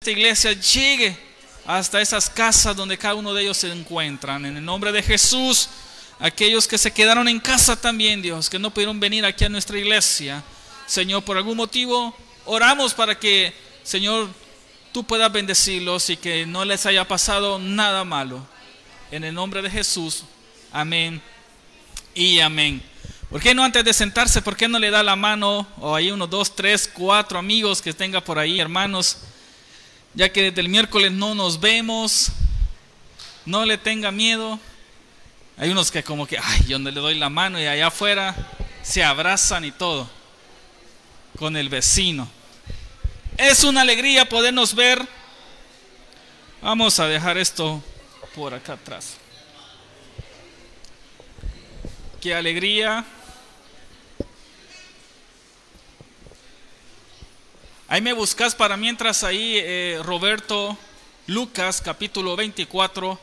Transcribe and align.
Esta 0.00 0.10
iglesia 0.10 0.52
llegue 0.52 1.16
hasta 1.64 2.00
esas 2.00 2.28
casas 2.28 2.74
donde 2.74 2.98
cada 2.98 3.14
uno 3.14 3.32
de 3.32 3.42
ellos 3.42 3.56
se 3.56 3.70
encuentran. 3.70 4.44
En 4.44 4.56
el 4.56 4.64
nombre 4.64 4.90
de 4.90 5.00
Jesús, 5.00 5.68
aquellos 6.18 6.66
que 6.66 6.76
se 6.76 6.90
quedaron 6.90 7.28
en 7.28 7.38
casa 7.38 7.80
también, 7.80 8.20
Dios, 8.20 8.50
que 8.50 8.58
no 8.58 8.74
pudieron 8.74 8.98
venir 8.98 9.24
aquí 9.24 9.44
a 9.44 9.48
nuestra 9.48 9.78
iglesia. 9.78 10.42
Señor, 10.86 11.22
por 11.22 11.36
algún 11.36 11.56
motivo, 11.56 12.16
oramos 12.46 12.94
para 12.94 13.16
que, 13.16 13.54
Señor, 13.84 14.28
tú 14.90 15.04
puedas 15.04 15.30
bendecirlos 15.30 16.10
y 16.10 16.16
que 16.16 16.46
no 16.46 16.64
les 16.64 16.84
haya 16.84 17.06
pasado 17.06 17.60
nada 17.60 18.02
malo. 18.02 18.44
En 19.12 19.22
el 19.22 19.34
nombre 19.34 19.62
de 19.62 19.70
Jesús, 19.70 20.24
amén 20.72 21.22
y 22.14 22.40
amén. 22.40 22.82
¿Por 23.30 23.40
qué 23.40 23.54
no 23.54 23.64
antes 23.64 23.84
de 23.84 23.94
sentarse, 23.94 24.42
por 24.42 24.56
qué 24.56 24.68
no 24.68 24.78
le 24.78 24.90
da 24.90 25.02
la 25.02 25.16
mano 25.16 25.66
o 25.78 25.94
hay 25.94 26.10
unos 26.10 26.28
dos, 26.28 26.54
tres, 26.54 26.90
cuatro 26.92 27.38
amigos 27.38 27.80
que 27.80 27.94
tenga 27.94 28.20
por 28.20 28.38
ahí, 28.38 28.60
hermanos? 28.60 29.18
Ya 30.12 30.30
que 30.30 30.42
desde 30.42 30.60
el 30.60 30.68
miércoles 30.68 31.10
no 31.12 31.34
nos 31.34 31.58
vemos, 31.58 32.30
no 33.46 33.64
le 33.64 33.78
tenga 33.78 34.10
miedo. 34.12 34.60
Hay 35.56 35.70
unos 35.70 35.90
que 35.90 36.02
como 36.02 36.26
que, 36.26 36.36
ay, 36.36 36.64
yo 36.68 36.78
no 36.78 36.90
le 36.90 37.00
doy 37.00 37.14
la 37.18 37.30
mano 37.30 37.58
y 37.58 37.66
allá 37.66 37.86
afuera 37.86 38.36
se 38.82 39.02
abrazan 39.02 39.64
y 39.64 39.72
todo 39.72 40.10
con 41.38 41.56
el 41.56 41.68
vecino. 41.68 42.28
Es 43.38 43.64
una 43.64 43.80
alegría 43.80 44.28
podernos 44.28 44.74
ver. 44.74 45.06
Vamos 46.60 47.00
a 47.00 47.06
dejar 47.06 47.38
esto 47.38 47.82
por 48.34 48.52
acá 48.52 48.74
atrás. 48.74 49.21
Qué 52.22 52.32
alegría. 52.36 53.04
Ahí 57.88 58.00
me 58.00 58.12
buscas 58.12 58.54
para 58.54 58.76
mientras 58.76 59.24
ahí, 59.24 59.58
eh, 59.58 59.98
Roberto, 60.04 60.78
Lucas 61.26 61.82
capítulo 61.84 62.36
24. 62.36 63.18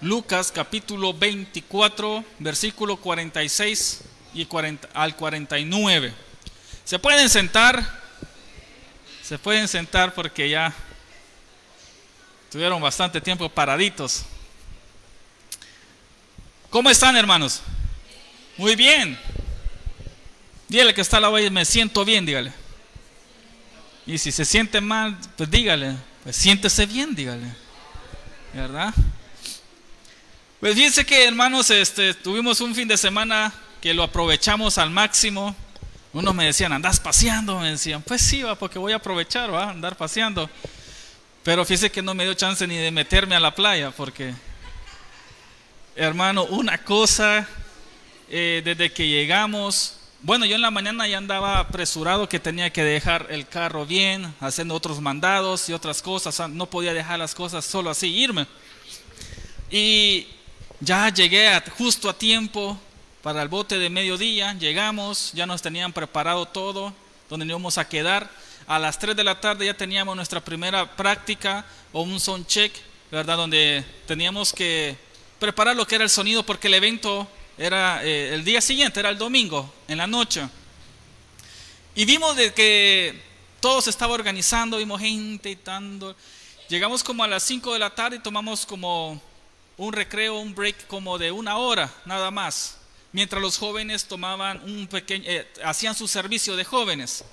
Lucas 0.00 0.50
capítulo 0.50 1.12
24, 1.12 2.24
versículo 2.38 2.96
46 2.96 4.04
y 4.32 4.46
40, 4.46 4.88
al 4.94 5.16
49. 5.16 6.14
Se 6.86 6.98
pueden 6.98 7.28
sentar, 7.28 8.00
se 9.22 9.38
pueden 9.38 9.68
sentar 9.68 10.14
porque 10.14 10.48
ya 10.48 10.72
tuvieron 12.50 12.80
bastante 12.80 13.20
tiempo 13.20 13.46
paraditos. 13.50 14.24
¿Cómo 16.74 16.90
están 16.90 17.16
hermanos? 17.16 17.62
Muy 18.56 18.74
bien. 18.74 19.16
Dígale 20.66 20.92
que 20.92 21.02
está 21.02 21.20
la 21.20 21.30
lado 21.30 21.50
me 21.52 21.64
siento 21.64 22.04
bien, 22.04 22.26
dígale. 22.26 22.52
Y 24.04 24.18
si 24.18 24.32
se 24.32 24.44
siente 24.44 24.80
mal, 24.80 25.16
pues 25.36 25.48
dígale, 25.48 25.94
pues 26.24 26.34
siéntese 26.34 26.84
bien, 26.86 27.14
dígale. 27.14 27.46
¿Verdad? 28.52 28.92
Pues 30.58 30.74
fíjense 30.74 31.06
que 31.06 31.24
hermanos, 31.28 31.70
este, 31.70 32.12
tuvimos 32.12 32.60
un 32.60 32.74
fin 32.74 32.88
de 32.88 32.96
semana 32.96 33.54
que 33.80 33.94
lo 33.94 34.02
aprovechamos 34.02 34.76
al 34.76 34.90
máximo. 34.90 35.54
Unos 36.12 36.34
me 36.34 36.46
decían, 36.46 36.72
andas 36.72 36.98
paseando, 36.98 37.60
me 37.60 37.70
decían, 37.70 38.02
pues 38.02 38.20
sí, 38.20 38.42
va, 38.42 38.56
porque 38.56 38.80
voy 38.80 38.94
a 38.94 38.96
aprovechar, 38.96 39.54
va, 39.54 39.70
andar 39.70 39.96
paseando. 39.96 40.50
Pero 41.44 41.64
fíjese 41.64 41.92
que 41.92 42.02
no 42.02 42.14
me 42.14 42.24
dio 42.24 42.34
chance 42.34 42.66
ni 42.66 42.78
de 42.78 42.90
meterme 42.90 43.36
a 43.36 43.40
la 43.40 43.54
playa, 43.54 43.92
porque, 43.92 44.34
hermano, 45.96 46.44
una 46.44 46.78
cosa, 46.78 47.48
eh, 48.28 48.62
desde 48.64 48.92
que 48.92 49.06
llegamos, 49.06 49.96
bueno, 50.22 50.46
yo 50.46 50.54
en 50.56 50.62
la 50.62 50.70
mañana 50.70 51.06
ya 51.06 51.18
andaba 51.18 51.58
apresurado 51.58 52.28
que 52.28 52.40
tenía 52.40 52.70
que 52.70 52.82
dejar 52.82 53.26
el 53.30 53.46
carro 53.46 53.86
bien, 53.86 54.34
haciendo 54.40 54.74
otros 54.74 55.00
mandados 55.00 55.68
y 55.68 55.72
otras 55.72 56.00
cosas. 56.00 56.48
No 56.48 56.66
podía 56.66 56.94
dejar 56.94 57.18
las 57.18 57.34
cosas 57.34 57.64
solo 57.64 57.90
así, 57.90 58.08
irme. 58.08 58.46
Y 59.70 60.26
ya 60.80 61.10
llegué 61.10 61.62
justo 61.76 62.08
a 62.08 62.16
tiempo 62.16 62.78
para 63.22 63.42
el 63.42 63.48
bote 63.48 63.78
de 63.78 63.90
mediodía. 63.90 64.54
Llegamos, 64.54 65.30
ya 65.34 65.44
nos 65.46 65.60
tenían 65.60 65.92
preparado 65.92 66.46
todo, 66.46 66.94
donde 67.28 67.46
íbamos 67.46 67.76
a 67.76 67.86
quedar. 67.86 68.30
A 68.66 68.78
las 68.78 68.98
3 68.98 69.14
de 69.14 69.24
la 69.24 69.38
tarde 69.38 69.66
ya 69.66 69.74
teníamos 69.74 70.16
nuestra 70.16 70.40
primera 70.42 70.96
práctica 70.96 71.66
o 71.92 72.00
un 72.00 72.18
sound 72.18 72.46
check, 72.46 72.72
¿verdad? 73.10 73.36
Donde 73.36 73.84
teníamos 74.06 74.54
que 74.54 75.03
preparar 75.38 75.76
lo 75.76 75.86
que 75.86 75.94
era 75.96 76.04
el 76.04 76.10
sonido 76.10 76.44
porque 76.44 76.68
el 76.68 76.74
evento 76.74 77.28
era 77.56 78.04
eh, 78.04 78.34
el 78.34 78.44
día 78.44 78.60
siguiente, 78.60 79.00
era 79.00 79.10
el 79.10 79.18
domingo, 79.18 79.72
en 79.88 79.98
la 79.98 80.06
noche. 80.06 80.48
Y 81.94 82.04
vimos 82.04 82.36
de 82.36 82.52
que 82.52 83.20
todo 83.60 83.80
se 83.80 83.90
estaba 83.90 84.14
organizando, 84.14 84.78
vimos 84.78 85.00
gente 85.00 85.50
y 85.50 85.56
tanto. 85.56 86.16
Llegamos 86.68 87.04
como 87.04 87.22
a 87.22 87.28
las 87.28 87.42
5 87.44 87.72
de 87.72 87.78
la 87.78 87.94
tarde 87.94 88.16
y 88.16 88.20
tomamos 88.20 88.66
como 88.66 89.20
un 89.76 89.92
recreo, 89.92 90.38
un 90.38 90.54
break 90.54 90.86
como 90.86 91.18
de 91.18 91.30
una 91.30 91.56
hora, 91.56 91.92
nada 92.04 92.30
más. 92.30 92.78
Mientras 93.12 93.40
los 93.40 93.58
jóvenes 93.58 94.06
tomaban 94.06 94.60
un 94.64 94.88
pequeño, 94.88 95.24
eh, 95.26 95.48
hacían 95.64 95.94
su 95.94 96.08
servicio 96.08 96.56
de 96.56 96.64
jóvenes. 96.64 97.24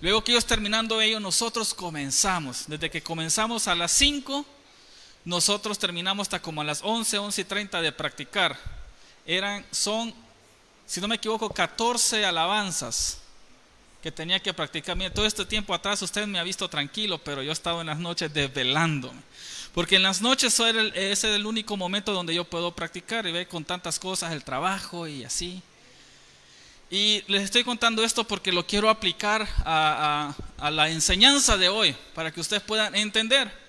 Luego 0.00 0.22
que 0.22 0.32
ellos 0.32 0.44
terminando 0.44 1.00
ellos, 1.00 1.20
nosotros 1.22 1.72
comenzamos. 1.72 2.64
Desde 2.66 2.90
que 2.90 3.02
comenzamos 3.02 3.66
a 3.68 3.74
las 3.74 3.90
5, 3.92 4.44
nosotros 5.24 5.78
terminamos 5.78 6.26
hasta 6.26 6.42
como 6.42 6.60
a 6.60 6.64
las 6.64 6.80
11, 6.82 7.18
11 7.18 7.40
y 7.40 7.44
30 7.44 7.80
de 7.80 7.92
practicar 7.92 8.58
eran, 9.26 9.64
son, 9.70 10.14
si 10.86 11.00
no 11.00 11.08
me 11.08 11.16
equivoco, 11.16 11.48
14 11.48 12.24
alabanzas 12.24 13.18
que 14.02 14.12
tenía 14.12 14.38
que 14.38 14.52
practicar. 14.52 14.96
Mira, 14.96 15.12
todo 15.12 15.24
este 15.24 15.46
tiempo 15.46 15.72
atrás 15.72 16.02
usted 16.02 16.26
me 16.26 16.38
ha 16.38 16.42
visto 16.42 16.68
tranquilo, 16.68 17.18
pero 17.18 17.42
yo 17.42 17.50
he 17.50 17.52
estado 17.54 17.80
en 17.80 17.86
las 17.86 17.98
noches 17.98 18.32
desvelándome. 18.34 19.20
Porque 19.72 19.96
en 19.96 20.02
las 20.02 20.20
noches 20.20 20.60
ese 20.60 21.10
es 21.10 21.24
el 21.24 21.46
único 21.46 21.76
momento 21.76 22.12
donde 22.12 22.34
yo 22.34 22.44
puedo 22.44 22.72
practicar 22.72 23.26
y 23.26 23.32
ver 23.32 23.48
con 23.48 23.64
tantas 23.64 23.98
cosas, 23.98 24.32
el 24.32 24.44
trabajo 24.44 25.08
y 25.08 25.24
así. 25.24 25.62
Y 26.90 27.24
les 27.28 27.42
estoy 27.42 27.64
contando 27.64 28.04
esto 28.04 28.24
porque 28.24 28.52
lo 28.52 28.66
quiero 28.66 28.90
aplicar 28.90 29.48
a, 29.64 30.34
a 30.58 30.70
la 30.70 30.90
enseñanza 30.90 31.56
de 31.56 31.70
hoy, 31.70 31.96
para 32.14 32.30
que 32.30 32.40
ustedes 32.40 32.62
puedan 32.62 32.94
entender. 32.94 33.63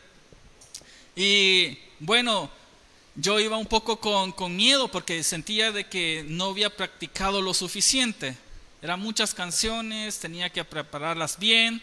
Y 1.15 1.77
bueno, 1.99 2.49
yo 3.15 3.39
iba 3.39 3.57
un 3.57 3.65
poco 3.65 3.99
con, 3.99 4.33
con, 4.33 4.55
miedo 4.55 4.89
porque 4.89 5.23
sentía 5.23 5.71
de 5.71 5.87
que 5.87 6.25
no 6.27 6.45
había 6.45 6.69
practicado 6.69 7.41
lo 7.41 7.53
suficiente. 7.53 8.35
Eran 8.81 8.99
muchas 8.99 9.33
canciones, 9.33 10.19
tenía 10.19 10.49
que 10.49 10.63
prepararlas 10.65 11.39
bien. 11.39 11.81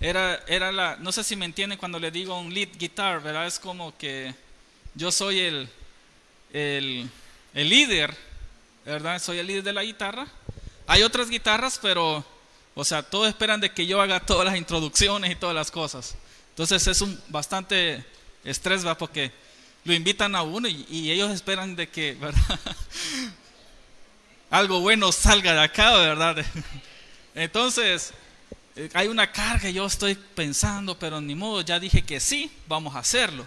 Era, 0.00 0.40
era 0.46 0.70
la, 0.70 0.96
no 0.96 1.10
sé 1.10 1.24
si 1.24 1.34
me 1.34 1.44
entienden 1.44 1.78
cuando 1.78 1.98
le 1.98 2.12
digo 2.12 2.38
un 2.38 2.54
lead 2.54 2.68
guitar, 2.78 3.20
¿verdad? 3.20 3.46
Es 3.46 3.58
como 3.58 3.96
que 3.98 4.32
yo 4.94 5.10
soy 5.10 5.40
el, 5.40 5.68
el, 6.52 7.10
el 7.54 7.68
líder, 7.68 8.16
¿verdad? 8.84 9.20
Soy 9.20 9.38
el 9.38 9.48
líder 9.48 9.64
de 9.64 9.72
la 9.72 9.82
guitarra. 9.82 10.28
Hay 10.86 11.02
otras 11.02 11.28
guitarras, 11.28 11.80
pero, 11.82 12.24
o 12.74 12.84
sea, 12.84 13.02
todos 13.02 13.28
esperan 13.28 13.60
de 13.60 13.70
que 13.72 13.86
yo 13.86 14.00
haga 14.00 14.20
todas 14.20 14.46
las 14.46 14.56
introducciones 14.56 15.32
y 15.32 15.34
todas 15.34 15.54
las 15.54 15.72
cosas. 15.72 16.14
Entonces 16.50 16.86
es 16.86 17.00
un 17.00 17.20
bastante 17.28 18.04
estrés, 18.44 18.86
¿va? 18.86 18.96
Porque 18.96 19.32
lo 19.84 19.92
invitan 19.92 20.34
a 20.34 20.42
uno 20.42 20.68
y, 20.68 21.10
ellos 21.10 21.30
esperan 21.30 21.76
de 21.76 21.88
que, 21.88 22.14
¿verdad? 22.14 22.60
Algo 24.50 24.80
bueno 24.80 25.12
salga 25.12 25.52
de 25.52 25.60
acá, 25.60 25.96
¿verdad? 25.96 26.44
Entonces, 27.34 28.12
eh, 28.76 28.90
hay 28.94 29.08
una 29.08 29.30
carga, 29.30 29.70
yo 29.70 29.86
estoy 29.86 30.14
pensando, 30.14 30.98
pero 30.98 31.20
ni 31.20 31.34
modo, 31.34 31.60
ya 31.62 31.78
dije 31.78 32.02
que 32.02 32.20
sí, 32.20 32.50
vamos 32.66 32.94
a 32.94 33.00
hacerlo. 33.00 33.46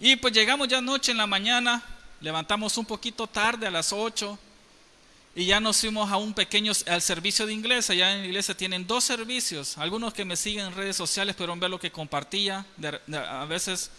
Y 0.00 0.16
pues 0.16 0.34
llegamos 0.34 0.68
ya 0.68 0.80
noche 0.80 1.12
en 1.12 1.18
la 1.18 1.26
mañana, 1.26 1.82
levantamos 2.20 2.76
un 2.78 2.86
poquito 2.86 3.26
tarde 3.26 3.66
a 3.66 3.70
las 3.70 3.92
8 3.92 4.38
y 5.34 5.46
ya 5.46 5.60
nos 5.60 5.80
fuimos 5.80 6.10
a 6.10 6.16
un 6.16 6.34
pequeño, 6.34 6.72
al 6.86 7.02
servicio 7.02 7.46
de 7.46 7.52
inglés. 7.52 7.90
Allá 7.90 8.14
en 8.14 8.20
la 8.20 8.26
iglesia 8.26 8.56
tienen 8.56 8.86
dos 8.86 9.04
servicios. 9.04 9.76
Algunos 9.78 10.14
que 10.14 10.24
me 10.24 10.36
siguen 10.36 10.66
en 10.66 10.74
redes 10.74 10.96
sociales 10.96 11.34
pudieron 11.34 11.58
ver 11.58 11.70
lo 11.70 11.80
que 11.80 11.90
compartía 11.90 12.64
a 13.12 13.44
veces. 13.44 13.90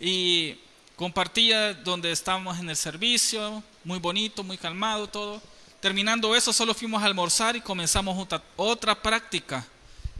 Y 0.00 0.56
Compartía 0.96 1.74
donde 1.74 2.10
estábamos 2.10 2.58
en 2.58 2.70
el 2.70 2.76
servicio, 2.76 3.62
muy 3.84 3.98
bonito, 3.98 4.42
muy 4.42 4.56
calmado 4.56 5.06
todo. 5.06 5.42
Terminando 5.78 6.34
eso, 6.34 6.54
solo 6.54 6.72
fuimos 6.72 7.02
a 7.02 7.06
almorzar 7.06 7.54
y 7.54 7.60
comenzamos 7.60 8.26
otra, 8.56 9.02
práctica. 9.02 9.66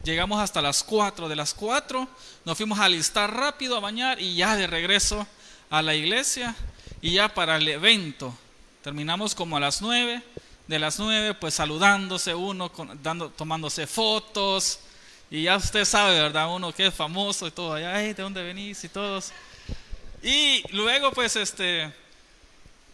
Llegamos 0.05 0.39
hasta 0.39 0.61
las 0.61 0.85
4. 0.85 1.31
De 1.31 1.35
las 1.35 1.55
4 1.55 2.07
nos 2.45 2.57
fuimos 2.59 2.79
a 2.79 2.85
alistar 2.85 3.35
rápido 3.35 3.75
a 3.75 3.81
bañar 3.81 4.21
y 4.21 4.37
ya 4.37 4.55
de 4.55 4.67
regreso 4.67 5.27
a 5.71 5.81
la 5.81 5.95
iglesia 5.95 6.55
y 7.01 7.13
ya 7.13 7.33
para 7.33 7.57
el 7.57 7.67
evento. 7.69 8.37
Terminamos 8.83 9.35
como 9.35 9.57
a 9.57 9.61
las 9.61 9.81
9. 9.81 10.23
De 10.67 10.79
las 10.79 10.99
9 10.99 11.35
pues 11.35 11.55
saludándose 11.55 12.35
uno, 12.35 12.71
dando, 13.03 13.31
tomándose 13.31 13.87
fotos. 13.87 14.81
Y 15.31 15.45
ya 15.45 15.57
usted 15.57 15.85
sabe, 15.85 16.21
¿verdad? 16.21 16.55
Uno 16.55 16.73
que 16.73 16.87
es 16.87 16.95
famoso 16.95 17.47
y 17.47 17.51
todo. 17.51 17.75
Ay, 17.75 18.15
¿de 18.15 18.23
dónde 18.23 18.43
venís? 18.43 18.83
Y 18.85 18.89
todos. 18.89 19.33
Y 20.23 20.63
luego, 20.73 21.13
pues, 21.13 21.37
este, 21.37 21.93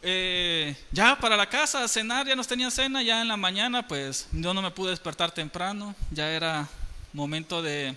eh, 0.04 0.74
ya 0.90 1.16
para 1.16 1.36
la 1.36 1.48
casa 1.48 1.84
a 1.84 1.88
cenar, 1.88 2.26
ya 2.26 2.34
nos 2.34 2.48
tenía 2.48 2.72
cena, 2.72 3.02
ya 3.04 3.22
en 3.22 3.28
la 3.28 3.36
mañana 3.36 3.86
pues 3.86 4.26
yo 4.32 4.52
no 4.52 4.60
me 4.60 4.72
pude 4.72 4.90
despertar 4.90 5.30
temprano, 5.30 5.94
ya 6.10 6.28
era 6.28 6.68
momento 7.12 7.62
de, 7.62 7.96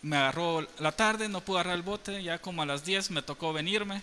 me 0.00 0.16
agarró 0.16 0.64
la 0.78 0.92
tarde, 0.92 1.28
no 1.28 1.40
pude 1.40 1.58
agarrar 1.58 1.74
el 1.74 1.82
bote, 1.82 2.22
ya 2.22 2.38
como 2.38 2.62
a 2.62 2.66
las 2.66 2.84
10 2.84 3.10
me 3.10 3.22
tocó 3.22 3.52
venirme 3.52 4.00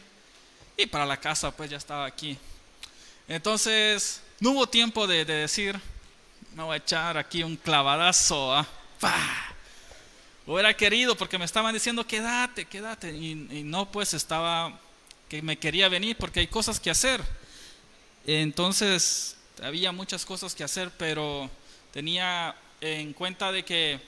y 0.76 0.88
para 0.88 1.06
la 1.06 1.22
casa 1.22 1.52
pues 1.52 1.70
ya 1.70 1.78
estaba 1.78 2.06
aquí. 2.06 2.38
Entonces 3.30 4.22
no 4.40 4.52
hubo 4.52 4.68
tiempo 4.68 5.08
de, 5.08 5.26
decir, 5.26 5.80
me 6.56 6.64
voy 6.64 6.76
a 6.76 6.78
echar 6.78 7.18
aquí 7.18 7.44
un 7.44 7.56
clavadazo, 7.56 8.54
¿ah? 8.54 8.66
Hubiera 10.46 10.76
querido 10.76 11.18
porque 11.18 11.38
me 11.38 11.46
estaban 11.46 11.74
diciendo 11.74 12.08
quédate, 12.08 12.66
quédate 12.66 13.12
y, 13.12 13.32
y 13.52 13.64
no 13.64 13.92
pues 13.92 14.14
estaba 14.14 14.80
que 15.28 15.42
me 15.42 15.58
quería 15.58 15.90
venir 15.90 16.16
porque 16.18 16.40
hay 16.40 16.48
cosas 16.48 16.80
que 16.80 16.90
hacer. 16.90 17.22
Entonces, 18.26 19.36
había 19.62 19.92
muchas 19.92 20.26
cosas 20.26 20.56
que 20.56 20.64
hacer, 20.64 20.92
pero 20.98 21.50
tenía 21.92 22.56
en 22.82 23.14
cuenta 23.14 23.52
de 23.52 23.66
que 23.66 24.00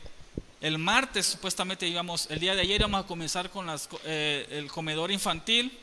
el 0.61 0.77
martes 0.77 1.25
supuestamente 1.25 1.87
íbamos, 1.87 2.27
el 2.29 2.39
día 2.39 2.53
de 2.53 2.61
ayer 2.61 2.81
íbamos 2.81 3.03
a 3.03 3.07
comenzar 3.07 3.49
con 3.49 3.65
las, 3.65 3.89
eh, 4.05 4.45
el 4.51 4.67
comedor 4.67 5.11
infantil 5.11 5.77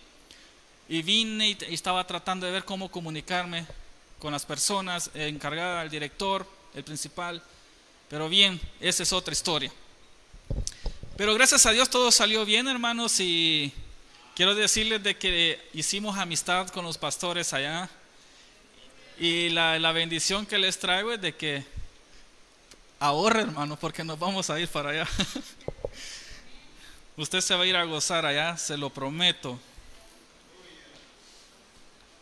y 0.88 1.02
vine 1.02 1.48
y, 1.48 1.58
estaba 1.74 2.06
tratando 2.06 2.46
de 2.46 2.52
ver 2.52 2.64
cómo 2.64 2.90
comunicarme 2.90 3.66
con 4.18 4.32
las 4.32 4.44
personas, 4.44 5.10
eh, 5.14 5.28
encargada, 5.28 5.82
el 5.82 5.90
director, 5.90 6.46
el 6.74 6.84
principal, 6.84 7.42
pero 8.08 8.28
bien, 8.28 8.60
esa 8.80 9.02
es 9.02 9.12
otra 9.12 9.32
historia. 9.32 9.72
Pero 11.16 11.34
gracias 11.34 11.66
a 11.66 11.72
Dios 11.72 11.88
todo 11.90 12.12
salió 12.12 12.44
bien, 12.44 12.68
hermanos, 12.68 13.20
y 13.20 13.72
Quiero 14.36 14.54
decirles 14.54 15.02
de 15.02 15.16
que 15.16 15.58
hicimos 15.72 16.18
amistad 16.18 16.68
con 16.68 16.84
los 16.84 16.98
pastores 16.98 17.54
allá 17.54 17.88
y 19.18 19.48
la, 19.48 19.78
la 19.78 19.92
bendición 19.92 20.44
que 20.44 20.58
les 20.58 20.78
traigo 20.78 21.10
es 21.10 21.22
de 21.22 21.34
que 21.34 21.64
ahorre 23.00 23.40
hermano 23.40 23.78
porque 23.78 24.04
nos 24.04 24.18
vamos 24.18 24.50
a 24.50 24.60
ir 24.60 24.68
para 24.68 24.90
allá. 24.90 25.08
Usted 27.16 27.40
se 27.40 27.54
va 27.54 27.62
a 27.62 27.66
ir 27.66 27.76
a 27.76 27.84
gozar 27.84 28.26
allá, 28.26 28.58
se 28.58 28.76
lo 28.76 28.90
prometo. 28.90 29.58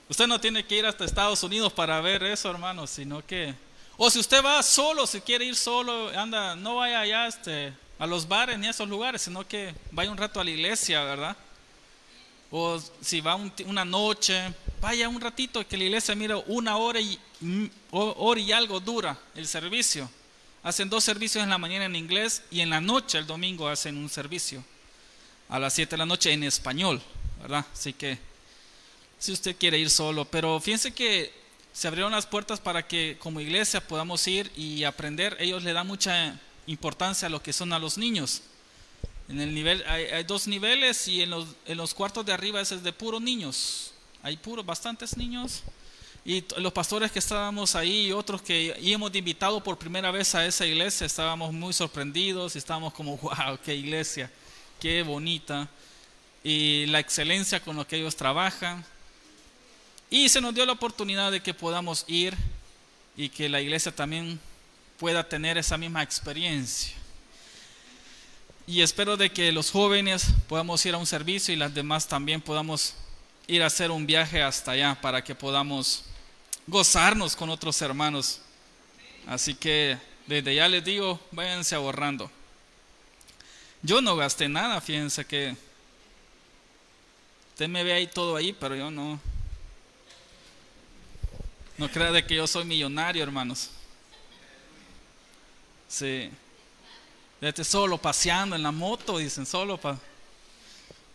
Usted 0.09 0.27
no 0.27 0.41
tiene 0.41 0.65
que 0.65 0.77
ir 0.77 0.87
hasta 0.87 1.05
Estados 1.05 1.43
Unidos 1.43 1.73
para 1.73 2.01
ver 2.01 2.23
eso, 2.25 2.51
hermano, 2.51 2.87
sino 2.87 3.25
que... 3.27 3.55
O 3.97 4.11
si 4.11 4.19
usted 4.19 4.45
va 4.45 4.63
solo, 4.63 5.07
si 5.07 5.21
quiere 5.21 5.45
ir 5.45 5.57
solo, 5.57 6.11
anda, 6.19 6.57
no 6.57 6.77
vaya 6.77 7.01
allá 7.01 7.27
este, 7.29 7.73
a 7.99 8.07
los 8.07 8.27
bares 8.27 8.59
ni 8.59 8.67
a 8.67 8.71
esos 8.71 8.89
lugares, 8.89 9.23
sino 9.23 9.47
que 9.47 9.75
vaya 9.93 10.11
un 10.11 10.17
rato 10.19 10.41
a 10.41 10.45
la 10.45 10.51
iglesia, 10.51 11.05
¿verdad? 11.05 11.37
o 12.57 12.81
si 13.01 13.21
va 13.21 13.35
una 13.67 13.85
noche, 13.85 14.55
vaya 14.81 15.09
un 15.09 15.21
ratito 15.21 15.67
que 15.67 15.77
la 15.77 15.85
iglesia 15.85 16.15
mira 16.15 16.37
una 16.37 16.77
hora 16.77 17.01
y, 17.01 17.19
mm, 17.41 17.65
hora 17.91 18.41
y 18.41 18.53
algo 18.53 18.79
dura 18.79 19.19
el 19.35 19.49
servicio. 19.49 20.09
Hacen 20.63 20.89
dos 20.89 21.03
servicios 21.03 21.43
en 21.43 21.51
la 21.51 21.59
mañana 21.59 21.87
en 21.87 21.97
inglés 21.97 22.45
y 22.53 22.61
en 22.61 22.71
la 22.71 22.81
noche, 22.81 23.19
el 23.19 23.27
domingo, 23.27 23.67
hacen 23.67 23.97
un 23.97 24.09
servicio 24.09 24.65
a 25.49 25.59
las 25.59 25.75
7 25.75 25.91
de 25.91 25.97
la 25.97 26.07
noche 26.07 26.33
en 26.33 26.45
español, 26.45 27.03
¿verdad? 27.43 27.67
Así 27.73 27.93
que 27.93 28.21
si 29.25 29.33
usted 29.33 29.57
quiere 29.57 29.79
ir 29.79 29.89
solo, 29.89 30.27
pero 30.27 30.61
fíjense 30.61 30.93
que 30.93 31.33
se 31.73 31.89
abrieron 31.89 32.13
las 32.13 32.27
puertas 32.27 32.61
para 32.61 32.87
que 32.87 33.17
como 33.19 33.41
iglesia 33.41 33.81
podamos 33.81 34.29
ir 34.29 34.53
y 34.55 34.85
aprender. 34.85 35.35
Ellos 35.41 35.63
le 35.63 35.73
dan 35.73 35.87
mucha 35.87 36.39
importancia 36.67 37.29
a 37.29 37.31
lo 37.31 37.43
que 37.43 37.55
son 37.55 37.73
a 37.73 37.79
los 37.79 37.97
niños. 37.97 38.43
En 39.31 39.41
el 39.41 39.55
nivel, 39.55 39.83
hay, 39.87 40.25
dos 40.25 40.47
niveles 40.47 41.09
y 41.09 41.23
en 41.23 41.31
los, 41.31 41.47
en 41.65 41.79
los, 41.79 41.95
cuartos 41.95 42.27
de 42.27 42.35
arriba 42.35 42.61
ese 42.61 42.75
es 42.75 42.83
de 42.83 42.93
puros 42.93 43.23
niños. 43.23 43.95
Hay 44.23 44.37
puros, 44.37 44.67
bastantes 44.67 45.17
niños. 45.17 45.63
Y 46.23 46.45
los 46.59 46.75
pastores 46.75 47.11
que 47.11 47.19
estábamos 47.19 47.75
ahí 47.75 48.09
y 48.09 48.13
otros 48.13 48.43
que 48.43 48.75
hemos 48.79 49.15
invitado 49.15 49.65
por 49.65 49.79
primera 49.79 50.11
vez 50.11 50.35
a 50.35 50.45
esa 50.45 50.67
iglesia, 50.67 51.07
estábamos 51.07 51.51
muy 51.51 51.73
sorprendidos 51.73 52.57
estábamos 52.57 52.93
como, 52.93 53.17
wow, 53.23 53.59
qué 53.65 53.75
iglesia, 53.75 54.31
qué 54.79 55.03
bonita. 55.03 55.67
Y 56.43 56.85
la 56.89 56.99
excelencia 56.99 57.61
con 57.61 57.75
lo 57.75 57.87
que 57.87 57.97
ellos 57.97 58.15
trabajan. 58.15 58.85
Y 60.11 60.29
se 60.29 60.41
nos 60.41 60.55
dio 60.55 60.65
la 60.67 60.73
oportunidad 60.73 61.33
de 61.33 61.43
que 61.43 61.55
podamos 61.55 62.05
ir 62.07 62.37
y 63.17 63.29
que 63.29 63.49
la 63.49 63.61
iglesia 63.61 63.93
también 63.93 64.41
pueda 64.99 65.29
tener 65.29 65.59
esa 65.59 65.77
misma 65.77 66.03
experiencia. 66.03 66.95
Y 68.67 68.81
espero 68.81 69.17
de 69.17 69.31
que 69.31 69.53
los 69.53 69.71
jóvenes 69.71 70.29
podamos 70.49 70.85
ir 70.87 70.95
a 70.95 70.99
un 70.99 71.07
servicio 71.07 71.53
y 71.53 71.57
las 71.57 71.75
demás 71.75 72.09
también 72.09 72.41
podamos 72.41 72.95
ir 73.47 73.63
a 73.63 73.67
hacer 73.67 73.91
un 73.91 74.07
viaje 74.07 74.43
hasta 74.43 74.73
allá 74.73 74.99
para 75.01 75.23
que 75.23 75.35
podamos 75.35 76.05
gozarnos 76.67 77.37
con 77.37 77.51
otros 77.51 77.81
hermanos. 77.83 78.41
Así 79.27 79.55
que 79.55 79.99
desde 80.27 80.55
ya 80.55 80.69
les 80.69 80.85
digo, 80.85 81.21
váyanse 81.31 81.75
ahorrando. 81.75 82.31
Yo 83.83 84.01
no 84.01 84.17
gasté 84.17 84.49
nada, 84.49 84.81
fíjense 84.81 85.27
que 85.27 85.55
usted 87.51 87.69
me 87.69 87.85
ve 87.85 87.93
ahí 87.93 88.07
todo 88.07 88.37
ahí, 88.37 88.55
pero 88.59 88.75
yo 88.75 88.91
no. 88.91 89.21
No 91.77 91.91
crea 91.91 92.13
de 92.13 92.25
que 92.25 92.37
yo 92.37 92.47
soy 92.47 92.65
millonario, 92.65 93.23
hermanos. 93.23 93.71
Sí. 95.89 96.31
Este 97.41 97.65
solo 97.65 97.99
paseando 97.99 98.55
en 98.57 98.63
la 98.63 98.71
moto, 98.71 99.19
dicen 99.19 99.45
solo. 99.45 99.79
Pa. 99.79 99.99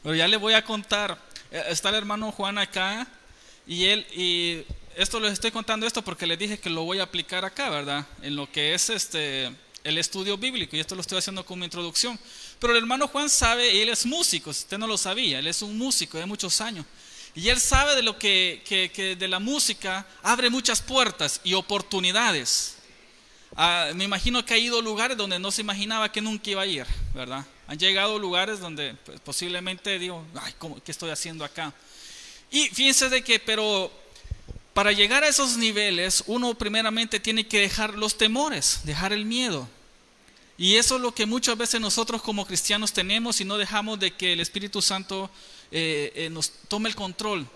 Pero 0.03 0.15
ya 0.15 0.27
le 0.27 0.37
voy 0.37 0.53
a 0.53 0.63
contar. 0.63 1.17
Eh, 1.51 1.63
está 1.69 1.89
el 1.89 1.95
hermano 1.95 2.31
Juan 2.31 2.57
acá 2.57 3.07
y 3.65 3.85
él, 3.85 4.05
y 4.13 4.65
esto 4.95 5.19
les 5.19 5.33
estoy 5.33 5.51
contando 5.51 5.85
esto 5.85 6.01
porque 6.01 6.27
le 6.27 6.37
dije 6.37 6.59
que 6.59 6.69
lo 6.69 6.83
voy 6.83 6.99
a 6.99 7.03
aplicar 7.03 7.45
acá, 7.45 7.69
¿verdad? 7.69 8.05
En 8.21 8.35
lo 8.35 8.51
que 8.51 8.73
es 8.73 8.89
este 8.89 9.51
el 9.83 9.97
estudio 9.97 10.37
bíblico 10.37 10.75
y 10.75 10.79
esto 10.79 10.93
lo 10.93 11.01
estoy 11.01 11.19
haciendo 11.19 11.45
como 11.45 11.63
introducción. 11.63 12.19
Pero 12.59 12.73
el 12.73 12.79
hermano 12.79 13.07
Juan 13.07 13.29
sabe, 13.29 13.81
él 13.81 13.89
es 13.89 14.05
músico, 14.05 14.51
si 14.53 14.63
usted 14.63 14.77
no 14.77 14.87
lo 14.87 14.97
sabía, 14.97 15.39
él 15.39 15.47
es 15.47 15.61
un 15.61 15.77
músico 15.77 16.17
de 16.17 16.25
muchos 16.25 16.59
años. 16.61 16.85
Y 17.35 17.49
él 17.49 17.59
sabe 17.59 17.95
de 17.95 18.01
lo 18.01 18.17
que, 18.17 18.61
que, 18.65 18.91
que 18.91 19.15
de 19.15 19.27
la 19.27 19.39
música 19.39 20.05
abre 20.23 20.49
muchas 20.49 20.81
puertas 20.81 21.41
y 21.43 21.53
oportunidades. 21.53 22.75
Ah, 23.55 23.91
me 23.95 24.03
imagino 24.03 24.45
que 24.45 24.53
ha 24.53 24.57
ido 24.57 24.79
a 24.79 24.81
lugares 24.81 25.17
donde 25.17 25.39
no 25.39 25.51
se 25.51 25.61
imaginaba 25.61 26.11
que 26.11 26.21
nunca 26.21 26.49
iba 26.49 26.61
a 26.61 26.65
ir, 26.65 26.85
¿verdad? 27.13 27.45
Han 27.67 27.77
llegado 27.77 28.15
a 28.15 28.19
lugares 28.19 28.59
donde 28.59 28.95
pues, 29.05 29.19
posiblemente 29.19 29.97
digo, 29.99 30.23
ay, 30.41 30.53
¿qué 30.83 30.91
estoy 30.91 31.09
haciendo 31.09 31.43
acá? 31.43 31.73
Y 32.51 32.67
fíjense 32.69 33.09
de 33.09 33.23
que, 33.23 33.39
pero 33.39 33.91
para 34.73 34.91
llegar 34.91 35.23
a 35.23 35.27
esos 35.27 35.57
niveles, 35.57 36.23
uno 36.27 36.53
primeramente 36.53 37.19
tiene 37.19 37.47
que 37.47 37.59
dejar 37.59 37.95
los 37.95 38.17
temores, 38.17 38.81
dejar 38.83 39.13
el 39.13 39.25
miedo. 39.25 39.67
Y 40.57 40.75
eso 40.75 40.95
es 40.95 41.01
lo 41.01 41.13
que 41.13 41.25
muchas 41.25 41.57
veces 41.57 41.79
nosotros 41.79 42.21
como 42.21 42.45
cristianos 42.45 42.91
tenemos 42.91 43.39
y 43.39 43.45
no 43.45 43.57
dejamos 43.57 43.99
de 43.99 44.11
que 44.11 44.33
el 44.33 44.41
Espíritu 44.41 44.81
Santo 44.81 45.29
eh, 45.71 46.11
eh, 46.15 46.29
nos 46.29 46.51
tome 46.67 46.89
el 46.89 46.95
control. 46.95 47.47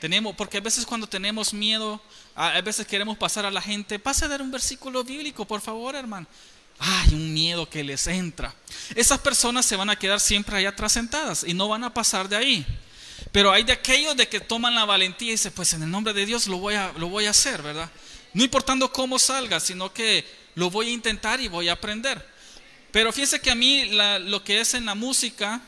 Tenemos, 0.00 0.34
porque 0.34 0.58
a 0.58 0.60
veces 0.60 0.86
cuando 0.86 1.06
tenemos 1.06 1.52
miedo, 1.54 2.00
a 2.34 2.60
veces 2.60 2.86
queremos 2.86 3.16
pasar 3.16 3.46
a 3.46 3.50
la 3.50 3.60
gente, 3.60 3.98
pase 3.98 4.24
a 4.24 4.28
dar 4.28 4.42
un 4.42 4.50
versículo 4.50 5.04
bíblico, 5.04 5.46
por 5.46 5.60
favor, 5.60 5.94
hermano. 5.94 6.26
Hay 6.78 7.14
un 7.14 7.32
miedo 7.32 7.68
que 7.68 7.84
les 7.84 8.06
entra. 8.06 8.54
Esas 8.94 9.20
personas 9.20 9.64
se 9.64 9.76
van 9.76 9.90
a 9.90 9.96
quedar 9.96 10.20
siempre 10.20 10.56
allá 10.56 10.70
atrás 10.70 10.92
sentadas 10.92 11.44
y 11.46 11.54
no 11.54 11.68
van 11.68 11.84
a 11.84 11.94
pasar 11.94 12.28
de 12.28 12.36
ahí. 12.36 12.66
Pero 13.32 13.52
hay 13.52 13.62
de 13.62 13.72
aquellos 13.72 14.16
de 14.16 14.28
que 14.28 14.40
toman 14.40 14.74
la 14.74 14.84
valentía 14.84 15.28
y 15.28 15.32
dicen, 15.32 15.52
pues 15.54 15.72
en 15.72 15.82
el 15.82 15.90
nombre 15.90 16.12
de 16.12 16.26
Dios 16.26 16.46
lo 16.46 16.58
voy 16.58 16.74
a, 16.74 16.92
lo 16.98 17.08
voy 17.08 17.26
a 17.26 17.30
hacer, 17.30 17.62
¿verdad? 17.62 17.90
No 18.32 18.42
importando 18.42 18.92
cómo 18.92 19.18
salga, 19.18 19.60
sino 19.60 19.92
que 19.92 20.24
lo 20.54 20.70
voy 20.70 20.88
a 20.88 20.92
intentar 20.92 21.40
y 21.40 21.48
voy 21.48 21.68
a 21.68 21.74
aprender. 21.74 22.24
Pero 22.90 23.12
fíjense 23.12 23.40
que 23.40 23.50
a 23.50 23.54
mí 23.54 23.90
lo 24.26 24.44
que 24.44 24.60
es 24.60 24.74
en 24.74 24.86
la 24.86 24.94
música, 24.94 25.60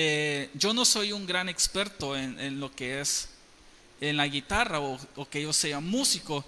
eh, 0.00 0.50
yo 0.54 0.72
no 0.72 0.84
soy 0.84 1.12
un 1.12 1.26
gran 1.26 1.48
experto 1.48 2.16
en 2.16 2.60
lo 2.60 2.70
que 2.74 3.00
es 3.00 3.28
en 4.00 4.16
la 4.16 4.26
guitarra 4.26 4.80
o, 4.80 4.98
que 5.30 5.42
yo 5.42 5.52
sea 5.52 5.80
músico. 5.80 6.44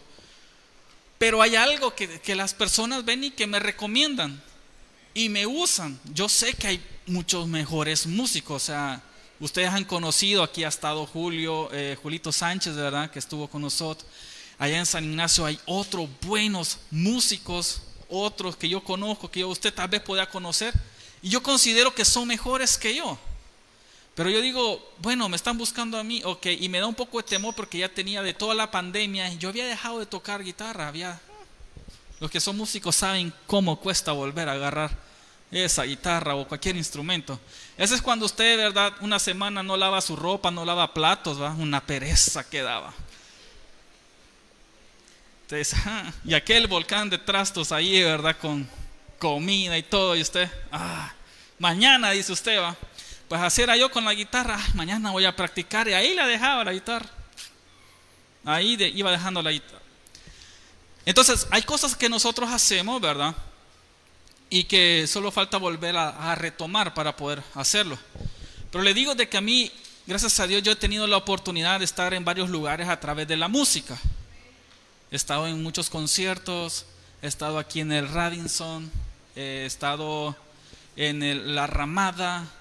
Pero 1.18 1.42
hay 1.42 1.56
algo 1.56 1.94
que, 1.94 2.34
las 2.34 2.54
personas 2.54 3.04
ven 3.04 3.24
y 3.24 3.30
que 3.30 3.46
me 3.46 3.58
recomiendan 3.58 4.42
y 5.12 5.28
me 5.28 5.46
usan. 5.46 5.98
Yo 6.12 6.28
sé 6.28 6.54
que 6.54 6.68
hay 6.68 6.84
muchos 7.06 7.46
mejores 7.46 8.06
músicos. 8.06 8.62
O 8.62 8.66
sea, 8.66 9.02
ustedes 9.38 9.68
han 9.68 9.84
conocido, 9.84 10.42
aquí 10.42 10.64
ha 10.64 10.68
estado 10.68 11.06
Julio, 11.06 11.68
eh, 11.72 11.96
Julito 12.02 12.32
Sánchez, 12.32 12.74
¿verdad? 12.74 13.10
Que 13.10 13.18
estuvo 13.18 13.48
con 13.48 13.62
nosotros. 13.62 14.10
Allá 14.58 14.78
en 14.78 14.86
San 14.86 15.04
Ignacio 15.04 15.44
hay 15.44 15.58
otros 15.66 16.08
buenos 16.22 16.78
músicos, 16.90 17.82
otros 18.08 18.56
que 18.56 18.68
yo 18.68 18.82
conozco, 18.82 19.30
que 19.30 19.44
usted 19.44 19.72
tal 19.72 19.88
vez 19.88 20.00
pueda 20.02 20.28
conocer. 20.28 20.72
Y 21.22 21.28
yo 21.28 21.42
considero 21.42 21.94
que 21.94 22.04
son 22.04 22.28
mejores 22.28 22.78
que 22.78 22.94
yo. 22.94 23.18
Pero 24.20 24.28
yo 24.28 24.42
digo, 24.42 24.92
bueno, 24.98 25.30
me 25.30 25.36
están 25.36 25.56
buscando 25.56 25.96
a 25.96 26.04
mí, 26.04 26.20
ok, 26.22 26.44
y 26.60 26.68
me 26.68 26.78
da 26.78 26.86
un 26.86 26.94
poco 26.94 27.16
de 27.16 27.22
temor 27.22 27.54
porque 27.54 27.78
ya 27.78 27.88
tenía 27.88 28.20
de 28.20 28.34
toda 28.34 28.54
la 28.54 28.70
pandemia, 28.70 29.32
yo 29.32 29.48
había 29.48 29.64
dejado 29.64 29.98
de 29.98 30.04
tocar 30.04 30.44
guitarra, 30.44 30.88
había... 30.88 31.18
Los 32.20 32.30
que 32.30 32.38
son 32.38 32.58
músicos 32.58 32.96
saben 32.96 33.32
cómo 33.46 33.80
cuesta 33.80 34.12
volver 34.12 34.50
a 34.50 34.52
agarrar 34.52 34.90
esa 35.50 35.84
guitarra 35.84 36.34
o 36.34 36.46
cualquier 36.46 36.76
instrumento. 36.76 37.40
Ese 37.78 37.94
es 37.94 38.02
cuando 38.02 38.26
usted, 38.26 38.58
¿verdad? 38.58 38.92
Una 39.00 39.18
semana 39.18 39.62
no 39.62 39.74
lava 39.78 40.02
su 40.02 40.14
ropa, 40.16 40.50
no 40.50 40.66
lava 40.66 40.92
platos, 40.92 41.40
¿va? 41.40 41.52
Una 41.54 41.80
pereza 41.80 42.46
que 42.46 42.60
daba. 42.60 42.92
Entonces, 45.44 45.74
y 46.26 46.34
aquel 46.34 46.66
volcán 46.66 47.08
de 47.08 47.16
trastos 47.16 47.72
ahí, 47.72 48.02
¿verdad? 48.02 48.36
Con 48.38 48.68
comida 49.18 49.78
y 49.78 49.82
todo, 49.82 50.14
y 50.14 50.20
usted, 50.20 50.46
ah, 50.72 51.10
mañana, 51.58 52.10
dice 52.10 52.34
usted, 52.34 52.60
va. 52.60 52.76
Pues 53.30 53.40
así 53.42 53.62
era 53.62 53.76
yo 53.76 53.92
con 53.92 54.04
la 54.04 54.12
guitarra, 54.12 54.58
mañana 54.74 55.12
voy 55.12 55.24
a 55.24 55.36
practicar, 55.36 55.86
y 55.86 55.92
ahí 55.92 56.16
la 56.16 56.26
dejaba 56.26 56.64
la 56.64 56.72
guitarra. 56.72 57.08
Ahí 58.44 58.76
iba 58.96 59.12
dejando 59.12 59.40
la 59.40 59.52
guitarra. 59.52 59.78
Entonces, 61.06 61.46
hay 61.52 61.62
cosas 61.62 61.94
que 61.94 62.08
nosotros 62.08 62.50
hacemos, 62.50 63.00
¿verdad? 63.00 63.36
Y 64.48 64.64
que 64.64 65.06
solo 65.06 65.30
falta 65.30 65.58
volver 65.58 65.96
a, 65.96 66.34
retomar 66.34 66.92
para 66.92 67.14
poder 67.14 67.40
hacerlo. 67.54 67.96
Pero 68.72 68.82
le 68.82 68.94
digo 68.94 69.14
de 69.14 69.28
que 69.28 69.36
a 69.36 69.40
mí, 69.40 69.70
gracias 70.08 70.40
a 70.40 70.48
Dios, 70.48 70.64
yo 70.64 70.72
he 70.72 70.76
tenido 70.76 71.06
la 71.06 71.18
oportunidad 71.18 71.78
de 71.78 71.84
estar 71.84 72.12
en 72.12 72.24
varios 72.24 72.50
lugares 72.50 72.88
a 72.88 72.98
través 72.98 73.28
de 73.28 73.36
la 73.36 73.46
música. 73.46 73.96
He 75.12 75.14
estado 75.14 75.46
en 75.46 75.62
muchos 75.62 75.88
conciertos, 75.88 76.84
he 77.22 77.28
estado 77.28 77.60
aquí 77.60 77.78
en 77.78 77.92
el 77.92 78.08
Radisson, 78.08 78.90
he 79.36 79.66
estado 79.66 80.34
en 80.96 81.54
la 81.54 81.68
Ramada, 81.68 82.56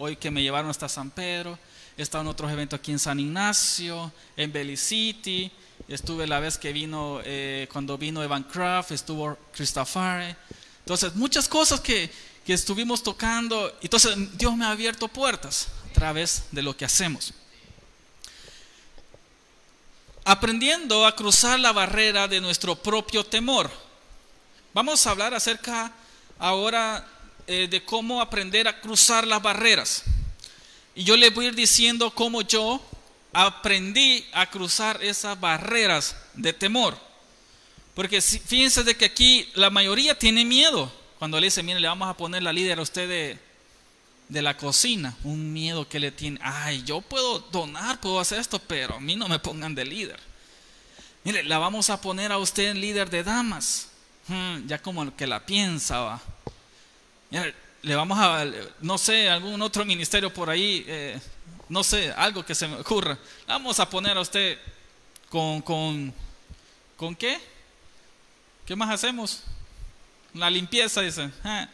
hoy 0.00 0.16
que 0.16 0.30
me 0.30 0.42
llevaron 0.42 0.70
hasta 0.70 0.88
San 0.88 1.10
Pedro, 1.10 1.58
he 1.96 2.02
estado 2.02 2.22
en 2.22 2.28
otros 2.28 2.50
eventos 2.50 2.78
aquí 2.78 2.90
en 2.90 2.98
San 2.98 3.20
Ignacio, 3.20 4.10
en 4.34 4.76
City 4.78 5.52
estuve 5.88 6.26
la 6.26 6.40
vez 6.40 6.56
que 6.56 6.72
vino, 6.72 7.20
eh, 7.24 7.68
cuando 7.70 7.98
vino 7.98 8.22
Evan 8.22 8.44
Craft, 8.44 8.92
estuvo 8.92 9.36
Christopher. 9.52 10.34
Entonces, 10.78 11.14
muchas 11.16 11.48
cosas 11.48 11.80
que, 11.80 12.10
que 12.46 12.54
estuvimos 12.54 13.02
tocando. 13.02 13.76
Entonces, 13.82 14.16
Dios 14.38 14.56
me 14.56 14.64
ha 14.64 14.70
abierto 14.70 15.08
puertas 15.08 15.68
a 15.90 15.92
través 15.92 16.44
de 16.50 16.62
lo 16.62 16.74
que 16.74 16.86
hacemos. 16.86 17.34
Aprendiendo 20.24 21.06
a 21.06 21.14
cruzar 21.14 21.60
la 21.60 21.72
barrera 21.72 22.26
de 22.26 22.40
nuestro 22.40 22.74
propio 22.76 23.24
temor. 23.24 23.70
Vamos 24.72 25.06
a 25.06 25.10
hablar 25.10 25.34
acerca 25.34 25.92
ahora 26.38 27.06
eh, 27.52 27.66
de 27.66 27.84
cómo 27.84 28.20
aprender 28.20 28.68
a 28.68 28.80
cruzar 28.80 29.26
las 29.26 29.42
barreras. 29.42 30.04
Y 30.94 31.02
yo 31.02 31.16
les 31.16 31.34
voy 31.34 31.46
a 31.46 31.48
ir 31.48 31.56
diciendo 31.56 32.14
cómo 32.14 32.42
yo 32.42 32.80
aprendí 33.32 34.24
a 34.32 34.48
cruzar 34.48 35.02
esas 35.02 35.40
barreras 35.40 36.14
de 36.34 36.52
temor. 36.52 36.96
Porque 37.96 38.22
fíjense 38.22 38.84
de 38.84 38.96
que 38.96 39.06
aquí 39.06 39.48
la 39.54 39.68
mayoría 39.68 40.16
tiene 40.16 40.44
miedo. 40.44 40.92
Cuando 41.18 41.40
le 41.40 41.48
dice, 41.48 41.64
mire, 41.64 41.80
le 41.80 41.88
vamos 41.88 42.08
a 42.08 42.16
poner 42.16 42.40
la 42.40 42.52
líder 42.52 42.78
a 42.78 42.82
usted 42.82 43.08
de, 43.08 43.38
de 44.28 44.42
la 44.42 44.56
cocina. 44.56 45.16
Un 45.24 45.52
miedo 45.52 45.88
que 45.88 45.98
le 45.98 46.12
tiene. 46.12 46.38
Ay, 46.44 46.84
yo 46.84 47.00
puedo 47.00 47.40
donar, 47.40 47.98
puedo 47.98 48.20
hacer 48.20 48.38
esto, 48.38 48.60
pero 48.60 48.94
a 48.94 49.00
mí 49.00 49.16
no 49.16 49.26
me 49.26 49.40
pongan 49.40 49.74
de 49.74 49.84
líder. 49.86 50.20
Mire, 51.24 51.42
la 51.42 51.58
vamos 51.58 51.90
a 51.90 52.00
poner 52.00 52.30
a 52.30 52.38
usted 52.38 52.70
en 52.70 52.80
líder 52.80 53.10
de 53.10 53.24
damas. 53.24 53.88
Hmm, 54.28 54.68
ya 54.68 54.80
como 54.80 55.02
el 55.02 55.12
que 55.14 55.26
la 55.26 55.44
piensa, 55.44 55.98
va. 55.98 56.22
Le 57.82 57.94
vamos 57.94 58.18
a, 58.18 58.44
no 58.80 58.98
sé, 58.98 59.28
algún 59.28 59.60
otro 59.62 59.84
ministerio 59.84 60.32
por 60.32 60.50
ahí. 60.50 60.84
Eh, 60.86 61.20
no 61.68 61.84
sé, 61.84 62.12
algo 62.12 62.44
que 62.44 62.54
se 62.54 62.66
me 62.66 62.76
ocurra. 62.76 63.16
Vamos 63.46 63.78
a 63.78 63.88
poner 63.88 64.16
a 64.16 64.20
usted 64.20 64.58
con, 65.28 65.62
con, 65.62 66.12
¿con 66.96 67.14
qué? 67.14 67.40
¿Qué 68.66 68.74
más 68.74 68.90
hacemos? 68.90 69.42
La 70.34 70.50
limpieza, 70.50 71.00
dice. 71.00 71.30
Ah. 71.44 71.68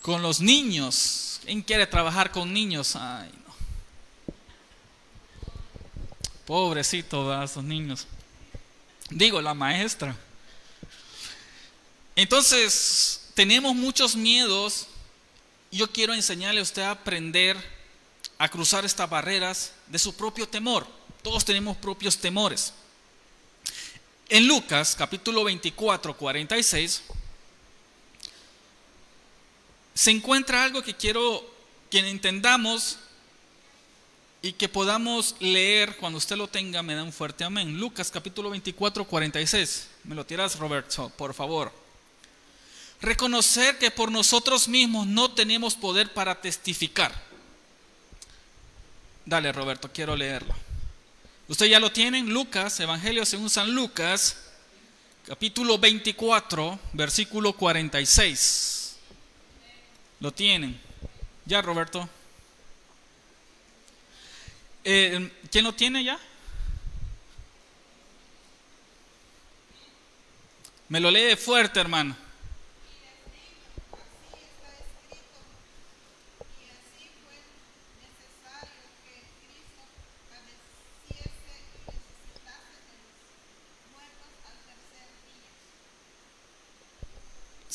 Con 0.00 0.22
los 0.22 0.40
niños. 0.40 1.40
¿Quién 1.44 1.62
quiere 1.62 1.86
trabajar 1.86 2.30
con 2.30 2.52
niños? 2.52 2.94
Ay, 2.96 3.30
no. 3.46 3.54
Pobrecito, 6.46 7.42
esos 7.42 7.64
niños. 7.64 8.06
Digo, 9.10 9.40
la 9.40 9.54
maestra. 9.54 10.16
Entonces, 12.14 13.17
tenemos 13.38 13.72
muchos 13.72 14.16
miedos. 14.16 14.88
Yo 15.70 15.88
quiero 15.92 16.12
enseñarle 16.12 16.58
a 16.58 16.64
usted 16.64 16.82
a 16.82 16.90
aprender 16.90 17.56
a 18.36 18.48
cruzar 18.48 18.84
estas 18.84 19.08
barreras 19.08 19.70
de 19.86 20.00
su 20.00 20.12
propio 20.16 20.48
temor. 20.48 20.84
Todos 21.22 21.44
tenemos 21.44 21.76
propios 21.76 22.18
temores. 22.18 22.72
En 24.28 24.48
Lucas 24.48 24.96
capítulo 24.98 25.44
24, 25.44 26.16
46, 26.16 27.04
se 29.94 30.10
encuentra 30.10 30.64
algo 30.64 30.82
que 30.82 30.96
quiero 30.96 31.48
que 31.92 32.00
entendamos 32.00 32.98
y 34.42 34.50
que 34.54 34.68
podamos 34.68 35.36
leer 35.38 35.96
cuando 35.98 36.18
usted 36.18 36.34
lo 36.34 36.48
tenga, 36.48 36.82
me 36.82 36.96
da 36.96 37.04
un 37.04 37.12
fuerte 37.12 37.44
amén. 37.44 37.78
Lucas 37.78 38.10
capítulo 38.10 38.50
24, 38.50 39.04
46. 39.04 39.86
Me 40.02 40.16
lo 40.16 40.26
tiras, 40.26 40.58
Roberto, 40.58 41.08
por 41.10 41.34
favor. 41.34 41.77
Reconocer 43.00 43.78
que 43.78 43.90
por 43.90 44.10
nosotros 44.10 44.68
mismos 44.68 45.06
no 45.06 45.30
tenemos 45.30 45.74
poder 45.74 46.12
para 46.12 46.40
testificar 46.40 47.28
Dale, 49.28 49.52
Roberto, 49.52 49.90
quiero 49.92 50.16
leerlo. 50.16 50.54
Usted 51.48 51.66
ya 51.66 51.78
lo 51.78 51.92
tienen, 51.92 52.30
Lucas, 52.30 52.80
Evangelio 52.80 53.26
según 53.26 53.50
San 53.50 53.74
Lucas, 53.74 54.38
capítulo 55.26 55.76
24, 55.76 56.80
versículo 56.94 57.52
46. 57.52 58.96
Lo 60.20 60.32
tienen. 60.32 60.80
Ya, 61.44 61.60
Roberto. 61.60 62.08
Eh, 64.82 65.30
¿Quién 65.52 65.64
lo 65.66 65.74
tiene 65.74 66.04
ya? 66.04 66.18
Me 70.88 71.00
lo 71.00 71.10
lee 71.10 71.36
fuerte, 71.36 71.80
hermano. 71.80 72.16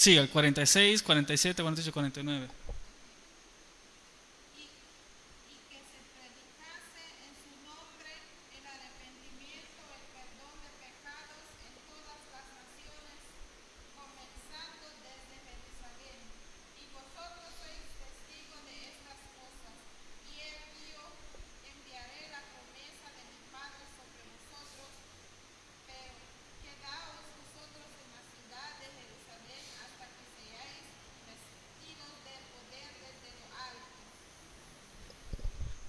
Sí, 0.04 0.18
el 0.18 0.28
46, 0.28 1.02
47, 1.02 1.64
48, 1.64 1.94
49. 1.94 2.48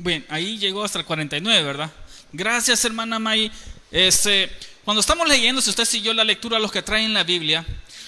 Bien, 0.05 0.23
ahí 0.29 0.59
llegó 0.59 0.85
hasta 0.85 0.99
el 0.99 1.07
49, 1.07 1.63
¿verdad? 1.63 1.91
Gracias, 2.31 2.85
hermana 2.85 3.19
May. 3.19 3.51
Este, 3.91 4.51
cuando 4.85 5.01
estamos 5.01 5.27
leyendo, 5.27 5.63
si 5.63 5.71
usted 5.71 5.87
siguió 5.87 6.13
la 6.13 6.25
lectura, 6.25 6.59
los 6.59 6.71
que 6.71 6.83
traen 6.83 7.15
la 7.15 7.25
Biblia, 7.25 7.65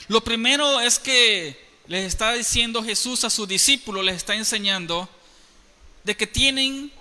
lo 0.08 0.22
primero 0.22 0.78
es 0.78 0.98
que 0.98 1.58
les 1.86 2.04
está 2.04 2.34
diciendo 2.34 2.84
Jesús 2.84 3.24
a 3.24 3.30
sus 3.30 3.48
discípulos, 3.48 4.04
les 4.04 4.16
está 4.16 4.34
enseñando 4.34 5.08
de 6.04 6.14
que 6.14 6.26
tienen 6.26 6.92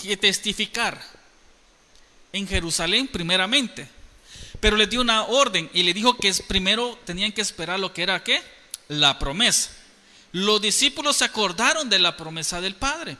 que 0.00 0.16
testificar 0.16 1.02
en 2.32 2.46
Jerusalén 2.46 3.08
primeramente. 3.08 3.88
Pero 4.60 4.76
les 4.76 4.88
dio 4.88 5.00
una 5.00 5.24
orden 5.24 5.68
y 5.74 5.82
le 5.82 5.92
dijo 5.92 6.16
que 6.16 6.32
primero 6.46 6.96
tenían 7.04 7.32
que 7.32 7.40
esperar 7.40 7.80
lo 7.80 7.92
que 7.92 8.04
era 8.04 8.22
qué? 8.22 8.40
La 8.86 9.18
promesa. 9.18 9.72
Los 10.30 10.62
discípulos 10.62 11.16
se 11.16 11.24
acordaron 11.24 11.90
de 11.90 11.98
la 11.98 12.16
promesa 12.16 12.60
del 12.60 12.76
Padre. 12.76 13.16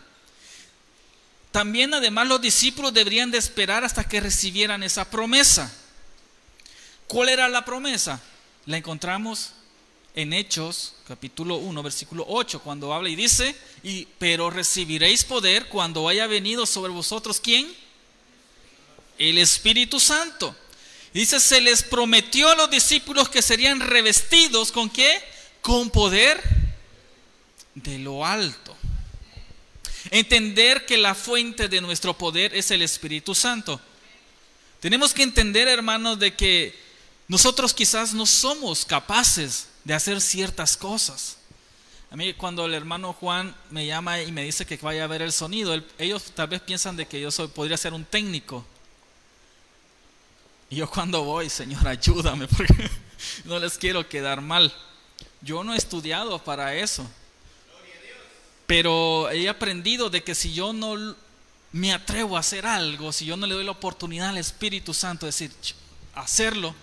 También 1.50 1.94
además 1.94 2.28
los 2.28 2.40
discípulos 2.40 2.92
deberían 2.92 3.30
de 3.30 3.38
esperar 3.38 3.84
hasta 3.84 4.08
que 4.08 4.20
recibieran 4.20 4.82
esa 4.82 5.10
promesa. 5.10 5.72
¿Cuál 7.06 7.30
era 7.30 7.48
la 7.48 7.64
promesa? 7.64 8.20
La 8.66 8.76
encontramos 8.76 9.52
en 10.14 10.32
Hechos 10.32 10.94
capítulo 11.06 11.56
1 11.56 11.82
versículo 11.82 12.24
8 12.28 12.60
cuando 12.60 12.92
habla 12.92 13.08
y 13.08 13.16
dice, 13.16 13.56
y, 13.82 14.06
pero 14.18 14.50
recibiréis 14.50 15.24
poder 15.24 15.68
cuando 15.68 16.08
haya 16.08 16.26
venido 16.26 16.66
sobre 16.66 16.92
vosotros 16.92 17.40
quién? 17.40 17.72
El 19.16 19.38
Espíritu 19.38 19.98
Santo. 19.98 20.54
dice, 21.14 21.40
se 21.40 21.60
les 21.60 21.82
prometió 21.82 22.50
a 22.50 22.56
los 22.56 22.70
discípulos 22.70 23.28
que 23.28 23.42
serían 23.42 23.80
revestidos 23.80 24.70
con 24.70 24.90
qué? 24.90 25.22
Con 25.62 25.88
poder 25.88 26.42
de 27.74 27.98
lo 27.98 28.26
alto. 28.26 28.76
Entender 30.10 30.86
que 30.86 30.96
la 30.96 31.14
fuente 31.14 31.68
de 31.68 31.80
nuestro 31.80 32.16
poder 32.16 32.54
es 32.54 32.70
el 32.70 32.82
Espíritu 32.82 33.34
Santo. 33.34 33.80
Tenemos 34.80 35.12
que 35.12 35.22
entender, 35.22 35.68
hermanos, 35.68 36.18
de 36.18 36.34
que 36.34 36.78
nosotros 37.26 37.74
quizás 37.74 38.14
no 38.14 38.24
somos 38.26 38.84
capaces 38.84 39.68
de 39.84 39.94
hacer 39.94 40.20
ciertas 40.20 40.76
cosas. 40.76 41.36
A 42.10 42.16
mí 42.16 42.32
cuando 42.32 42.64
el 42.64 42.72
hermano 42.72 43.12
Juan 43.12 43.54
me 43.70 43.86
llama 43.86 44.22
y 44.22 44.32
me 44.32 44.42
dice 44.44 44.64
que 44.64 44.78
vaya 44.78 45.04
a 45.04 45.08
ver 45.08 45.20
el 45.20 45.32
sonido, 45.32 45.78
ellos 45.98 46.32
tal 46.34 46.48
vez 46.48 46.62
piensan 46.62 46.96
de 46.96 47.06
que 47.06 47.20
yo 47.20 47.30
soy, 47.30 47.48
podría 47.48 47.76
ser 47.76 47.92
un 47.92 48.04
técnico. 48.04 48.64
Y 50.70 50.76
yo 50.76 50.88
cuando 50.88 51.22
voy, 51.24 51.50
Señor, 51.50 51.86
ayúdame, 51.86 52.48
porque 52.56 52.90
no 53.44 53.58
les 53.58 53.76
quiero 53.76 54.08
quedar 54.08 54.40
mal. 54.40 54.72
Yo 55.42 55.62
no 55.64 55.74
he 55.74 55.76
estudiado 55.76 56.42
para 56.42 56.74
eso. 56.74 57.06
Pero 58.68 59.30
he 59.30 59.48
aprendido 59.48 60.10
de 60.10 60.22
que 60.22 60.34
si 60.34 60.52
yo 60.52 60.74
no 60.74 61.16
me 61.72 61.94
atrevo 61.94 62.36
a 62.36 62.40
hacer 62.40 62.66
algo, 62.66 63.12
si 63.12 63.24
yo 63.24 63.34
no 63.34 63.46
le 63.46 63.54
doy 63.54 63.64
la 63.64 63.70
oportunidad 63.70 64.28
al 64.28 64.36
Espíritu 64.36 64.92
Santo 64.92 65.24
de 65.24 65.30
decir, 65.32 65.50
hacerlo, 66.14 66.74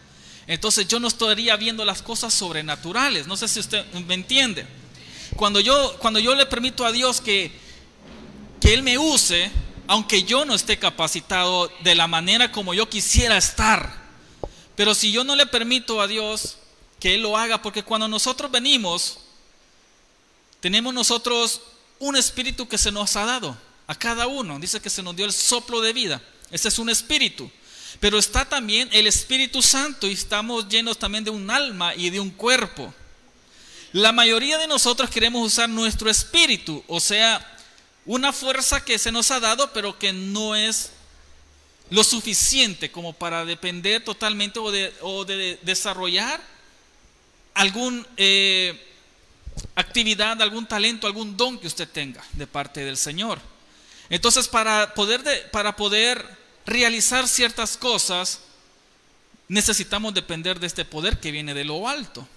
entonces 0.48 0.88
yo 0.88 1.00
no 1.00 1.08
estaría 1.08 1.56
viendo 1.58 1.86
las 1.86 2.02
cosas 2.02 2.34
sobrenaturales. 2.34 3.28
No 3.28 3.38
sé 3.38 3.48
si 3.48 3.60
usted 3.60 3.86
me 4.08 4.16
entiende. 4.16 4.66
Cuando 5.36 5.60
yo, 5.60 5.96
cuando 6.00 6.20
yo 6.20 6.34
le 6.34 6.48
permito 6.48 6.88
a 6.88 6.92
Dios 6.92 7.22
que, 7.22 7.52
que 8.60 8.74
Él 8.74 8.82
me 8.82 8.98
use, 8.98 9.52
aunque 9.86 10.24
yo 10.24 10.44
no 10.44 10.56
esté 10.56 10.80
capacitado 10.80 11.72
de 11.84 11.94
la 11.94 12.08
manera 12.08 12.52
como 12.52 12.74
yo 12.74 12.90
quisiera 12.90 13.38
estar, 13.38 13.94
pero 14.76 14.96
si 14.96 15.12
yo 15.12 15.24
no 15.24 15.36
le 15.36 15.46
permito 15.46 16.02
a 16.02 16.08
Dios 16.08 16.58
que 17.00 17.14
Él 17.14 17.22
lo 17.22 17.38
haga, 17.38 17.62
porque 17.62 17.84
cuando 17.84 18.08
nosotros 18.08 18.50
venimos, 18.50 19.20
tenemos 20.62 20.92
nosotros 20.92 21.62
un 22.00 22.16
espíritu 22.16 22.68
que 22.68 22.78
se 22.78 22.92
nos 22.92 23.16
ha 23.16 23.26
dado 23.26 23.58
a 23.88 23.96
cada 23.96 24.28
uno. 24.28 24.60
Dice 24.60 24.80
que 24.80 24.90
se 24.90 25.04
nos 25.04 25.16
dio 25.16 25.26
el 25.26 25.34
soplo 25.34 25.82
de 25.82 25.94
vida. 25.94 26.22
Ese 26.52 26.68
es 26.68 26.80
un 26.80 26.90
espíritu. 26.90 27.50
Pero 28.00 28.18
está 28.18 28.46
también 28.46 28.90
el 28.92 29.08
Espíritu 29.08 29.62
Santo 29.62 30.08
y 30.08 30.14
estamos 30.14 30.68
llenos 30.68 30.98
también 30.98 31.24
de 31.24 31.32
un 31.32 31.50
alma 31.50 31.96
y 31.96 32.10
de 32.10 32.20
un 32.20 32.30
cuerpo. 32.30 32.94
La 33.94 34.12
mayoría 34.12 34.58
de 34.58 34.68
nosotros 34.68 35.10
queremos 35.10 35.46
usar 35.46 35.70
nuestro 35.70 36.10
espíritu, 36.10 36.84
o 36.88 37.00
sea, 37.00 37.40
una 38.06 38.34
fuerza 38.34 38.84
que 38.84 39.00
se 39.00 39.12
nos 39.12 39.32
ha 39.32 39.40
dado, 39.40 39.72
pero 39.72 39.98
que 39.98 40.12
no 40.12 40.54
es 40.54 40.92
lo 41.90 42.04
suficiente 42.04 42.92
como 42.92 43.14
para 43.14 43.46
depender 43.46 44.04
totalmente 44.04 44.60
o 44.60 45.24
de, 45.24 45.60
desarrollar 45.62 46.42
algún 47.54 48.06
eh, 48.18 48.86
actividad, 49.76 50.42
algún 50.42 50.66
talento, 50.66 51.08
algún 51.08 51.36
don 51.38 51.60
que 51.60 51.68
usted 51.68 51.88
tenga 51.88 52.24
de 52.34 52.48
parte 52.48 52.84
del 52.84 52.98
Señor. 52.98 53.40
Entonces, 54.10 54.48
para 54.48 54.94
poder, 54.94 55.50
para 55.52 55.76
poder 55.76 56.26
realizar 56.66 57.28
ciertas 57.28 57.78
cosas, 57.78 58.42
necesitamos 59.48 60.14
depender 60.14 60.60
de 60.60 60.68
este 60.68 60.86
poder 60.86 61.20
que 61.20 61.32
viene 61.32 61.54
de 61.54 61.66
lo 61.66 61.88
alto. 61.88 62.28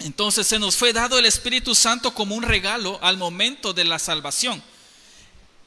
Entonces 0.00 0.46
se 0.46 0.58
nos 0.58 0.76
fue 0.76 0.92
dado 0.92 1.18
el 1.18 1.24
Espíritu 1.24 1.74
Santo 1.74 2.12
como 2.14 2.34
un 2.34 2.42
regalo 2.42 2.98
al 3.02 3.16
momento 3.16 3.72
de 3.72 3.84
la 3.84 3.98
salvación. 3.98 4.62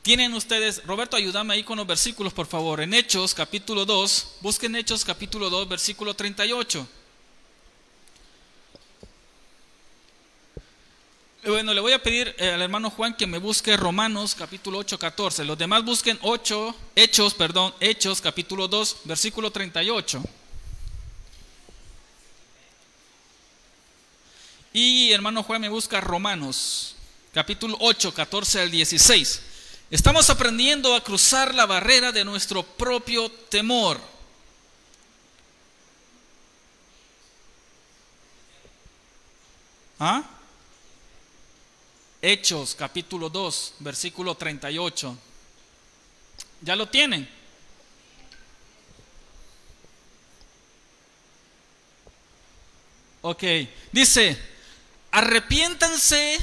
Tienen 0.02 0.34
ustedes, 0.34 0.84
Roberto, 0.86 1.18
ayúdame 1.18 1.54
ahí 1.54 1.64
con 1.64 1.78
los 1.78 1.88
versículos, 1.88 2.34
por 2.34 2.48
favor. 2.48 2.82
En 2.82 2.94
Hechos 2.94 3.34
capítulo 3.34 3.86
2, 3.86 4.36
busquen 4.42 4.76
Hechos 4.76 5.04
capítulo 5.04 5.50
2, 5.50 5.68
versículo 5.68 6.14
38. 6.14 6.88
Bueno, 11.48 11.74
le 11.74 11.80
voy 11.80 11.94
a 11.94 12.04
pedir 12.04 12.36
eh, 12.40 12.52
al 12.52 12.62
hermano 12.62 12.90
Juan 12.90 13.16
que 13.16 13.26
me 13.26 13.38
busque 13.38 13.78
Romanos 13.78 14.36
capítulo 14.36 14.80
8, 14.80 15.00
14. 15.00 15.46
Los 15.46 15.58
demás 15.58 15.82
busquen 15.86 16.20
8, 16.22 16.76
Hechos, 16.94 17.34
perdón, 17.36 17.74
Hechos 17.80 18.20
capítulo 18.20 18.68
2, 18.68 18.98
versículo 19.06 19.50
38. 19.50 20.22
Y 24.74 25.14
hermano 25.14 25.42
Juan 25.42 25.62
me 25.62 25.70
busca 25.70 26.02
Romanos 26.02 26.98
capítulo 27.34 27.78
8, 27.80 28.14
14 28.14 28.64
al 28.64 28.70
16. 28.70 29.42
Estamos 29.90 30.30
aprendiendo 30.30 30.94
a 30.94 31.02
cruzar 31.02 31.56
la 31.56 31.66
barrera 31.66 32.12
de 32.12 32.26
nuestro 32.26 32.62
propio 32.62 33.32
temor. 33.32 34.02
¿Ah? 39.98 40.37
Hechos 42.30 42.76
capítulo 42.76 43.30
2, 43.30 43.76
versículo 43.80 44.36
38. 44.36 45.18
¿Ya 46.60 46.76
lo 46.76 46.90
tienen? 46.90 47.26
Ok, 53.22 53.44
dice, 53.94 54.38
arrepiéntanse 55.10 56.38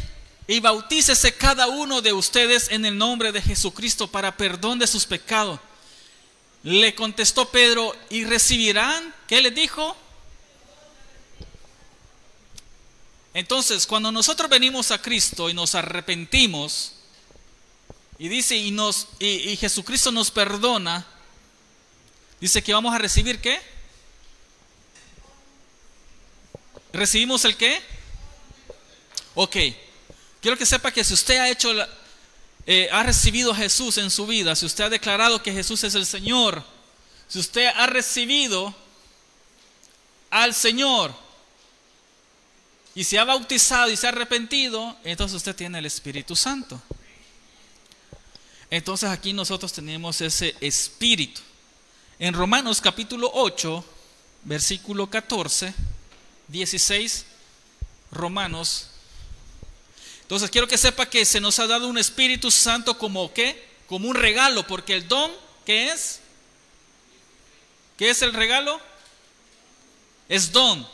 y 0.46 0.60
bautícese 0.60 1.36
cada 1.36 1.66
uno 1.66 2.00
de 2.00 2.14
ustedes 2.14 2.70
en 2.70 2.86
el 2.86 2.96
nombre 2.96 3.30
de 3.30 3.42
Jesucristo 3.42 4.10
para 4.10 4.38
perdón 4.38 4.78
de 4.78 4.86
sus 4.86 5.04
pecados. 5.04 5.60
Le 6.62 6.94
contestó 6.94 7.50
Pedro, 7.50 7.94
¿y 8.08 8.24
recibirán? 8.24 9.14
¿Qué 9.26 9.42
le 9.42 9.50
dijo? 9.50 9.94
Entonces, 13.34 13.84
cuando 13.84 14.12
nosotros 14.12 14.48
venimos 14.48 14.92
a 14.92 15.02
Cristo 15.02 15.50
y 15.50 15.54
nos 15.54 15.74
arrepentimos, 15.74 16.92
y 18.16 18.28
dice, 18.28 18.56
y, 18.56 18.70
nos, 18.70 19.08
y, 19.18 19.56
Jesucristo 19.56 20.12
nos 20.12 20.30
perdona, 20.30 21.04
dice 22.40 22.62
que 22.62 22.72
vamos 22.72 22.94
a 22.94 22.98
recibir 22.98 23.40
qué? 23.40 23.60
¿Recibimos 26.92 27.44
el 27.44 27.56
qué? 27.56 27.82
Ok, 29.34 29.56
quiero 30.40 30.56
que 30.56 30.64
sepa 30.64 30.92
que 30.92 31.02
si 31.02 31.12
usted 31.12 31.38
ha 31.38 31.50
hecho, 31.50 31.72
eh, 32.66 32.88
ha 32.92 33.02
recibido 33.02 33.50
a 33.50 33.56
Jesús 33.56 33.98
en 33.98 34.12
su 34.12 34.28
vida, 34.28 34.54
si 34.54 34.64
usted 34.64 34.84
ha 34.84 34.90
declarado 34.90 35.42
que 35.42 35.52
Jesús 35.52 35.82
es 35.82 35.96
el 35.96 36.06
Señor, 36.06 36.64
si 37.26 37.40
usted 37.40 37.66
ha 37.66 37.86
recibido 37.86 38.72
al 40.30 40.54
Señor, 40.54 41.23
y 42.94 43.04
se 43.04 43.18
ha 43.18 43.24
bautizado 43.24 43.90
y 43.90 43.96
se 43.96 44.06
ha 44.06 44.10
arrepentido, 44.10 44.96
entonces 45.04 45.36
usted 45.36 45.56
tiene 45.56 45.78
el 45.78 45.86
Espíritu 45.86 46.36
Santo. 46.36 46.80
Entonces 48.70 49.10
aquí 49.10 49.32
nosotros 49.32 49.72
tenemos 49.72 50.20
ese 50.20 50.56
espíritu. 50.60 51.40
En 52.18 52.34
Romanos 52.34 52.80
capítulo 52.80 53.30
8, 53.34 53.84
versículo 54.44 55.10
14, 55.10 55.74
16, 56.48 57.26
Romanos. 58.12 58.90
Entonces 60.22 60.50
quiero 60.50 60.68
que 60.68 60.78
sepa 60.78 61.06
que 61.06 61.24
se 61.24 61.40
nos 61.40 61.58
ha 61.58 61.66
dado 61.66 61.88
un 61.88 61.98
Espíritu 61.98 62.50
Santo 62.50 62.96
como 62.96 63.32
qué? 63.34 63.68
Como 63.88 64.08
un 64.08 64.14
regalo, 64.14 64.66
porque 64.66 64.94
el 64.94 65.06
don, 65.06 65.30
¿qué 65.66 65.90
es? 65.90 66.20
¿Qué 67.98 68.10
es 68.10 68.22
el 68.22 68.32
regalo? 68.32 68.80
Es 70.28 70.50
don. 70.50 70.93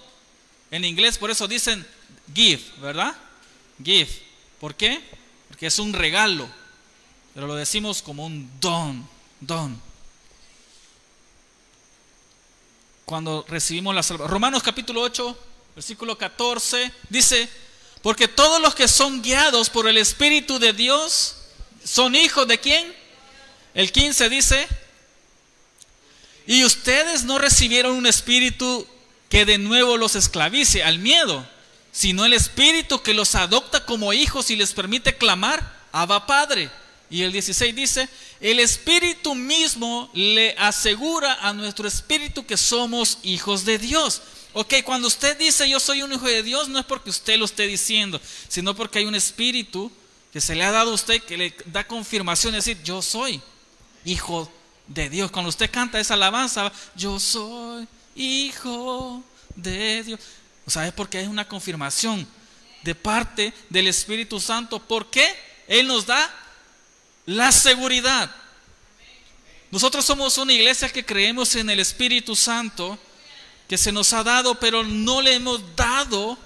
En 0.71 0.85
inglés 0.85 1.19
por 1.19 1.31
eso 1.31 1.49
dicen 1.49 1.87
give, 2.35 2.63
¿verdad? 2.81 3.17
Give. 3.83 4.11
¿Por 4.61 4.75
qué? 4.75 5.01
Porque 5.49 5.67
es 5.67 5.79
un 5.79 5.93
regalo. 5.93 6.49
Pero 7.35 7.47
lo 7.47 7.55
decimos 7.55 8.03
como 8.03 8.27
un 8.27 8.51
don, 8.61 9.09
don. 9.41 9.81
Cuando 13.05 13.45
recibimos 13.49 13.95
la 13.95 14.03
salvación. 14.03 14.31
Romanos 14.31 14.63
capítulo 14.63 15.01
8, 15.03 15.39
versículo 15.75 16.17
14, 16.17 16.93
dice, 17.09 17.49
porque 18.03 18.29
todos 18.29 18.61
los 18.61 18.75
que 18.75 18.89
son 18.89 19.23
guiados 19.23 19.71
por 19.71 19.89
el 19.89 19.99
Espíritu 19.99 20.59
de 20.59 20.73
Dios 20.73 21.37
son 21.85 22.15
hijos 22.15 22.47
de 22.47 22.59
quién? 22.59 22.95
El 23.75 23.91
15 23.93 24.29
dice, 24.29 24.69
y 26.47 26.65
ustedes 26.65 27.25
no 27.25 27.39
recibieron 27.39 27.97
un 27.97 28.07
espíritu 28.07 28.87
que 29.31 29.47
de 29.47 29.57
nuevo 29.57 29.97
los 29.97 30.17
esclavice 30.17 30.83
al 30.83 30.99
miedo, 30.99 31.47
sino 31.93 32.27
el 32.27 32.35
Espíritu 32.35 33.01
que 33.01 33.15
los 33.15 33.35
adopta 33.37 33.87
como 33.87 34.13
hijos 34.13 34.51
y 34.51 34.57
les 34.57 34.73
permite 34.73 35.17
clamar, 35.17 35.81
Abba 35.93 36.27
Padre. 36.27 36.69
Y 37.09 37.23
el 37.23 37.33
16 37.33 37.75
dice, 37.75 38.09
el 38.41 38.61
Espíritu 38.61 39.35
mismo 39.35 40.11
le 40.15 40.55
asegura 40.59 41.35
a 41.41 41.53
nuestro 41.53 41.87
Espíritu 41.87 42.45
que 42.45 42.57
somos 42.57 43.19
hijos 43.23 43.65
de 43.65 43.79
Dios. 43.79 44.21
Ok, 44.53 44.75
cuando 44.85 45.07
usted 45.07 45.39
dice 45.39 45.69
yo 45.71 45.79
soy 45.79 46.03
un 46.03 46.13
hijo 46.13 46.27
de 46.27 46.43
Dios, 46.43 46.69
no 46.69 46.81
es 46.81 46.85
porque 46.85 47.11
usted 47.11 47.39
lo 47.39 47.45
esté 47.45 47.69
diciendo, 47.69 48.21
sino 48.49 48.75
porque 48.75 48.99
hay 48.99 49.07
un 49.07 49.15
Espíritu 49.15 49.93
que 50.33 50.41
se 50.41 50.57
le 50.57 50.65
ha 50.65 50.73
dado 50.73 50.91
a 50.91 50.95
usted 50.95 51.23
que 51.23 51.37
le 51.37 51.55
da 51.67 51.87
confirmación, 51.87 52.55
es 52.57 52.65
decir, 52.65 52.83
yo 52.83 53.01
soy 53.01 53.41
hijo 54.05 54.51
de 54.89 55.09
Dios. 55.09 55.31
Cuando 55.31 55.51
usted 55.51 55.71
canta 55.71 56.01
esa 56.01 56.15
alabanza, 56.15 56.73
yo 56.97 57.21
soy 57.21 57.87
hijo 58.21 59.23
de 59.57 60.03
Dios. 60.03 60.21
¿Sabes 60.67 60.93
por 60.93 61.09
qué 61.09 61.21
es 61.21 61.29
una 61.29 61.49
confirmación 61.49 62.27
de 62.83 62.95
parte 62.95 63.53
del 63.69 63.89
Espíritu 63.89 64.41
Santo. 64.41 64.79
¿Por 64.79 65.11
qué? 65.11 65.27
Él 65.69 65.87
nos 65.87 66.07
da 66.07 66.33
la 67.27 67.53
seguridad. 67.53 68.35
Nosotros 69.71 70.05
somos 70.05 70.37
una 70.39 70.53
iglesia 70.53 70.89
que 70.89 71.05
creemos 71.05 71.55
en 71.55 71.71
el 71.71 71.81
Espíritu 71.81 72.35
Santo 72.35 72.99
que 73.69 73.79
se 73.79 73.93
nos 73.93 74.13
ha 74.13 74.25
dado, 74.25 74.59
pero 74.59 74.83
no 74.83 75.23
le 75.23 75.35
hemos 75.35 75.77
dado 75.77 76.37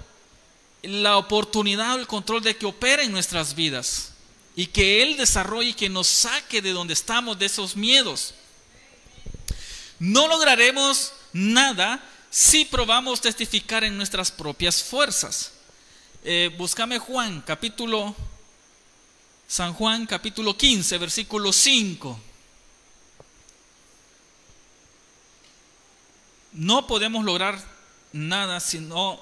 la 0.83 1.17
oportunidad 1.17 1.95
o 1.95 1.99
el 1.99 2.05
control 2.05 2.43
de 2.43 2.55
que 2.55 2.67
opere 2.67 3.03
en 3.03 3.11
nuestras 3.11 3.55
vidas 3.55 4.11
y 4.55 4.67
que 4.67 5.01
Él 5.01 5.17
desarrolle 5.17 5.69
y 5.69 5.73
que 5.73 5.89
nos 5.89 6.05
saque 6.07 6.61
de 6.61 6.71
donde 6.71 6.93
estamos, 6.93 7.39
de 7.39 7.47
esos 7.47 7.75
miedos. 7.75 8.35
No 9.99 10.27
lograremos 10.27 11.13
nada 11.33 12.03
si 12.29 12.65
probamos 12.65 13.21
testificar 13.21 13.83
en 13.83 13.95
nuestras 13.95 14.31
propias 14.31 14.83
fuerzas. 14.83 15.53
Eh, 16.23 16.53
búscame 16.57 16.99
Juan, 16.99 17.41
capítulo, 17.41 18.15
San 19.47 19.73
Juan, 19.73 20.05
capítulo 20.05 20.57
15, 20.57 20.97
versículo 20.97 21.53
5. 21.53 22.19
No 26.53 26.87
podemos 26.87 27.23
lograr 27.23 27.61
nada 28.11 28.59
si 28.59 28.79
no 28.79 29.19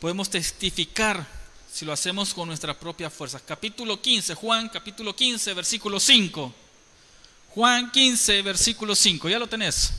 podemos 0.00 0.28
testificar 0.30 1.26
si 1.72 1.84
lo 1.84 1.92
hacemos 1.92 2.32
con 2.32 2.48
nuestra 2.48 2.78
propia 2.78 3.10
fuerza. 3.10 3.40
Capítulo 3.40 4.00
15, 4.00 4.34
Juan, 4.34 4.68
capítulo 4.68 5.14
15, 5.14 5.54
versículo 5.54 6.00
5. 6.00 6.65
Juan 7.56 7.90
15, 7.90 8.42
versículo 8.42 8.94
5. 8.94 9.30
¿Ya 9.30 9.38
lo 9.38 9.48
tenés? 9.48 9.90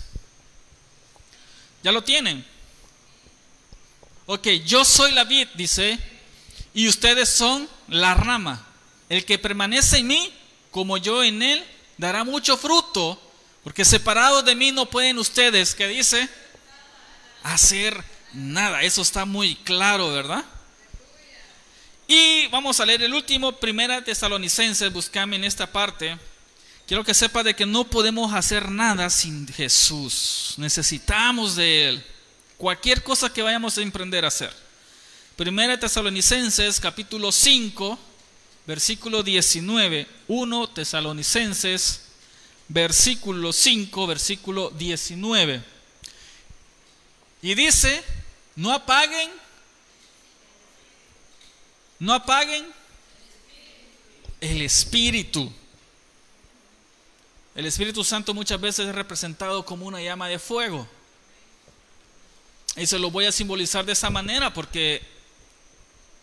¿Ya 1.82 1.92
lo 1.92 2.04
tienen? 2.04 2.46
Ok, 4.28 4.48
yo 4.64 4.86
soy 4.86 5.12
la 5.12 5.24
vid, 5.24 5.48
dice, 5.56 5.98
y 6.76 6.88
ustedes 6.88 7.30
son 7.30 7.68
la 7.88 8.14
rama. 8.14 8.64
El 9.10 9.26
que 9.26 9.40
permanece 9.40 9.98
en 9.98 10.06
mí, 10.06 10.32
como 10.70 10.98
yo 10.98 11.24
en 11.24 11.42
él, 11.42 11.66
dará 11.98 12.24
mucho 12.24 12.58
fruto, 12.58 13.20
porque 13.64 13.84
separados 13.84 14.46
de 14.46 14.54
mí 14.54 14.72
no 14.72 14.86
pueden 14.86 15.18
ustedes, 15.18 15.74
¿qué 15.74 15.88
dice? 15.88 16.30
Hacer 17.42 18.04
nada. 18.34 18.84
Eso 18.84 19.02
está 19.02 19.26
muy 19.26 19.56
claro, 19.56 20.12
¿verdad? 20.12 20.46
Y 22.08 22.46
vamos 22.50 22.80
a 22.80 22.86
leer 22.86 23.02
el 23.02 23.16
último, 23.16 23.54
Primera 23.54 24.04
Tesalonicenses, 24.04 24.94
buscame 24.94 25.38
en 25.38 25.44
esta 25.44 25.66
parte. 25.66 26.20
Quiero 26.88 27.04
que 27.04 27.14
sepa 27.14 27.44
de 27.44 27.54
que 27.54 27.66
no 27.66 27.84
podemos 27.84 28.34
hacer 28.34 28.72
nada 28.72 29.10
sin 29.10 29.48
Jesús. 29.48 30.56
Necesitamos 30.58 31.56
de 31.56 31.90
Él. 31.90 32.06
Cualquier 32.58 33.04
cosa 33.04 33.32
que 33.32 33.42
vayamos 33.42 33.78
a 33.78 33.82
emprender 33.82 34.24
a 34.24 34.30
hacer. 34.30 34.54
Primera 35.36 35.78
Tesalonicenses, 35.78 36.80
capítulo 36.80 37.32
5, 37.32 38.00
versículo 38.66 39.22
19. 39.22 40.08
1 40.28 40.70
Tesalonicenses 40.70 42.08
versículo 42.68 43.54
5, 43.54 44.08
versículo 44.08 44.70
19. 44.72 45.62
Y 47.42 47.56
dice, 47.56 48.04
no 48.56 48.72
apaguen, 48.74 49.30
no 52.00 52.14
apaguen 52.14 52.66
el 54.42 54.62
Espíritu. 54.62 55.52
El 57.58 57.66
Espíritu 57.66 58.04
Santo 58.04 58.36
muchas 58.36 58.62
veces 58.62 58.88
es 58.88 58.94
representado 58.94 59.66
como 59.66 59.88
una 59.88 60.00
llama 60.00 60.28
de 60.28 60.38
fuego. 60.38 60.88
Y 62.76 62.86
se 62.86 63.00
lo 63.00 63.10
voy 63.10 63.26
a 63.26 63.32
simbolizar 63.32 63.84
de 63.84 63.94
esa 63.94 64.12
manera 64.12 64.54
porque 64.54 65.02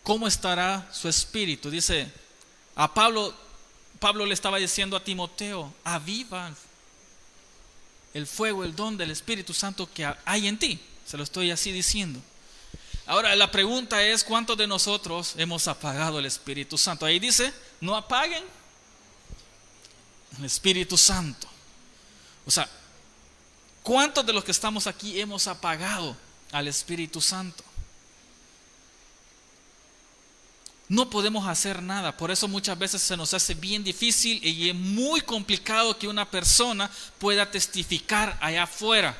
¿cómo 0.01 0.29
estará 0.29 0.87
su 0.93 1.09
espíritu? 1.09 1.69
Dice, 1.69 2.09
a 2.77 2.93
Pablo 2.93 3.35
Pablo 3.99 4.25
le 4.25 4.33
estaba 4.33 4.59
diciendo 4.59 4.95
a 4.95 5.03
Timoteo, 5.03 5.73
aviva 5.83 6.55
el 8.13 8.27
fuego, 8.27 8.63
el 8.63 8.73
don 8.73 8.95
del 8.95 9.11
Espíritu 9.11 9.53
Santo 9.53 9.89
que 9.93 10.09
hay 10.23 10.47
en 10.47 10.57
ti. 10.57 10.79
Se 11.05 11.17
lo 11.17 11.23
estoy 11.23 11.51
así 11.51 11.73
diciendo. 11.73 12.21
Ahora 13.05 13.35
la 13.35 13.51
pregunta 13.51 14.01
es, 14.01 14.23
¿cuántos 14.23 14.57
de 14.57 14.67
nosotros 14.67 15.33
hemos 15.35 15.67
apagado 15.67 16.17
el 16.17 16.27
Espíritu 16.27 16.77
Santo? 16.77 17.05
Ahí 17.05 17.19
dice, 17.19 17.53
no 17.81 17.93
apaguen 17.93 18.43
el 20.37 20.45
Espíritu 20.45 20.97
Santo. 20.97 21.47
O 22.45 22.51
sea, 22.51 22.69
¿cuántos 23.83 24.25
de 24.25 24.33
los 24.33 24.43
que 24.43 24.51
estamos 24.51 24.87
aquí 24.87 25.19
hemos 25.19 25.47
apagado 25.47 26.15
al 26.51 26.67
Espíritu 26.67 27.21
Santo? 27.21 27.63
no 30.87 31.09
podemos 31.09 31.47
hacer 31.47 31.81
nada. 31.81 32.15
Por 32.15 32.31
eso 32.31 32.47
muchas 32.47 32.77
veces 32.77 33.01
se 33.01 33.17
nos 33.17 33.33
hace 33.33 33.53
bien 33.53 33.83
difícil 33.83 34.43
y 34.45 34.69
es 34.69 34.75
muy 34.75 35.21
complicado 35.21 35.97
que 35.97 36.07
una 36.07 36.29
persona 36.29 36.89
pueda 37.17 37.49
testificar 37.49 38.37
allá 38.41 38.63
afuera 38.63 39.17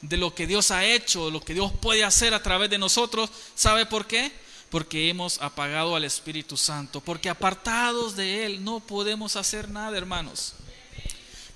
de 0.00 0.16
lo 0.16 0.34
que 0.34 0.46
Dios 0.46 0.70
ha 0.70 0.84
hecho, 0.84 1.30
lo 1.30 1.40
que 1.40 1.54
Dios 1.54 1.72
puede 1.80 2.04
hacer 2.04 2.32
a 2.32 2.42
través 2.42 2.70
de 2.70 2.78
nosotros. 2.78 3.30
¿Sabe 3.54 3.86
por 3.86 4.06
qué? 4.06 4.32
Porque 4.70 5.08
hemos 5.08 5.40
apagado 5.40 5.96
al 5.96 6.04
Espíritu 6.04 6.56
Santo. 6.56 7.00
Porque 7.00 7.30
apartados 7.30 8.16
de 8.16 8.44
Él 8.44 8.64
no 8.64 8.80
podemos 8.80 9.36
hacer 9.36 9.68
nada, 9.68 9.96
hermanos. 9.96 10.54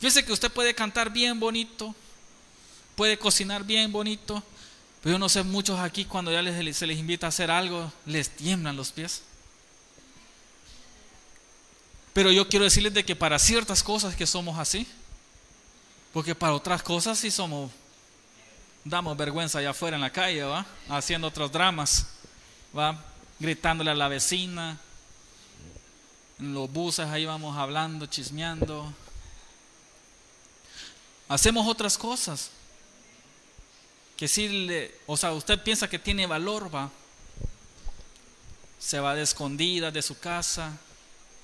Fíjese 0.01 0.25
que 0.25 0.33
usted 0.33 0.51
puede 0.51 0.75
cantar 0.75 1.11
bien 1.11 1.38
bonito, 1.38 1.94
puede 2.96 3.16
cocinar 3.18 3.62
bien 3.62 3.92
bonito, 3.92 4.42
pero 5.01 5.14
yo 5.14 5.18
no 5.20 5.29
sé, 5.29 5.44
muchos 5.44 5.79
aquí 5.79 6.05
cuando 6.05 6.33
ya 6.33 6.42
les, 6.42 6.77
se 6.77 6.87
les 6.87 6.98
invita 6.98 7.27
a 7.27 7.29
hacer 7.29 7.51
algo, 7.51 7.92
les 8.07 8.31
tiemblan 8.31 8.77
los 8.77 8.90
pies. 8.90 9.22
Pero 12.12 12.31
yo 12.31 12.48
quiero 12.48 12.64
decirles 12.64 12.94
de 12.94 13.05
que 13.05 13.16
para 13.16 13.38
ciertas 13.38 13.83
cosas 13.83 14.14
que 14.14 14.27
somos 14.27 14.59
así, 14.59 14.87
porque 16.12 16.35
para 16.35 16.55
otras 16.55 16.83
cosas 16.83 17.18
sí 17.18 17.31
somos, 17.31 17.70
damos 18.85 19.16
vergüenza 19.16 19.59
allá 19.59 19.70
afuera 19.70 19.96
en 19.96 20.03
la 20.03 20.12
calle, 20.12 20.42
¿va? 20.42 20.66
Haciendo 20.88 21.29
otros 21.29 21.51
dramas, 21.51 22.07
¿va? 22.77 23.03
Gritándole 23.39 23.91
a 23.91 23.95
la 23.95 24.09
vecina, 24.09 24.79
en 26.39 26.55
los 26.55 26.71
buses 26.71 27.07
ahí 27.07 27.25
vamos 27.25 27.57
hablando, 27.57 28.07
chismeando. 28.07 28.93
Hacemos 31.29 31.67
otras 31.67 31.97
cosas 31.97 32.51
que 34.17 34.29
si 34.29 34.49
le, 34.49 34.95
o 35.07 35.17
sea, 35.17 35.33
usted 35.33 35.63
piensa 35.63 35.89
que 35.89 35.99
tiene 35.99 36.27
valor, 36.27 36.73
va, 36.75 36.91
se 38.79 39.01
va 39.01 39.15
de 39.15 39.23
escondida 39.23 39.91
de 39.91 40.03
su 40.03 40.19
casa, 40.19 40.77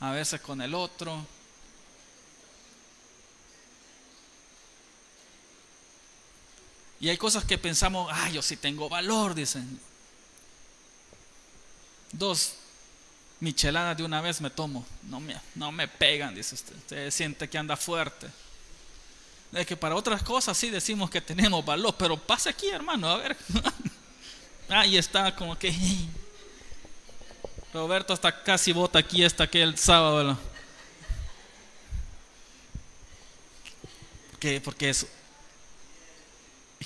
a 0.01 0.12
veces 0.12 0.41
con 0.41 0.61
el 0.61 0.75
otro. 0.75 1.27
Y 7.01 7.09
hay 7.09 7.17
cosas 7.17 7.45
que 7.45 7.59
pensamos, 7.59 8.11
ah, 8.12 8.29
yo 8.31 8.43
sí 8.43 8.57
tengo 8.57 8.88
valor, 8.88 9.35
dicen. 9.35 9.81
Dos 12.12 12.55
micheladas 13.40 13.97
de 13.97 14.05
una 14.05 14.21
vez 14.21 14.40
me 14.40 14.51
tomo, 14.51 14.85
no 15.05 15.21
me, 15.21 15.37
no 15.55 15.71
me 15.71 15.87
pegan, 15.87 16.35
dice 16.35 16.55
usted. 16.55 16.75
Usted 16.77 17.11
siente 17.11 17.49
que 17.49 17.59
anda 17.59 17.77
fuerte. 17.77 18.29
Es 19.53 19.66
que 19.66 19.77
para 19.77 19.94
otras 19.94 20.23
cosas 20.23 20.57
sí 20.57 20.71
decimos 20.71 21.09
que 21.11 21.21
tenemos 21.21 21.64
valor, 21.64 21.94
pero 21.99 22.16
pasa 22.16 22.51
aquí, 22.51 22.68
hermano, 22.68 23.09
a 23.09 23.16
ver. 23.16 23.37
Ahí 24.68 24.97
está, 24.97 25.35
como 25.35 25.59
que. 25.59 25.75
Roberto 27.73 28.12
hasta 28.12 28.42
casi 28.42 28.73
vota 28.73 28.99
aquí 28.99 29.25
hasta 29.25 29.44
aquel 29.44 29.77
sábado. 29.79 30.38
Que 34.38 34.61
porque 34.61 34.90
eso. 34.90 35.07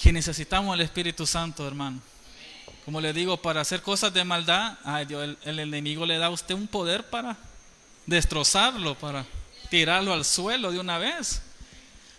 Que 0.00 0.12
necesitamos 0.12 0.74
el 0.74 0.82
Espíritu 0.82 1.26
Santo, 1.26 1.66
hermano. 1.66 2.00
Como 2.84 3.00
le 3.00 3.12
digo, 3.12 3.36
para 3.36 3.60
hacer 3.60 3.82
cosas 3.82 4.12
de 4.12 4.24
maldad, 4.24 4.76
el 5.10 5.58
enemigo 5.60 6.04
le 6.04 6.18
da 6.18 6.26
a 6.26 6.30
usted 6.30 6.54
un 6.54 6.66
poder 6.66 7.08
para 7.08 7.36
destrozarlo, 8.06 8.96
para 8.96 9.24
tirarlo 9.70 10.12
al 10.12 10.24
suelo 10.24 10.72
de 10.72 10.80
una 10.80 10.98
vez. 10.98 11.42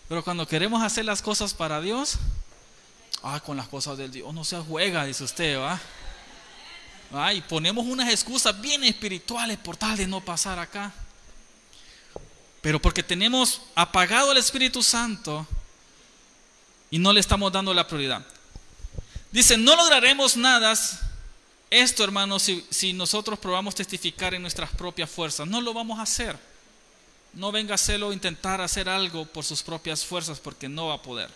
Pero 0.08 0.24
cuando 0.24 0.48
queremos 0.48 0.82
hacer 0.82 1.06
las 1.06 1.22
cosas 1.22 1.54
para 1.54 1.82
Dios, 1.82 2.18
ah, 3.24 3.40
con 3.42 3.58
las 3.58 3.68
cosas 3.68 3.98
del 3.98 4.12
Dios 4.12 4.34
no 4.34 4.44
se 4.44 4.58
juega, 4.58 5.06
dice 5.06 5.24
usted, 5.24 5.60
¿va? 5.60 5.80
Ah, 7.12 7.34
y 7.34 7.42
ponemos 7.42 7.86
unas 7.86 8.10
excusas 8.10 8.60
bien 8.60 8.84
espirituales 8.84 9.58
por 9.58 9.78
tal 9.78 9.98
de 9.98 10.08
no 10.08 10.22
pasar 10.22 10.60
acá. 10.60 10.92
Pero 12.62 12.82
porque 12.82 13.04
tenemos 13.04 13.62
apagado 13.76 14.32
el 14.32 14.38
Espíritu 14.38 14.82
Santo 14.82 15.46
y 16.90 16.98
no 16.98 17.12
le 17.12 17.20
estamos 17.20 17.52
dando 17.52 17.74
la 17.74 17.86
prioridad. 17.86 18.26
Dice, 19.34 19.58
no 19.58 19.76
lograremos 19.76 20.38
nada 20.38 20.76
esto, 21.72 22.04
hermanos, 22.04 22.44
si, 22.44 22.64
si 22.70 22.94
nosotros 22.94 23.40
probamos 23.40 23.74
testificar 23.74 24.36
en 24.36 24.44
nuestras 24.44 24.70
propias 24.70 25.10
fuerzas. 25.10 25.48
No 25.48 25.60
lo 25.60 25.74
vamos 25.74 25.98
a 25.98 26.04
hacer. 26.04 26.38
No 27.34 27.52
venga 27.52 27.72
a 27.72 27.76
hacerlo, 27.76 28.14
intentar 28.14 28.62
hacer 28.62 28.88
algo 28.88 29.26
por 29.26 29.44
sus 29.44 29.64
propias 29.64 30.06
fuerzas 30.06 30.40
porque 30.40 30.70
no 30.70 30.90
va 30.90 30.94
a 30.94 31.02
poder. 31.02 31.32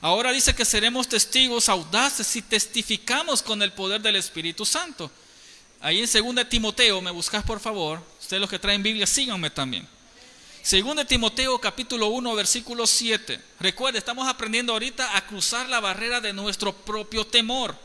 Ahora 0.00 0.32
dice 0.32 0.52
que 0.52 0.64
seremos 0.64 1.06
testigos 1.06 1.68
audaces 1.68 2.26
si 2.26 2.42
testificamos 2.42 3.40
con 3.40 3.62
el 3.62 3.72
poder 3.72 4.00
del 4.00 4.16
Espíritu 4.16 4.66
Santo. 4.66 5.08
Ahí 5.80 6.00
en 6.02 6.34
2 6.34 6.48
Timoteo, 6.48 7.00
me 7.00 7.12
buscas 7.12 7.44
por 7.44 7.60
favor. 7.60 8.02
Ustedes 8.20 8.40
los 8.40 8.50
que 8.50 8.58
traen 8.58 8.82
Biblia, 8.82 9.06
síganme 9.06 9.50
también. 9.50 9.86
2 10.68 11.06
Timoteo 11.06 11.60
capítulo 11.60 12.08
1 12.08 12.34
versículo 12.34 12.88
7. 12.88 13.40
Recuerde, 13.60 14.00
estamos 14.00 14.26
aprendiendo 14.26 14.72
ahorita 14.72 15.16
a 15.16 15.24
cruzar 15.24 15.68
la 15.68 15.78
barrera 15.78 16.20
de 16.20 16.32
nuestro 16.32 16.72
propio 16.72 17.24
temor. 17.24 17.76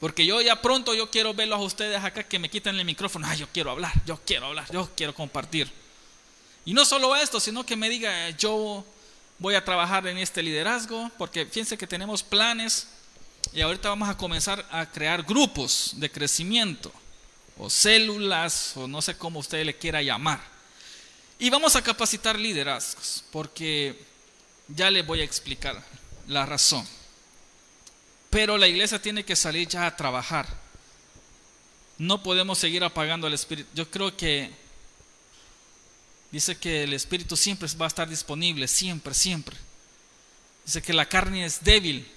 Porque 0.00 0.24
yo 0.24 0.40
ya 0.40 0.62
pronto 0.62 0.94
yo 0.94 1.10
quiero 1.10 1.34
verlos 1.34 1.58
a 1.58 1.64
ustedes 1.64 2.02
acá 2.02 2.22
que 2.22 2.38
me 2.38 2.48
quiten 2.48 2.78
el 2.78 2.86
micrófono. 2.86 3.26
Ay, 3.26 3.40
yo 3.40 3.46
quiero 3.52 3.70
hablar, 3.70 3.92
yo 4.06 4.18
quiero 4.24 4.46
hablar, 4.46 4.72
yo 4.72 4.88
quiero 4.96 5.14
compartir. 5.14 5.70
Y 6.64 6.72
no 6.72 6.86
solo 6.86 7.14
esto, 7.14 7.40
sino 7.40 7.66
que 7.66 7.76
me 7.76 7.90
diga, 7.90 8.30
yo 8.30 8.82
voy 9.38 9.54
a 9.54 9.62
trabajar 9.62 10.06
en 10.06 10.16
este 10.16 10.42
liderazgo, 10.42 11.10
porque 11.18 11.44
fíjense 11.44 11.76
que 11.76 11.86
tenemos 11.86 12.22
planes 12.22 12.88
y 13.52 13.60
ahorita 13.60 13.90
vamos 13.90 14.08
a 14.08 14.16
comenzar 14.16 14.66
a 14.70 14.86
crear 14.86 15.24
grupos 15.24 15.92
de 15.96 16.10
crecimiento, 16.10 16.90
o 17.58 17.68
células, 17.68 18.72
o 18.76 18.88
no 18.88 19.02
sé 19.02 19.14
cómo 19.18 19.40
usted 19.40 19.62
le 19.66 19.76
quiera 19.76 20.00
llamar. 20.00 20.51
Y 21.42 21.50
vamos 21.50 21.74
a 21.74 21.82
capacitar 21.82 22.38
liderazgos, 22.38 23.24
porque 23.32 23.98
ya 24.68 24.88
les 24.92 25.04
voy 25.04 25.22
a 25.22 25.24
explicar 25.24 25.82
la 26.28 26.46
razón. 26.46 26.86
Pero 28.30 28.56
la 28.56 28.68
iglesia 28.68 29.02
tiene 29.02 29.24
que 29.24 29.34
salir 29.34 29.66
ya 29.66 29.86
a 29.86 29.96
trabajar. 29.96 30.46
No 31.98 32.22
podemos 32.22 32.58
seguir 32.58 32.84
apagando 32.84 33.26
el 33.26 33.34
espíritu. 33.34 33.68
Yo 33.74 33.90
creo 33.90 34.16
que 34.16 34.52
dice 36.30 36.56
que 36.58 36.84
el 36.84 36.92
espíritu 36.92 37.36
siempre 37.36 37.68
va 37.70 37.86
a 37.86 37.88
estar 37.88 38.08
disponible, 38.08 38.68
siempre, 38.68 39.12
siempre. 39.12 39.56
Dice 40.64 40.80
que 40.80 40.92
la 40.92 41.08
carne 41.08 41.44
es 41.44 41.64
débil, 41.64 42.08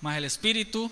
más 0.00 0.18
el 0.18 0.24
espíritu. 0.24 0.90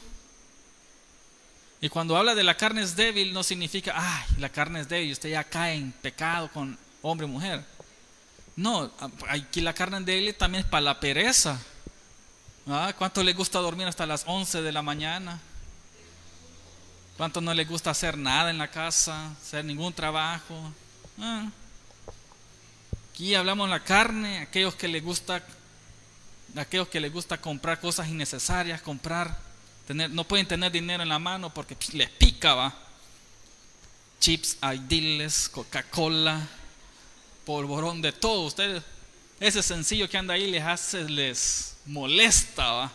Y 1.80 1.88
cuando 1.88 2.16
habla 2.16 2.36
de 2.36 2.44
la 2.44 2.56
carne 2.56 2.82
es 2.82 2.94
débil, 2.94 3.32
no 3.32 3.42
significa, 3.42 3.92
ay, 3.96 4.36
la 4.38 4.50
carne 4.50 4.82
es 4.82 4.88
débil, 4.88 5.10
usted 5.10 5.30
ya 5.30 5.42
cae 5.42 5.74
en 5.74 5.90
pecado 5.90 6.48
con 6.52 6.83
hombre 7.04 7.26
y 7.26 7.30
mujer. 7.30 7.62
No, 8.56 8.90
aquí 9.28 9.60
la 9.60 9.74
carne 9.74 10.00
débil 10.00 10.34
también 10.34 10.64
es 10.64 10.70
para 10.70 10.80
la 10.80 11.00
pereza. 11.00 11.60
¿Ah? 12.66 12.94
¿Cuánto 12.96 13.22
le 13.22 13.34
gusta 13.34 13.58
dormir 13.58 13.86
hasta 13.86 14.06
las 14.06 14.24
11 14.26 14.62
de 14.62 14.72
la 14.72 14.80
mañana? 14.80 15.38
¿Cuánto 17.18 17.40
no 17.40 17.52
le 17.52 17.64
gusta 17.66 17.90
hacer 17.90 18.16
nada 18.16 18.50
en 18.50 18.58
la 18.58 18.70
casa, 18.70 19.32
hacer 19.32 19.64
ningún 19.64 19.92
trabajo? 19.92 20.72
¿Ah? 21.20 21.46
Aquí 23.10 23.34
hablamos 23.34 23.68
de 23.68 23.70
la 23.70 23.84
carne, 23.84 24.38
aquellos 24.38 24.74
que 24.74 24.88
les 24.88 25.04
gusta, 25.04 25.44
aquellos 26.56 26.88
que 26.88 27.00
les 27.00 27.12
gusta 27.12 27.38
comprar 27.38 27.80
cosas 27.80 28.08
innecesarias, 28.08 28.80
comprar, 28.80 29.38
tener, 29.86 30.10
no 30.10 30.24
pueden 30.24 30.48
tener 30.48 30.72
dinero 30.72 31.02
en 31.02 31.10
la 31.10 31.18
mano 31.18 31.52
porque 31.52 31.76
les 31.92 32.08
pica, 32.08 32.54
va. 32.54 32.74
Chips, 34.20 34.56
aidiles, 34.62 35.50
Coca-Cola, 35.50 36.48
polvorón 37.44 38.02
de 38.02 38.12
todo. 38.12 38.42
Ustedes, 38.42 38.82
ese 39.40 39.62
sencillo 39.62 40.08
que 40.08 40.16
anda 40.16 40.34
ahí 40.34 40.50
les 40.50 40.62
hace, 40.62 41.04
les 41.04 41.76
molesta, 41.86 42.72
va. 42.72 42.92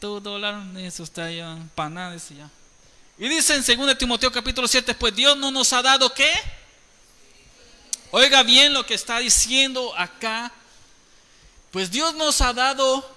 Todo 0.00 0.20
dólar, 0.20 0.62
eso 0.78 1.04
está 1.04 1.30
ya, 1.30 1.58
para 1.74 1.90
nada, 1.90 2.16
ya. 2.16 2.50
Y 3.18 3.28
dice 3.28 3.54
en 3.54 3.78
2 3.78 3.98
Timoteo 3.98 4.32
capítulo 4.32 4.66
7, 4.66 4.94
pues 4.94 5.14
Dios 5.14 5.36
no 5.36 5.50
nos 5.50 5.72
ha 5.72 5.82
dado 5.82 6.12
qué? 6.12 6.32
Oiga 8.10 8.42
bien 8.42 8.74
lo 8.74 8.84
que 8.84 8.94
está 8.94 9.18
diciendo 9.18 9.96
acá. 9.96 10.52
Pues 11.70 11.90
Dios 11.90 12.14
nos 12.14 12.40
ha 12.40 12.52
dado 12.52 13.08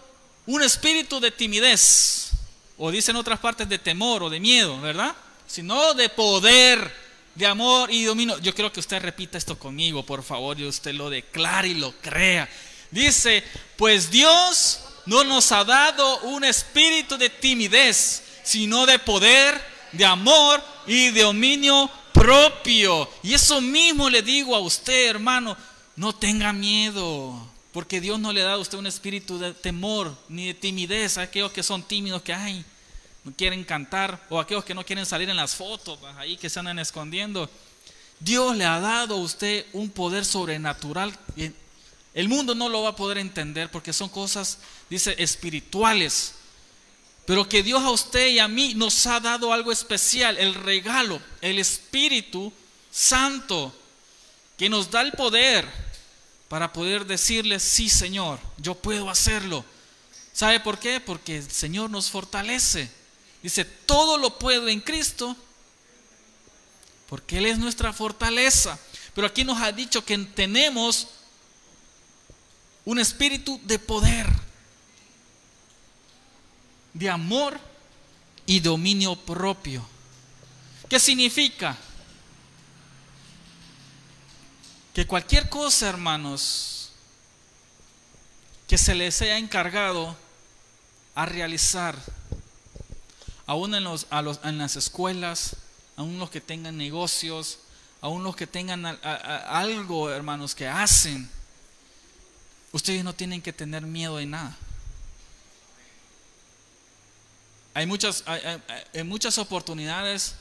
un 0.45 0.61
espíritu 0.61 1.19
de 1.19 1.31
timidez, 1.31 2.29
o 2.77 2.91
dicen 2.91 3.15
otras 3.15 3.39
partes 3.39 3.67
de 3.67 3.79
temor 3.79 4.23
o 4.23 4.29
de 4.29 4.39
miedo, 4.39 4.79
¿verdad? 4.79 5.15
Sino 5.47 5.93
de 5.93 6.07
poder 6.09 7.04
de 7.35 7.45
amor 7.45 7.91
y 7.91 8.05
dominio. 8.05 8.39
Yo 8.39 8.53
quiero 8.55 8.71
que 8.71 8.79
usted 8.79 9.01
repita 9.01 9.37
esto 9.37 9.59
conmigo, 9.59 10.05
por 10.05 10.23
favor, 10.23 10.59
y 10.59 10.65
usted 10.65 10.93
lo 10.93 11.09
declare 11.09 11.67
y 11.67 11.73
lo 11.75 11.91
crea. 12.01 12.49
Dice, 12.91 13.43
pues 13.75 14.09
Dios 14.09 14.79
no 15.05 15.23
nos 15.23 15.51
ha 15.51 15.63
dado 15.63 16.19
un 16.21 16.43
espíritu 16.43 17.17
de 17.17 17.29
timidez, 17.29 18.23
sino 18.43 18.85
de 18.85 18.99
poder, 18.99 19.61
de 19.91 20.05
amor 20.05 20.63
y 20.87 21.11
de 21.11 21.21
dominio 21.21 21.89
propio. 22.13 23.09
Y 23.21 23.33
eso 23.33 23.59
mismo 23.61 24.09
le 24.09 24.21
digo 24.21 24.55
a 24.55 24.59
usted, 24.59 25.09
hermano, 25.09 25.57
no 25.95 26.13
tenga 26.13 26.53
miedo. 26.53 27.51
Porque 27.73 27.99
Dios 27.99 28.17
no 28.19 28.31
le 28.31 28.41
da 28.41 28.53
a 28.53 28.57
usted 28.57 28.77
un 28.77 28.87
espíritu 28.87 29.37
de 29.37 29.53
temor 29.53 30.15
ni 30.29 30.47
de 30.47 30.53
timidez 30.53 31.17
a 31.17 31.23
aquellos 31.23 31.51
que 31.51 31.61
son 31.61 31.83
tímidos, 31.83 32.21
que 32.21 32.33
hay 32.33 32.63
no 33.25 33.33
quieren 33.33 33.63
cantar, 33.63 34.23
o 34.29 34.39
aquellos 34.39 34.63
que 34.63 34.75
no 34.75 34.85
quieren 34.85 35.05
salir 35.05 35.27
en 35.29 35.35
las 35.35 35.55
fotos, 35.55 35.97
ahí 36.17 36.37
que 36.37 36.47
se 36.47 36.59
andan 36.59 36.77
escondiendo. 36.77 37.49
Dios 38.19 38.55
le 38.55 38.65
ha 38.65 38.79
dado 38.79 39.15
a 39.15 39.19
usted 39.19 39.65
un 39.73 39.89
poder 39.89 40.23
sobrenatural. 40.23 41.11
El 42.13 42.29
mundo 42.29 42.53
no 42.53 42.69
lo 42.69 42.83
va 42.83 42.89
a 42.89 42.95
poder 42.95 43.17
entender 43.17 43.71
porque 43.71 43.93
son 43.93 44.09
cosas, 44.09 44.59
dice, 44.91 45.15
espirituales. 45.17 46.35
Pero 47.25 47.49
que 47.49 47.63
Dios 47.63 47.81
a 47.81 47.89
usted 47.89 48.27
y 48.27 48.37
a 48.37 48.47
mí 48.47 48.75
nos 48.75 49.07
ha 49.07 49.19
dado 49.19 49.51
algo 49.51 49.71
especial, 49.71 50.37
el 50.37 50.53
regalo, 50.53 51.19
el 51.41 51.57
Espíritu 51.57 52.53
Santo, 52.91 53.75
que 54.55 54.69
nos 54.69 54.91
da 54.91 55.01
el 55.01 55.13
poder 55.13 55.67
para 56.47 56.71
poder 56.71 57.07
decirle, 57.07 57.59
sí 57.59 57.89
Señor, 57.89 58.39
yo 58.57 58.75
puedo 58.75 59.09
hacerlo. 59.09 59.65
¿Sabe 60.31 60.59
por 60.59 60.77
qué? 60.77 60.99
Porque 60.99 61.37
el 61.37 61.49
Señor 61.49 61.89
nos 61.89 62.11
fortalece. 62.11 62.87
Dice, 63.45 63.63
todo 63.63 64.17
lo 64.17 64.39
puedo 64.39 64.67
en 64.69 64.81
Cristo, 64.81 65.37
porque 67.07 67.37
Él 67.37 67.45
es 67.45 67.59
nuestra 67.59 67.93
fortaleza. 67.93 68.79
Pero 69.13 69.27
aquí 69.27 69.43
nos 69.43 69.61
ha 69.61 69.71
dicho 69.71 70.03
que 70.03 70.17
tenemos 70.17 71.09
un 72.85 72.97
espíritu 72.97 73.61
de 73.65 73.77
poder, 73.77 74.25
de 76.95 77.07
amor 77.07 77.59
y 78.47 78.61
dominio 78.61 79.15
propio. 79.15 79.87
¿Qué 80.89 80.99
significa? 80.99 81.77
Que 84.91 85.05
cualquier 85.05 85.49
cosa, 85.49 85.87
hermanos, 85.87 86.93
que 88.67 88.79
se 88.79 88.95
les 88.95 89.21
haya 89.21 89.37
encargado 89.37 90.17
a 91.13 91.27
realizar, 91.27 91.95
aún 93.47 93.75
en, 93.75 93.83
los, 93.83 94.07
en 94.43 94.57
las 94.57 94.75
escuelas, 94.75 95.55
aún 95.95 96.19
los 96.19 96.29
que 96.29 96.41
tengan 96.41 96.77
negocios, 96.77 97.59
aún 98.01 98.23
los 98.23 98.35
que 98.35 98.47
tengan 98.47 98.85
algo, 98.85 100.09
hermanos, 100.09 100.55
que 100.55 100.67
hacen, 100.67 101.29
ustedes 102.71 103.03
no 103.03 103.13
tienen 103.13 103.41
que 103.41 103.53
tener 103.53 103.83
miedo 103.83 104.17
de 104.17 104.25
nada. 104.25 104.57
Hay 107.73 107.85
muchas, 107.85 108.23
hay, 108.25 109.03
muchas 109.03 109.37
oportunidades. 109.37 110.35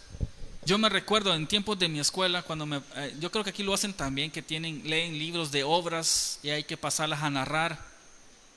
Yo 0.65 0.79
me 0.79 0.89
recuerdo 0.89 1.35
en 1.35 1.47
tiempos 1.47 1.79
de 1.79 1.89
mi 1.89 1.99
escuela, 1.99 2.43
cuando 2.43 2.65
me, 2.65 2.81
eh, 2.97 3.15
yo 3.19 3.31
creo 3.31 3.45
que 3.45 3.51
aquí 3.51 3.63
lo 3.63 3.75
hacen 3.75 3.93
también, 3.93 4.31
que 4.31 4.41
tienen, 4.41 4.83
leen 4.85 5.19
libros 5.19 5.51
de 5.51 5.65
obras 5.65 6.39
y 6.43 6.51
hay 6.51 6.65
que 6.65 6.77
pasarlas 6.77 7.23
a 7.23 7.31
narrar, 7.31 7.79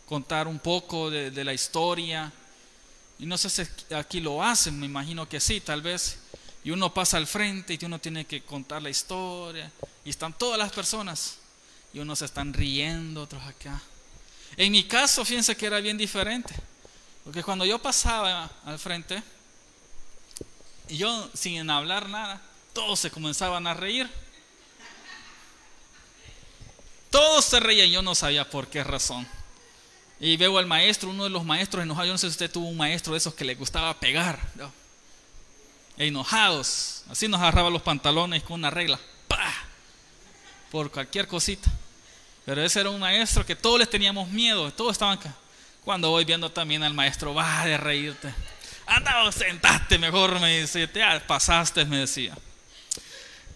contar 0.06 0.48
un 0.48 0.60
poco 0.60 1.10
de, 1.10 1.32
de 1.32 1.44
la 1.44 1.54
historia, 1.54 2.32
y 3.20 3.26
no 3.26 3.38
sé 3.38 3.50
si 3.50 3.64
aquí 3.94 4.20
lo 4.20 4.44
hacen, 4.44 4.80
me 4.80 4.86
imagino 4.86 5.28
que 5.28 5.40
sí, 5.40 5.60
tal 5.60 5.82
vez. 5.82 6.20
Y 6.64 6.72
uno 6.72 6.94
pasa 6.94 7.18
al 7.18 7.28
frente 7.28 7.78
y 7.80 7.86
uno 7.86 8.00
tiene 8.00 8.26
que 8.26 8.44
contar 8.44 8.82
la 8.82 8.90
historia. 8.90 9.72
Y 10.06 10.10
están 10.10 10.34
todas 10.34 10.60
las 10.60 10.72
personas. 10.72 11.38
Y 11.94 12.00
unos 12.00 12.22
están 12.22 12.54
riendo, 12.54 13.24
otros 13.24 13.42
acá. 13.44 13.82
En 14.56 14.72
mi 14.72 14.84
caso, 14.84 15.26
fíjense 15.26 15.56
que 15.56 15.66
era 15.66 15.80
bien 15.80 15.98
diferente. 15.98 16.54
Porque 17.24 17.44
cuando 17.44 17.66
yo 17.66 17.80
pasaba 17.80 18.52
al 18.66 18.78
frente, 18.78 19.24
yo 20.90 21.30
sin 21.34 21.70
hablar 21.70 22.08
nada, 22.10 22.42
todos 22.74 23.00
se 23.00 23.12
comenzaban 23.12 23.66
a 23.66 23.74
reír. 23.74 24.10
Todos 27.10 27.46
se 27.46 27.60
reían, 27.60 27.90
yo 27.90 28.02
no 28.02 28.14
sabía 28.14 28.48
por 28.50 28.68
qué 28.68 28.84
razón. 28.84 29.28
Y 30.20 30.36
veo 30.36 30.58
al 30.58 30.66
maestro, 30.66 31.10
uno 31.10 31.26
de 31.26 31.30
los 31.30 31.46
maestros 31.46 31.84
enojados. 31.84 32.08
Yo 32.08 32.14
no 32.14 32.18
sé 32.18 32.28
si 32.28 32.32
usted 32.32 32.52
tuvo 32.52 32.68
un 32.68 32.78
maestro 32.78 33.14
de 33.14 33.20
esos 33.20 33.34
que 33.34 33.46
le 33.46 33.56
gustaba 33.56 34.00
pegar. 34.00 34.40
enojados. 35.98 37.04
Así 37.10 37.28
nos 37.28 37.40
agarraba 37.40 37.70
los 37.70 37.82
pantalones 37.82 38.44
con 38.44 38.56
una 38.56 38.70
regla. 38.70 39.00
Por 40.72 40.92
cualquier 40.92 41.28
cosita. 41.28 41.70
Pero 42.46 42.64
ese 42.64 42.80
era 42.80 42.90
un 42.90 43.00
maestro 43.00 43.46
que 43.46 43.56
todos 43.56 43.80
les 43.80 43.90
teníamos 43.90 44.28
miedo. 44.30 44.72
Todos 44.72 44.94
estaban 44.94 45.18
acá. 45.18 45.34
Cuando 45.84 46.10
voy 46.10 46.26
viendo 46.26 46.52
también 46.52 46.84
al 46.84 46.94
maestro, 46.94 47.34
va 47.34 47.66
de 47.66 47.78
reírte. 47.78 48.34
Anda, 48.86 49.32
sentaste 49.32 49.98
mejor, 49.98 50.40
me 50.40 50.62
dice. 50.62 50.88
Te 50.88 51.02
pasaste, 51.28 51.86
me 51.86 52.00
decía. 52.00 52.36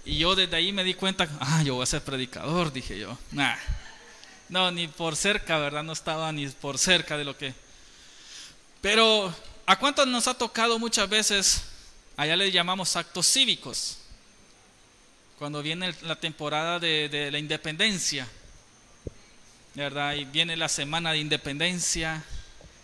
Y 0.05 0.17
yo 0.19 0.35
desde 0.35 0.55
ahí 0.55 0.71
me 0.71 0.83
di 0.83 0.93
cuenta, 0.93 1.27
ah, 1.39 1.61
yo 1.63 1.75
voy 1.75 1.83
a 1.83 1.85
ser 1.85 2.03
predicador, 2.03 2.71
dije 2.71 2.97
yo. 2.97 3.17
Nah. 3.31 3.55
No, 4.51 4.69
ni 4.69 4.89
por 4.89 5.15
cerca, 5.15 5.57
¿verdad? 5.59 5.81
No 5.81 5.93
estaba 5.93 6.29
ni 6.33 6.45
por 6.47 6.77
cerca 6.77 7.17
de 7.17 7.23
lo 7.23 7.37
que... 7.37 7.53
Pero, 8.81 9.33
¿a 9.65 9.79
cuántos 9.79 10.05
nos 10.07 10.27
ha 10.27 10.33
tocado 10.33 10.77
muchas 10.77 11.07
veces, 11.07 11.63
allá 12.17 12.35
le 12.35 12.51
llamamos 12.51 12.97
actos 12.97 13.31
cívicos, 13.31 13.97
cuando 15.39 15.61
viene 15.61 15.95
la 16.01 16.17
temporada 16.17 16.79
de, 16.79 17.29
la 17.31 17.39
independencia, 17.39 18.27
¿verdad? 19.73 20.15
Y 20.15 20.25
viene 20.25 20.57
la 20.57 20.67
semana 20.67 21.13
de 21.13 21.19
independencia 21.19 22.21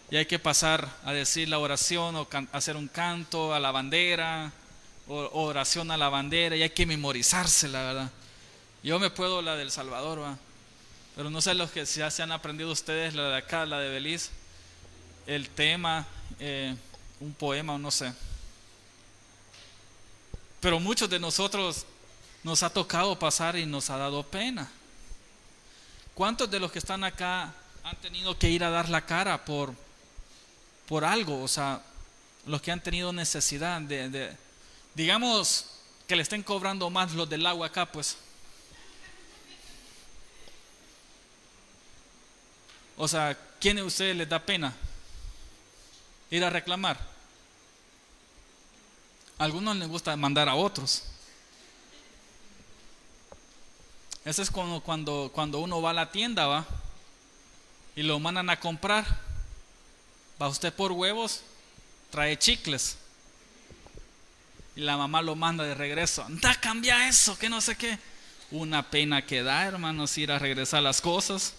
y 0.09 0.15
hay 0.15 0.25
que 0.25 0.39
pasar 0.39 0.87
a 1.03 1.11
decir 1.11 1.49
la 1.49 1.59
oración 1.59 2.15
o 2.15 2.29
hacer 2.53 2.77
un 2.77 2.87
canto 2.87 3.53
a 3.53 3.59
la 3.59 3.71
bandera, 3.71 4.53
o 5.09 5.43
oración 5.43 5.91
a 5.91 5.97
la 5.97 6.07
bandera 6.07 6.55
y 6.55 6.63
hay 6.63 6.69
que 6.69 6.85
memorizársela, 6.85 7.83
¿verdad? 7.83 8.11
Yo 8.83 8.99
me 8.99 9.09
puedo 9.09 9.41
la 9.41 9.57
del 9.57 9.69
Salvador, 9.69 10.21
¿va? 10.21 10.37
Pero 11.17 11.31
no 11.31 11.41
sé 11.41 11.55
los 11.55 11.71
que 11.71 11.83
ya 11.83 12.11
se 12.11 12.21
han 12.21 12.31
aprendido 12.31 12.71
ustedes, 12.71 13.15
la 13.15 13.29
de 13.29 13.37
acá, 13.37 13.65
la 13.65 13.79
de 13.79 13.89
Belice, 13.89 14.29
el 15.25 15.49
tema, 15.49 16.05
eh, 16.39 16.75
un 17.19 17.33
poema 17.33 17.73
o 17.73 17.79
no 17.79 17.89
sé. 17.89 18.13
Pero 20.59 20.79
muchos 20.79 21.09
de 21.09 21.19
nosotros 21.19 21.87
nos 22.43 22.61
ha 22.61 22.69
tocado 22.69 23.17
pasar 23.17 23.57
y 23.57 23.65
nos 23.65 23.89
ha 23.89 23.97
dado 23.97 24.21
pena. 24.21 24.69
¿Cuántos 26.13 26.51
de 26.51 26.59
los 26.59 26.71
que 26.71 26.77
están 26.77 27.03
acá 27.03 27.51
han 27.83 27.95
tenido 27.95 28.37
que 28.37 28.51
ir 28.51 28.63
a 28.63 28.69
dar 28.69 28.87
la 28.87 29.03
cara 29.03 29.43
por, 29.43 29.73
por 30.87 31.03
algo? 31.03 31.41
O 31.41 31.47
sea, 31.47 31.81
los 32.45 32.61
que 32.61 32.71
han 32.71 32.83
tenido 32.83 33.11
necesidad 33.11 33.81
de, 33.81 34.09
de 34.09 34.37
digamos, 34.93 35.65
que 36.07 36.15
le 36.15 36.21
estén 36.21 36.43
cobrando 36.43 36.91
más 36.91 37.13
los 37.13 37.27
del 37.27 37.47
agua 37.47 37.65
acá, 37.65 37.87
pues. 37.91 38.17
O 42.97 43.07
sea, 43.07 43.37
¿quién 43.59 43.75
de 43.75 43.83
ustedes 43.83 44.15
les 44.15 44.27
da 44.27 44.43
pena 44.43 44.73
ir 46.31 46.43
a 46.43 46.49
reclamar? 46.49 46.99
A 49.37 49.43
algunos 49.43 49.75
les 49.75 49.87
gusta 49.87 50.15
mandar 50.17 50.49
a 50.49 50.55
otros. 50.55 51.03
Ese 54.25 54.41
es 54.41 54.49
como 54.49 54.81
cuando, 54.81 55.31
cuando 55.33 55.59
uno 55.59 55.81
va 55.81 55.91
a 55.91 55.93
la 55.93 56.11
tienda, 56.11 56.47
va, 56.47 56.65
y 57.95 58.01
lo 58.01 58.19
mandan 58.19 58.49
a 58.49 58.59
comprar. 58.59 59.05
Va 60.41 60.49
usted 60.49 60.73
por 60.73 60.91
huevos, 60.91 61.41
trae 62.09 62.37
chicles. 62.37 62.97
Y 64.75 64.81
la 64.81 64.97
mamá 64.97 65.21
lo 65.21 65.35
manda 65.35 65.63
de 65.63 65.75
regreso. 65.75 66.23
Anda, 66.23 66.59
cambia 66.59 67.07
eso, 67.07 67.37
que 67.37 67.49
no 67.49 67.61
sé 67.61 67.75
qué. 67.75 67.97
Una 68.51 68.89
pena 68.89 69.25
que 69.25 69.43
da, 69.43 69.65
hermanos, 69.65 70.17
ir 70.17 70.31
a 70.31 70.39
regresar 70.39 70.83
las 70.83 70.99
cosas. 70.99 71.53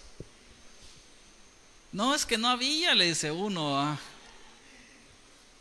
No, 1.93 2.15
es 2.15 2.27
que 2.27 2.37
no 2.37 2.49
había, 2.49 2.95
le 2.95 3.07
dice 3.07 3.31
uno. 3.31 3.79
Ah. 3.79 3.99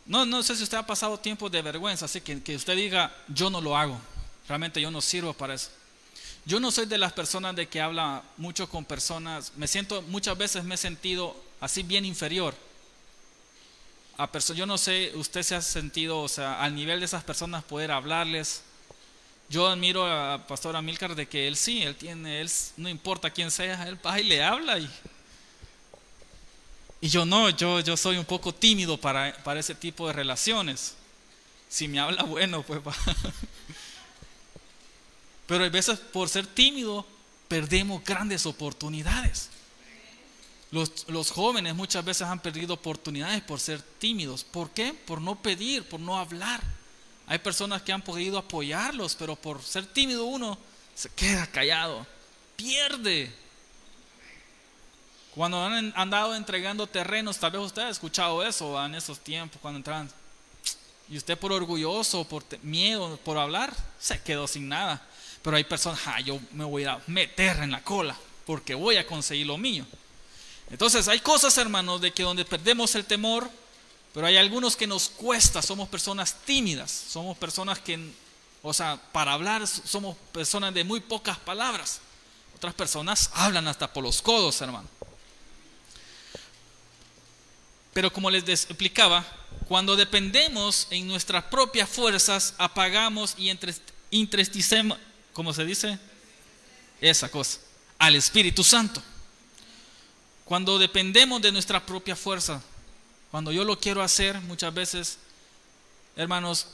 No, 0.06 0.24
no 0.24 0.42
sé 0.42 0.56
si 0.56 0.62
usted 0.62 0.78
ha 0.78 0.86
pasado 0.86 1.18
tiempo 1.18 1.48
de 1.48 1.62
vergüenza, 1.62 2.04
así 2.04 2.20
que 2.20 2.42
que 2.42 2.56
usted 2.56 2.76
diga, 2.76 3.14
yo 3.28 3.50
no 3.50 3.60
lo 3.60 3.76
hago. 3.76 3.98
Realmente 4.46 4.80
yo 4.80 4.90
no 4.90 5.00
sirvo 5.00 5.32
para 5.34 5.54
eso. 5.54 5.70
Yo 6.44 6.60
no 6.60 6.70
soy 6.70 6.86
de 6.86 6.96
las 6.96 7.12
personas 7.12 7.54
de 7.54 7.68
que 7.68 7.80
habla 7.80 8.22
mucho 8.38 8.68
con 8.68 8.84
personas. 8.84 9.52
Me 9.56 9.68
siento, 9.68 10.00
muchas 10.02 10.36
veces 10.36 10.64
me 10.64 10.76
he 10.76 10.78
sentido 10.78 11.36
así 11.60 11.82
bien 11.82 12.06
inferior. 12.06 12.54
A 14.16 14.28
yo 14.54 14.66
no 14.66 14.78
sé, 14.78 15.12
usted 15.14 15.42
se 15.42 15.54
ha 15.54 15.62
sentido, 15.62 16.20
o 16.20 16.28
sea, 16.28 16.60
al 16.60 16.74
nivel 16.74 17.00
de 17.00 17.06
esas 17.06 17.22
personas 17.22 17.62
poder 17.62 17.92
hablarles. 17.92 18.62
Yo 19.48 19.68
admiro 19.68 20.06
a 20.06 20.46
Pastor 20.46 20.74
Amilcar 20.74 21.14
de 21.14 21.28
que 21.28 21.46
él 21.46 21.56
sí, 21.56 21.82
él 21.82 21.94
tiene, 21.94 22.40
él 22.40 22.50
no 22.76 22.88
importa 22.88 23.30
quién 23.30 23.50
sea, 23.50 23.86
él 23.86 23.98
va 24.04 24.18
y 24.18 24.24
le 24.24 24.42
habla 24.42 24.78
y 24.78 24.90
y 27.00 27.08
yo 27.08 27.24
no, 27.24 27.50
yo, 27.50 27.80
yo 27.80 27.96
soy 27.96 28.16
un 28.16 28.24
poco 28.24 28.54
tímido 28.54 28.96
para, 28.96 29.32
para 29.44 29.60
ese 29.60 29.74
tipo 29.74 30.06
de 30.06 30.12
relaciones. 30.12 30.94
Si 31.68 31.86
me 31.86 32.00
habla 32.00 32.22
bueno, 32.24 32.62
pues 32.62 32.80
va. 32.80 32.94
Pero 35.46 35.64
a 35.64 35.68
veces 35.68 35.98
por 35.98 36.28
ser 36.28 36.46
tímido 36.46 37.06
perdemos 37.46 38.04
grandes 38.04 38.46
oportunidades. 38.46 39.50
Los, 40.70 41.08
los, 41.08 41.30
jóvenes 41.30 41.74
muchas 41.74 42.04
veces 42.04 42.26
han 42.26 42.40
perdido 42.40 42.74
oportunidades 42.74 43.42
por 43.42 43.58
ser 43.58 43.80
tímidos. 43.80 44.44
¿Por 44.44 44.70
qué? 44.70 44.92
Por 44.92 45.20
no 45.20 45.40
pedir, 45.40 45.88
por 45.88 45.98
no 45.98 46.18
hablar. 46.18 46.62
Hay 47.26 47.38
personas 47.38 47.80
que 47.80 47.92
han 47.92 48.02
podido 48.02 48.36
apoyarlos, 48.36 49.14
pero 49.14 49.36
por 49.36 49.62
ser 49.62 49.86
tímido 49.86 50.26
uno 50.26 50.58
se 50.94 51.08
queda 51.10 51.46
callado, 51.46 52.06
pierde 52.56 53.32
cuando 55.38 55.64
han 55.64 55.92
andado 55.94 56.34
entregando 56.34 56.88
terrenos, 56.88 57.38
tal 57.38 57.52
vez 57.52 57.60
usted 57.60 57.82
ha 57.82 57.90
escuchado 57.90 58.44
eso 58.44 58.84
en 58.84 58.96
esos 58.96 59.20
tiempos, 59.20 59.60
cuando 59.62 59.78
entraban. 59.78 60.10
Y 61.08 61.16
usted 61.16 61.38
por 61.38 61.52
orgulloso, 61.52 62.24
por 62.24 62.42
miedo, 62.62 63.16
por 63.24 63.38
hablar, 63.38 63.72
se 64.00 64.20
quedó 64.20 64.48
sin 64.48 64.68
nada. 64.68 65.00
Pero 65.40 65.56
hay 65.56 65.62
personas, 65.62 66.00
ah, 66.06 66.18
yo 66.18 66.40
me 66.50 66.64
voy 66.64 66.86
a 66.86 67.00
meter 67.06 67.58
en 67.58 67.70
la 67.70 67.84
cola 67.84 68.16
porque 68.46 68.74
voy 68.74 68.96
a 68.96 69.06
conseguir 69.06 69.46
lo 69.46 69.56
mío. 69.56 69.86
Entonces 70.70 71.06
hay 71.06 71.20
cosas, 71.20 71.56
hermanos, 71.56 72.00
de 72.00 72.12
que 72.12 72.24
donde 72.24 72.44
perdemos 72.44 72.96
el 72.96 73.04
temor, 73.04 73.48
pero 74.12 74.26
hay 74.26 74.38
algunos 74.38 74.74
que 74.74 74.88
nos 74.88 75.08
cuesta, 75.08 75.62
somos 75.62 75.88
personas 75.88 76.34
tímidas, 76.44 76.90
somos 76.90 77.38
personas 77.38 77.78
que, 77.78 78.10
o 78.60 78.74
sea, 78.74 79.00
para 79.12 79.34
hablar 79.34 79.68
somos 79.68 80.16
personas 80.32 80.74
de 80.74 80.82
muy 80.82 80.98
pocas 80.98 81.38
palabras. 81.38 82.00
Otras 82.56 82.74
personas 82.74 83.30
hablan 83.34 83.68
hasta 83.68 83.92
por 83.92 84.02
los 84.02 84.20
codos, 84.20 84.60
hermano. 84.62 84.97
Pero 87.92 88.12
como 88.12 88.30
les 88.30 88.48
explicaba, 88.48 89.24
cuando 89.66 89.96
dependemos 89.96 90.86
en 90.90 91.06
nuestras 91.06 91.44
propias 91.44 91.88
fuerzas, 91.88 92.54
apagamos 92.58 93.34
y 93.38 93.50
entristecemos, 94.10 94.98
¿cómo 95.32 95.52
se 95.52 95.64
dice? 95.64 95.98
Esa 97.00 97.30
cosa, 97.30 97.58
al 97.98 98.14
Espíritu 98.14 98.64
Santo. 98.64 99.02
Cuando 100.44 100.78
dependemos 100.78 101.42
de 101.42 101.52
nuestra 101.52 101.84
propia 101.84 102.16
fuerza, 102.16 102.62
cuando 103.30 103.52
yo 103.52 103.64
lo 103.64 103.78
quiero 103.78 104.02
hacer, 104.02 104.40
muchas 104.42 104.72
veces, 104.72 105.18
hermanos, 106.16 106.66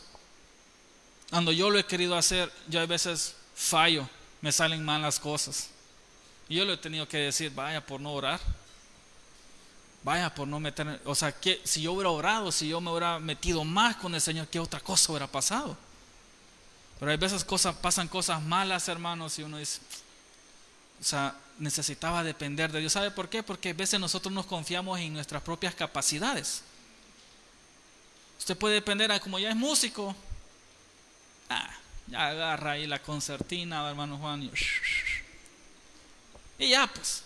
cuando 1.30 1.50
yo 1.50 1.68
lo 1.70 1.78
he 1.78 1.84
querido 1.84 2.16
hacer, 2.16 2.52
yo 2.68 2.80
a 2.80 2.86
veces 2.86 3.34
fallo, 3.56 4.08
me 4.40 4.52
salen 4.52 4.84
mal 4.84 5.02
las 5.02 5.18
cosas. 5.18 5.70
Y 6.48 6.56
yo 6.56 6.64
le 6.64 6.74
he 6.74 6.76
tenido 6.76 7.08
que 7.08 7.16
decir, 7.16 7.50
vaya 7.52 7.84
por 7.84 8.00
no 8.00 8.12
orar. 8.12 8.38
Vaya, 10.04 10.34
por 10.34 10.46
no 10.46 10.60
meter, 10.60 11.00
o 11.06 11.14
sea, 11.14 11.32
que 11.32 11.62
si 11.64 11.80
yo 11.80 11.94
hubiera 11.94 12.10
orado, 12.10 12.52
si 12.52 12.68
yo 12.68 12.78
me 12.78 12.90
hubiera 12.90 13.18
metido 13.18 13.64
más 13.64 13.96
con 13.96 14.14
el 14.14 14.20
Señor, 14.20 14.46
¿qué 14.48 14.60
otra 14.60 14.78
cosa 14.78 15.10
hubiera 15.10 15.26
pasado? 15.26 15.76
Pero 17.00 17.10
hay 17.10 17.16
veces 17.16 17.42
cosas, 17.42 17.74
pasan 17.76 18.06
cosas 18.06 18.42
malas, 18.42 18.86
hermanos, 18.88 19.38
y 19.38 19.44
uno 19.44 19.56
dice, 19.56 19.80
o 21.00 21.04
sea, 21.04 21.34
necesitaba 21.58 22.22
depender 22.22 22.70
de 22.70 22.80
Dios. 22.80 22.92
¿Sabe 22.92 23.10
por 23.10 23.30
qué? 23.30 23.42
Porque 23.42 23.70
a 23.70 23.74
veces 23.74 23.98
nosotros 23.98 24.32
nos 24.32 24.44
confiamos 24.44 25.00
en 25.00 25.14
nuestras 25.14 25.42
propias 25.42 25.74
capacidades. 25.74 26.62
Usted 28.38 28.58
puede 28.58 28.74
depender, 28.74 29.10
ah, 29.10 29.20
como 29.20 29.38
ya 29.38 29.48
es 29.48 29.56
músico, 29.56 30.14
ah, 31.48 31.70
ya 32.08 32.28
agarra 32.28 32.72
ahí 32.72 32.86
la 32.86 33.00
concertina, 33.00 33.88
hermano 33.88 34.18
Juan, 34.18 34.50
y 36.58 36.68
ya 36.68 36.86
pues. 36.86 37.24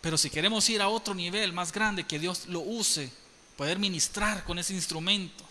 Pero 0.00 0.16
si 0.16 0.30
queremos 0.30 0.68
ir 0.70 0.80
a 0.80 0.88
otro 0.88 1.14
nivel 1.14 1.52
más 1.52 1.72
grande, 1.72 2.06
que 2.06 2.18
Dios 2.18 2.46
lo 2.46 2.60
use, 2.60 3.12
poder 3.56 3.78
ministrar 3.78 4.44
con 4.44 4.58
ese 4.58 4.74
instrumento 4.74 5.44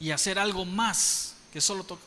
y 0.00 0.10
hacer 0.10 0.38
algo 0.38 0.64
más 0.64 1.36
que 1.52 1.60
solo 1.60 1.84
tocar. 1.84 2.04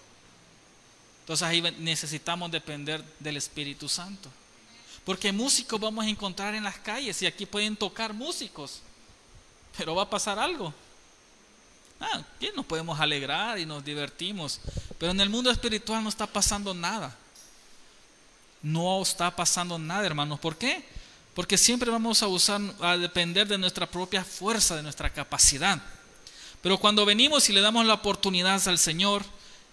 Entonces 1.21 1.47
ahí 1.47 1.62
necesitamos 1.80 2.51
depender 2.51 3.04
del 3.19 3.38
Espíritu 3.38 3.88
Santo. 3.88 4.30
Porque 5.06 5.32
músicos 5.32 5.80
vamos 5.80 6.06
a 6.06 6.10
encontrar 6.10 6.54
en 6.56 6.63
las 6.63 6.78
calles 6.78 7.21
y 7.21 7.25
aquí 7.25 7.45
pueden 7.45 7.75
tocar 7.75 8.13
músicos. 8.13 8.82
Pero 9.78 9.95
va 9.95 10.04
a 10.04 10.10
pasar 10.10 10.38
algo. 10.38 10.73
Ah, 12.00 12.21
bien, 12.39 12.54
nos 12.56 12.65
podemos 12.65 13.00
alegrar 13.00 13.58
y 13.58 13.65
nos 13.65 13.83
divertimos. 13.83 14.60
Pero 15.00 15.12
en 15.12 15.21
el 15.21 15.29
mundo 15.29 15.50
espiritual 15.50 16.04
no 16.04 16.10
está 16.10 16.27
pasando 16.27 16.73
nada. 16.73 17.15
No 18.62 19.02
está 19.02 19.33
pasando 19.35 19.79
nada, 19.79 20.06
hermanos. 20.06 20.39
¿Por 20.39 20.58
qué? 20.58 20.83
Porque 21.36 21.58
siempre 21.58 21.92
vamos 21.92 22.23
a 22.23 22.27
usar, 22.27 22.62
a 22.79 22.98
depender 22.98 23.46
de 23.48 23.58
nuestra 23.58 23.86
propia 23.86 24.23
fuerza, 24.23 24.77
de 24.77 24.83
nuestra 24.83 25.12
capacidad. 25.12 25.79
Pero 26.62 26.79
cuando 26.79 27.06
venimos 27.06 27.48
y 27.50 27.54
le 27.54 27.62
damos 27.62 27.86
la 27.86 27.94
oportunidad 27.94 28.65
al 28.67 28.79
Señor, 28.79 29.23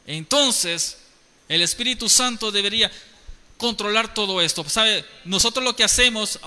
entonces 0.04 0.98
el 1.48 1.62
Espíritu 1.62 2.08
Santo 2.08 2.50
debería 2.50 2.90
controlar 3.56 4.12
todo 4.12 4.40
esto. 4.40 4.68
¿Sabe? 4.68 5.06
Nosotros 5.24 5.64
lo 5.64 5.76
que 5.76 5.84
hacemos, 5.84 6.40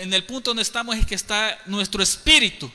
en 0.00 0.12
el 0.12 0.24
punto 0.24 0.50
donde 0.50 0.64
estamos, 0.64 0.96
es 0.96 1.06
que 1.06 1.14
está 1.14 1.56
nuestro 1.66 2.02
espíritu. 2.02 2.70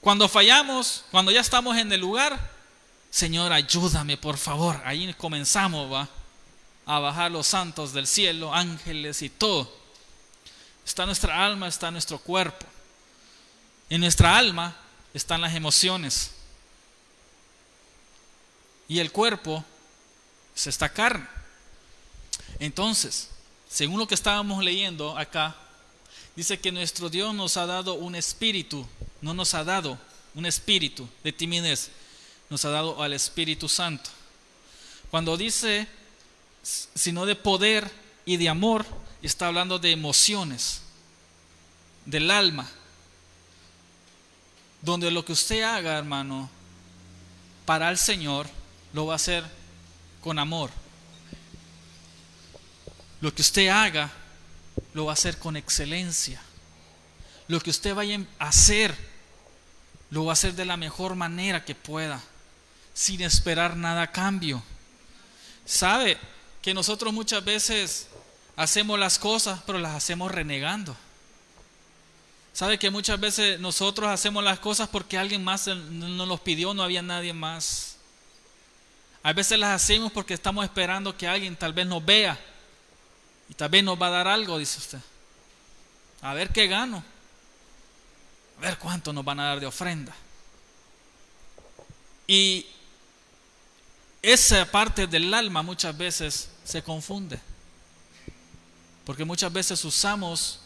Cuando 0.00 0.28
fallamos, 0.28 1.04
cuando 1.10 1.32
ya 1.32 1.40
estamos 1.40 1.76
en 1.76 1.90
el 1.90 2.00
lugar, 2.00 2.38
Señor, 3.10 3.52
ayúdame, 3.52 4.16
por 4.16 4.36
favor. 4.36 4.80
Ahí 4.84 5.12
comenzamos, 5.14 5.92
va. 5.92 6.08
A 6.86 6.98
bajar 6.98 7.30
los 7.30 7.46
santos 7.46 7.92
del 7.92 8.06
cielo, 8.06 8.54
ángeles 8.54 9.22
y 9.22 9.28
todo. 9.28 9.70
Está 10.84 11.06
nuestra 11.06 11.44
alma, 11.44 11.68
está 11.68 11.90
nuestro 11.90 12.18
cuerpo. 12.18 12.66
En 13.88 14.00
nuestra 14.00 14.36
alma 14.36 14.76
están 15.12 15.40
las 15.40 15.54
emociones. 15.54 16.32
Y 18.88 18.98
el 18.98 19.12
cuerpo 19.12 19.64
es 20.54 20.66
esta 20.66 20.88
carne. 20.88 21.26
Entonces, 22.58 23.30
según 23.68 23.98
lo 23.98 24.06
que 24.06 24.14
estábamos 24.14 24.62
leyendo 24.62 25.16
acá, 25.16 25.56
dice 26.36 26.60
que 26.60 26.70
nuestro 26.70 27.08
Dios 27.08 27.34
nos 27.34 27.56
ha 27.56 27.66
dado 27.66 27.94
un 27.94 28.14
espíritu, 28.14 28.86
no 29.20 29.34
nos 29.34 29.54
ha 29.54 29.64
dado 29.64 29.98
un 30.34 30.46
espíritu 30.46 31.08
de 31.22 31.32
timidez, 31.32 31.90
nos 32.50 32.64
ha 32.64 32.70
dado 32.70 33.02
al 33.02 33.12
Espíritu 33.12 33.68
Santo. 33.68 34.10
Cuando 35.10 35.36
dice, 35.36 35.86
sino 36.64 37.26
de 37.26 37.36
poder 37.36 37.90
y 38.24 38.38
de 38.38 38.48
amor, 38.48 38.86
está 39.22 39.48
hablando 39.48 39.78
de 39.78 39.92
emociones, 39.92 40.80
del 42.06 42.30
alma, 42.30 42.68
donde 44.82 45.10
lo 45.10 45.24
que 45.24 45.32
usted 45.32 45.62
haga, 45.62 45.98
hermano, 45.98 46.50
para 47.64 47.90
el 47.90 47.98
Señor, 47.98 48.46
lo 48.92 49.06
va 49.06 49.14
a 49.14 49.16
hacer 49.16 49.44
con 50.22 50.38
amor. 50.38 50.70
Lo 53.20 53.34
que 53.34 53.42
usted 53.42 53.68
haga, 53.68 54.10
lo 54.92 55.06
va 55.06 55.12
a 55.12 55.14
hacer 55.14 55.38
con 55.38 55.56
excelencia. 55.56 56.40
Lo 57.48 57.60
que 57.60 57.70
usted 57.70 57.94
vaya 57.94 58.20
a 58.38 58.48
hacer, 58.48 58.94
lo 60.10 60.24
va 60.26 60.32
a 60.32 60.34
hacer 60.34 60.54
de 60.54 60.64
la 60.64 60.76
mejor 60.76 61.14
manera 61.14 61.64
que 61.64 61.74
pueda, 61.74 62.22
sin 62.92 63.22
esperar 63.22 63.76
nada 63.76 64.02
a 64.02 64.12
cambio. 64.12 64.62
¿Sabe 65.64 66.18
que 66.64 66.72
nosotros 66.72 67.12
muchas 67.12 67.44
veces 67.44 68.06
hacemos 68.56 68.98
las 68.98 69.18
cosas, 69.18 69.60
pero 69.66 69.78
las 69.78 69.94
hacemos 69.94 70.32
renegando? 70.32 70.96
¿Sabe 72.54 72.78
que 72.78 72.88
muchas 72.88 73.20
veces 73.20 73.60
nosotros 73.60 74.08
hacemos 74.08 74.42
las 74.42 74.60
cosas 74.60 74.88
porque 74.88 75.18
alguien 75.18 75.44
más 75.44 75.66
nos 75.66 76.26
los 76.26 76.40
pidió, 76.40 76.72
no 76.72 76.82
había 76.82 77.02
nadie 77.02 77.34
más? 77.34 77.98
A 79.22 79.34
veces 79.34 79.58
las 79.58 79.82
hacemos 79.82 80.10
porque 80.10 80.32
estamos 80.32 80.64
esperando 80.64 81.14
que 81.14 81.28
alguien 81.28 81.54
tal 81.54 81.74
vez 81.74 81.86
nos 81.86 82.02
vea 82.02 82.40
y 83.50 83.52
tal 83.52 83.68
vez 83.68 83.84
nos 83.84 84.00
va 84.00 84.06
a 84.06 84.10
dar 84.10 84.28
algo, 84.28 84.56
dice 84.56 84.78
usted. 84.78 85.00
A 86.22 86.32
ver 86.32 86.48
qué 86.48 86.66
gano. 86.66 87.04
A 88.56 88.60
ver 88.62 88.78
cuánto 88.78 89.12
nos 89.12 89.22
van 89.22 89.38
a 89.38 89.48
dar 89.48 89.60
de 89.60 89.66
ofrenda. 89.66 90.16
Y 92.26 92.66
esa 94.22 94.64
parte 94.64 95.06
del 95.06 95.34
alma 95.34 95.62
muchas 95.62 95.94
veces 95.94 96.53
se 96.64 96.82
confunde. 96.82 97.38
Porque 99.04 99.24
muchas 99.24 99.52
veces 99.52 99.84
usamos 99.84 100.60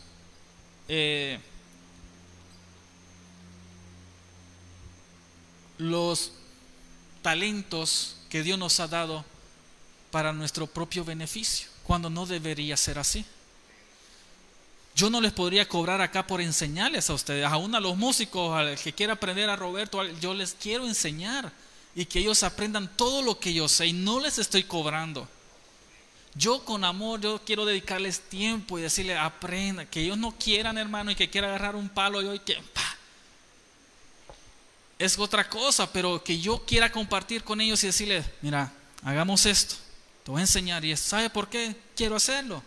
eh, 0.86 1.40
los 5.76 6.32
talentos 7.22 8.16
que 8.28 8.42
Dios 8.42 8.59
nos 8.59 8.78
ha 8.80 8.88
dado 8.88 9.24
para 10.11 10.32
nuestro 10.32 10.66
propio 10.66 11.05
beneficio, 11.05 11.68
cuando 11.82 12.09
no 12.09 12.26
debería 12.26 12.76
ser 12.76 12.99
así. 12.99 13.24
Yo 14.94 15.11
no 15.11 15.20
les 15.20 15.32
podría 15.32 15.68
cobrar 15.68 16.01
acá 16.01 16.26
por 16.26 16.40
enseñarles 16.40 17.09
a 17.11 17.14
ustedes, 17.14 17.44
aún 17.44 17.74
a 17.74 17.80
los 17.80 17.96
músicos, 17.96 18.57
al 18.57 18.76
que 18.78 18.92
quiera 18.92 19.12
aprender 19.14 19.49
a 19.49 19.57
Roberto, 19.57 20.05
yo 20.20 20.34
les 20.34 20.55
quiero 20.55 20.86
enseñar 20.86 21.53
y 21.94 22.07
que 22.07 22.20
ellos 22.20 22.42
aprendan 22.42 22.96
todo 22.96 23.22
lo 23.22 23.38
que 23.38 23.53
yo 23.53 23.68
sé 23.68 23.88
y 23.88 23.92
no 23.92 24.20
les 24.20 24.38
estoy 24.38 24.64
cobrando. 24.64 25.28
Yo 26.39 26.64
con 26.64 26.84
amor, 26.84 27.20
yo 27.20 27.41
quiero 27.45 27.66
dedicarles 27.66 28.20
tiempo 28.20 28.78
y 28.78 28.82
decirles, 28.82 29.18
aprenda, 29.18 29.84
que 29.84 30.01
ellos 30.01 30.16
no 30.16 30.30
quieran, 30.39 30.78
hermano, 30.78 31.11
y 31.11 31.16
que 31.16 31.28
quiera 31.28 31.49
agarrar 31.49 31.74
un 31.74 31.89
palo 31.89 32.22
y 32.22 32.26
hoy 32.26 32.39
que, 32.39 32.57
es 35.01 35.18
otra 35.18 35.49
cosa, 35.49 35.93
pero 35.93 36.22
que 36.22 36.39
yo 36.39 36.64
quiera 36.64 36.93
compartir 36.93 37.43
con 37.43 37.61
ellos 37.61 37.82
y 37.82 37.89
decirles, 37.89 38.24
mira, 38.41 38.72
hagamos 39.03 39.47
esto, 39.47 39.74
te 40.22 40.30
voy 40.30 40.39
a 40.39 40.43
enseñar. 40.43 40.84
Y 40.84 40.97
¿sabe 40.97 41.28
por 41.28 41.49
qué 41.49 41.74
quiero 41.97 42.14
hacerlo? 42.14 42.62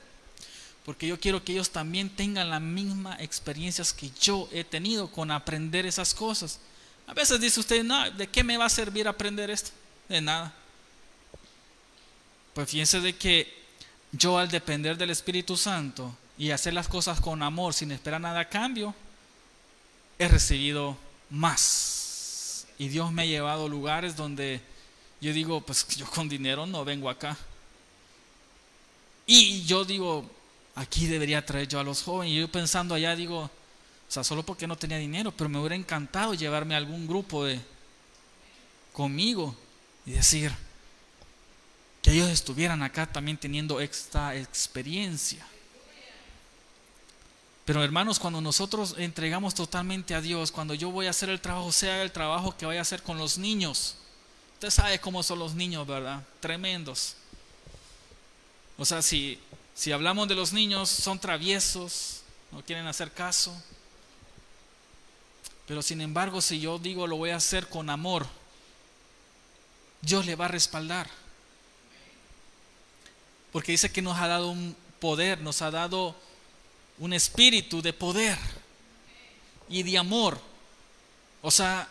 Porque 0.84 1.08
yo 1.08 1.18
quiero 1.18 1.42
que 1.42 1.54
ellos 1.54 1.70
también 1.70 2.10
tengan 2.10 2.50
las 2.50 2.62
mismas 2.62 3.22
experiencias 3.22 3.94
que 3.94 4.12
yo 4.20 4.50
he 4.52 4.66
tenido 4.66 5.10
con 5.10 5.32
aprender 5.32 5.86
esas 5.86 6.14
cosas. 6.14 6.60
A 7.08 7.14
veces 7.14 7.40
dice 7.40 7.62
usted, 7.62 7.86
no, 7.86 8.12
¿de 8.12 8.28
qué 8.28 8.44
me 8.44 8.58
va 8.58 8.66
a 8.66 8.70
servir 8.70 9.08
aprender 9.08 9.50
esto? 9.50 9.72
De 10.10 10.20
nada. 10.20 10.54
Pues 12.54 12.70
fíjense 12.70 13.00
de 13.00 13.16
que 13.16 13.61
yo 14.12 14.38
al 14.38 14.50
depender 14.50 14.98
del 14.98 15.10
Espíritu 15.10 15.58
Santo 15.58 16.16
y 16.38 16.52
hacer 16.52 16.74
las 16.74 16.88
cosas 16.88 17.22
con 17.22 17.44
amor 17.44 17.74
sin 17.74 17.92
esperar 17.92 18.22
nada 18.22 18.42
a 18.42 18.50
cambio, 18.50 18.94
he 20.20 20.28
recibido 20.28 20.98
más 21.30 22.66
y 22.82 22.88
Dios 22.88 23.12
me 23.12 23.22
ha 23.22 23.26
llevado 23.26 23.66
a 23.66 23.70
lugares 23.70 24.16
donde 24.16 24.60
yo 25.22 25.32
digo, 25.34 25.62
pues 25.62 25.88
yo 25.98 26.08
con 26.08 26.28
dinero 26.28 26.66
no 26.66 26.84
vengo 26.84 27.12
acá. 27.12 27.38
Y 29.28 29.64
yo 29.66 29.86
digo, 29.86 30.28
aquí 30.74 31.06
debería 31.06 31.46
traer 31.46 31.68
yo 31.68 31.80
a 31.80 31.84
los 31.84 32.02
jóvenes. 32.02 32.34
Y 32.34 32.40
yo 32.40 32.48
pensando 32.48 32.96
allá 32.96 33.16
digo, 33.16 33.42
o 33.44 33.50
sea, 34.08 34.24
solo 34.24 34.44
porque 34.44 34.66
no 34.66 34.76
tenía 34.76 34.98
dinero, 34.98 35.32
pero 35.32 35.48
me 35.48 35.60
hubiera 35.60 35.76
encantado 35.76 36.34
llevarme 36.34 36.74
a 36.74 36.78
algún 36.78 37.06
grupo 37.06 37.46
de 37.46 37.62
conmigo 38.94 39.56
y 40.08 40.14
decir 40.14 40.52
ellos 42.12 42.30
estuvieran 42.30 42.84
acá 42.84 43.06
también 43.06 43.38
teniendo 43.38 43.80
esta 43.80 44.36
experiencia. 44.36 45.46
Pero 47.66 47.84
hermanos, 47.84 48.20
cuando 48.20 48.42
nosotros 48.42 48.96
entregamos 48.98 49.54
totalmente 49.54 50.16
a 50.16 50.22
Dios, 50.22 50.52
cuando 50.52 50.74
yo 50.74 50.92
voy 50.92 51.08
a 51.08 51.12
hacer 51.12 51.30
el 51.30 51.40
trabajo, 51.40 51.72
sea 51.72 52.02
el 52.02 52.12
trabajo 52.12 52.58
que 52.58 52.66
vaya 52.66 52.80
a 52.80 52.82
hacer 52.82 53.04
con 53.04 53.18
los 53.18 53.38
niños. 53.38 53.98
Usted 54.56 54.70
sabe 54.70 55.00
cómo 55.00 55.24
son 55.24 55.40
los 55.40 55.54
niños, 55.54 55.88
¿verdad? 55.88 56.24
Tremendos. 56.40 57.16
O 58.78 58.86
sea, 58.86 59.02
si, 59.02 59.40
si 59.74 59.92
hablamos 59.92 60.28
de 60.28 60.36
los 60.36 60.54
niños, 60.54 60.90
son 60.90 61.20
traviesos, 61.20 62.24
no 62.52 62.64
quieren 62.64 62.88
hacer 62.88 63.12
caso. 63.12 63.56
Pero 65.68 65.82
sin 65.82 66.02
embargo, 66.02 66.42
si 66.42 66.60
yo 66.60 66.80
digo 66.80 67.08
lo 67.08 67.16
voy 67.16 67.30
a 67.30 67.38
hacer 67.38 67.70
con 67.70 67.90
amor, 67.90 68.28
Dios 70.02 70.26
le 70.26 70.36
va 70.36 70.46
a 70.46 70.50
respaldar. 70.50 71.21
Porque 73.52 73.74
dice 73.74 73.92
que 73.92 74.02
nos 74.02 74.18
ha 74.18 74.28
dado 74.28 74.50
un 74.50 74.76
poder, 75.00 75.42
nos 75.42 75.62
ha 75.62 75.72
dado 75.72 76.16
un 77.00 77.14
espíritu 77.14 77.82
de 77.82 77.94
poder 77.94 78.38
y 79.68 79.84
de 79.84 79.98
amor. 79.98 80.40
O 81.42 81.52
sea, 81.52 81.88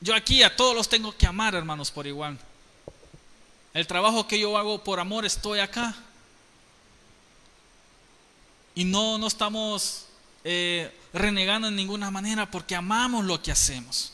yo 0.00 0.14
aquí 0.14 0.42
a 0.42 0.54
todos 0.54 0.74
los 0.74 0.88
tengo 0.88 1.16
que 1.16 1.26
amar, 1.26 1.54
hermanos, 1.54 1.90
por 1.90 2.06
igual. 2.06 2.38
El 3.74 3.86
trabajo 3.86 4.28
que 4.28 4.38
yo 4.38 4.56
hago 4.56 4.82
por 4.84 5.00
amor, 5.00 5.24
estoy 5.24 5.60
acá. 5.60 5.94
Y 8.74 8.84
no, 8.84 9.18
no 9.18 9.26
estamos 9.26 10.06
eh, 10.44 10.92
renegando 11.12 11.68
en 11.68 11.76
ninguna 11.76 12.10
manera 12.10 12.50
porque 12.50 12.74
amamos 12.74 13.24
lo 13.24 13.42
que 13.42 13.52
hacemos. 13.52 14.12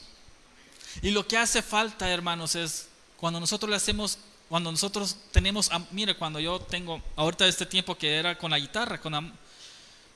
Y 1.02 1.10
lo 1.10 1.26
que 1.26 1.36
hace 1.36 1.62
falta, 1.62 2.10
hermanos, 2.10 2.54
es 2.54 2.88
cuando 3.16 3.40
nosotros 3.40 3.70
le 3.70 3.76
hacemos, 3.76 4.18
cuando 4.48 4.70
nosotros 4.70 5.16
tenemos, 5.30 5.70
mire, 5.90 6.16
cuando 6.16 6.40
yo 6.40 6.58
tengo, 6.60 7.02
ahorita 7.16 7.46
este 7.46 7.66
tiempo 7.66 7.96
que 7.96 8.16
era 8.16 8.38
con 8.38 8.50
la 8.50 8.58
guitarra, 8.58 8.98
con 8.98 9.36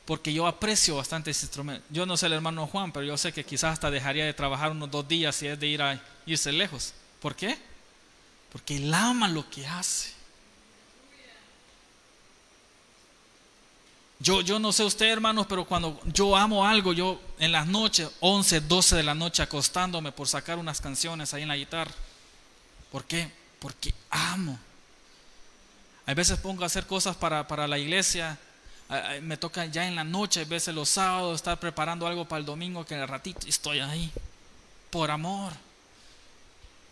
porque 0.06 0.32
yo 0.32 0.46
aprecio 0.46 0.96
bastante 0.96 1.30
ese 1.30 1.46
instrumento. 1.46 1.86
Yo 1.90 2.06
no 2.06 2.16
sé 2.16 2.26
el 2.26 2.32
hermano 2.32 2.66
Juan, 2.66 2.92
pero 2.92 3.06
yo 3.06 3.16
sé 3.16 3.32
que 3.32 3.44
quizás 3.44 3.74
hasta 3.74 3.90
dejaría 3.90 4.24
de 4.24 4.34
trabajar 4.34 4.70
unos 4.70 4.90
dos 4.90 5.06
días 5.06 5.36
si 5.36 5.46
es 5.46 5.60
de 5.60 5.66
ir 5.66 5.82
a 5.82 6.02
irse 6.26 6.50
lejos. 6.50 6.94
¿Por 7.20 7.36
qué? 7.36 7.58
Porque 8.50 8.76
él 8.76 8.92
ama 8.92 9.28
lo 9.28 9.48
que 9.48 9.66
hace. 9.66 10.12
Yo, 14.18 14.40
yo 14.40 14.58
no 14.58 14.72
sé 14.72 14.84
usted, 14.84 15.06
hermanos, 15.06 15.46
pero 15.48 15.64
cuando 15.64 16.00
yo 16.04 16.36
amo 16.36 16.64
algo, 16.64 16.92
yo 16.92 17.20
en 17.38 17.52
las 17.52 17.66
noches, 17.66 18.08
11, 18.20 18.60
12 18.62 18.96
de 18.96 19.02
la 19.02 19.14
noche, 19.14 19.42
acostándome 19.42 20.12
por 20.12 20.28
sacar 20.28 20.58
unas 20.58 20.80
canciones 20.80 21.34
ahí 21.34 21.42
en 21.42 21.48
la 21.48 21.56
guitarra. 21.56 21.92
¿Por 22.90 23.04
qué? 23.04 23.41
Porque 23.62 23.94
amo. 24.10 24.58
A 26.04 26.12
veces 26.12 26.38
pongo 26.38 26.64
a 26.64 26.66
hacer 26.66 26.86
cosas 26.86 27.16
para, 27.16 27.48
para 27.48 27.66
la 27.66 27.78
iglesia 27.78 28.38
me 29.22 29.36
toca 29.36 29.64
ya 29.66 29.86
en 29.86 29.96
la 29.96 30.04
noche, 30.04 30.40
a 30.40 30.44
veces 30.44 30.74
los 30.74 30.88
sábados, 30.88 31.36
estar 31.36 31.58
preparando 31.58 32.06
algo 32.06 32.26
para 32.26 32.40
el 32.40 32.46
domingo, 32.46 32.84
que 32.84 32.94
el 32.94 33.08
ratito 33.08 33.46
estoy 33.46 33.80
ahí, 33.80 34.10
por 34.90 35.10
amor. 35.10 35.52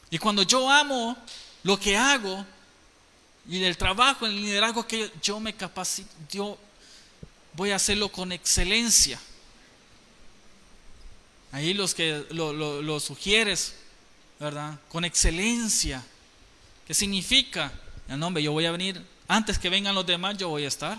Y 0.08 0.18
cuando 0.18 0.42
yo 0.42 0.70
amo 0.70 1.16
lo 1.62 1.78
que 1.78 1.96
hago 1.96 2.44
y 3.46 3.62
el 3.62 3.76
trabajo, 3.76 4.26
el 4.26 4.34
liderazgo 4.36 4.86
que 4.86 5.12
yo 5.22 5.40
me 5.40 5.54
capacito, 5.54 6.10
yo 6.30 6.58
voy 7.52 7.70
a 7.70 7.76
hacerlo 7.76 8.10
con 8.10 8.32
excelencia. 8.32 9.20
Ahí 11.52 11.74
los 11.74 11.94
que 11.94 12.24
lo, 12.30 12.52
lo 12.52 13.00
sugieres, 13.00 13.74
¿verdad? 14.38 14.78
Con 14.88 15.04
excelencia. 15.04 16.02
¿Qué 16.90 16.94
significa? 16.94 17.70
El 18.08 18.18
nombre, 18.18 18.42
yo 18.42 18.50
voy 18.50 18.66
a 18.66 18.72
venir 18.72 19.00
antes 19.28 19.60
que 19.60 19.70
vengan 19.70 19.94
los 19.94 20.04
demás, 20.04 20.36
yo 20.36 20.48
voy 20.48 20.64
a 20.64 20.66
estar. 20.66 20.98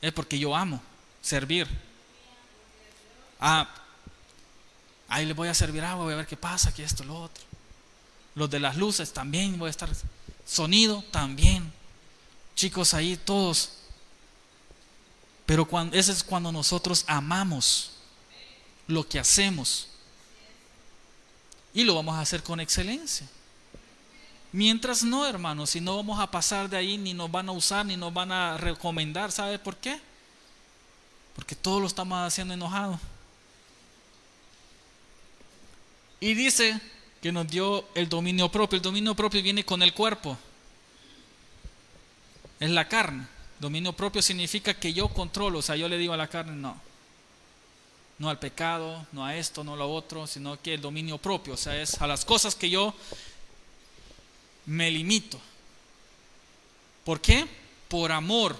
Es 0.00 0.10
porque 0.10 0.38
yo 0.38 0.56
amo 0.56 0.82
servir. 1.20 1.68
Ah, 3.38 3.68
ahí 5.08 5.26
le 5.26 5.34
voy 5.34 5.48
a 5.48 5.54
servir 5.54 5.84
agua, 5.84 6.04
voy 6.04 6.14
a 6.14 6.16
ver 6.16 6.26
qué 6.26 6.38
pasa, 6.38 6.70
aquí 6.70 6.80
esto, 6.80 7.04
lo 7.04 7.24
otro. 7.24 7.44
Los 8.34 8.48
de 8.48 8.58
las 8.58 8.78
luces 8.78 9.12
también 9.12 9.58
voy 9.58 9.66
a 9.66 9.70
estar. 9.70 9.90
Sonido 10.46 11.04
también. 11.10 11.70
Chicos 12.56 12.94
ahí 12.94 13.18
todos. 13.18 13.80
Pero 15.44 15.66
cuando, 15.68 15.94
ese 15.94 16.12
es 16.12 16.24
cuando 16.24 16.50
nosotros 16.50 17.04
amamos 17.06 17.90
lo 18.86 19.06
que 19.06 19.18
hacemos. 19.18 19.88
Y 21.74 21.84
lo 21.84 21.96
vamos 21.96 22.14
a 22.14 22.20
hacer 22.22 22.42
con 22.42 22.60
excelencia. 22.60 23.28
Mientras 24.52 25.02
no, 25.02 25.26
hermanos, 25.26 25.70
si 25.70 25.80
no 25.80 25.96
vamos 25.96 26.20
a 26.20 26.30
pasar 26.30 26.68
de 26.68 26.76
ahí, 26.76 26.98
ni 26.98 27.14
nos 27.14 27.30
van 27.30 27.48
a 27.48 27.52
usar, 27.52 27.86
ni 27.86 27.96
nos 27.96 28.12
van 28.12 28.30
a 28.30 28.58
recomendar. 28.58 29.32
¿Sabe 29.32 29.58
por 29.58 29.76
qué? 29.76 29.98
Porque 31.34 31.54
todo 31.54 31.80
lo 31.80 31.86
estamos 31.86 32.18
haciendo 32.18 32.52
enojado. 32.52 33.00
Y 36.20 36.34
dice 36.34 36.78
que 37.22 37.32
nos 37.32 37.48
dio 37.48 37.88
el 37.94 38.10
dominio 38.10 38.50
propio. 38.50 38.76
El 38.76 38.82
dominio 38.82 39.14
propio 39.14 39.42
viene 39.42 39.64
con 39.64 39.82
el 39.82 39.94
cuerpo. 39.94 40.36
Es 42.60 42.70
la 42.70 42.86
carne. 42.86 43.26
Dominio 43.58 43.94
propio 43.94 44.20
significa 44.20 44.74
que 44.74 44.92
yo 44.92 45.08
controlo. 45.08 45.60
O 45.60 45.62
sea, 45.62 45.76
yo 45.76 45.88
le 45.88 45.96
digo 45.96 46.12
a 46.12 46.18
la 46.18 46.28
carne, 46.28 46.52
no. 46.52 46.78
No 48.18 48.28
al 48.28 48.38
pecado, 48.38 49.06
no 49.12 49.24
a 49.24 49.34
esto, 49.34 49.64
no 49.64 49.74
a 49.74 49.76
lo 49.76 49.92
otro, 49.92 50.26
sino 50.26 50.60
que 50.60 50.74
el 50.74 50.80
dominio 50.82 51.16
propio. 51.16 51.54
O 51.54 51.56
sea, 51.56 51.80
es 51.80 52.00
a 52.02 52.06
las 52.06 52.24
cosas 52.24 52.54
que 52.54 52.68
yo 52.68 52.94
me 54.66 54.90
limito. 54.90 55.40
¿Por 57.04 57.20
qué? 57.20 57.46
Por 57.88 58.12
amor, 58.12 58.58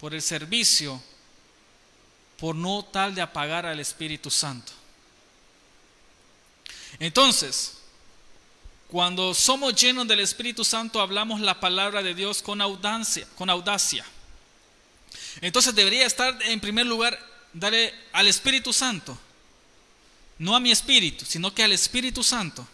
por 0.00 0.14
el 0.14 0.22
servicio, 0.22 1.02
por 2.38 2.54
no 2.54 2.84
tal 2.84 3.14
de 3.14 3.22
apagar 3.22 3.66
al 3.66 3.78
Espíritu 3.78 4.30
Santo. 4.30 4.72
Entonces, 6.98 7.78
cuando 8.88 9.32
somos 9.32 9.74
llenos 9.74 10.06
del 10.06 10.20
Espíritu 10.20 10.64
Santo, 10.64 11.00
hablamos 11.00 11.40
la 11.40 11.60
palabra 11.60 12.02
de 12.02 12.14
Dios 12.14 12.42
con 12.42 12.60
con 13.36 13.50
audacia. 13.50 14.04
Entonces 15.40 15.74
debería 15.74 16.06
estar 16.06 16.36
en 16.42 16.60
primer 16.60 16.86
lugar, 16.86 17.18
darle 17.52 17.94
al 18.12 18.28
Espíritu 18.28 18.72
Santo, 18.72 19.18
no 20.38 20.54
a 20.54 20.60
mi 20.60 20.70
espíritu, 20.70 21.24
sino 21.24 21.54
que 21.54 21.62
al 21.62 21.72
Espíritu 21.72 22.22
Santo 22.22 22.66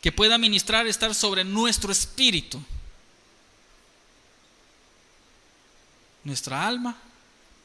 que 0.00 0.12
pueda 0.12 0.38
ministrar, 0.38 0.86
estar 0.86 1.14
sobre 1.14 1.44
nuestro 1.44 1.90
espíritu, 1.90 2.62
nuestra 6.24 6.66
alma 6.66 6.96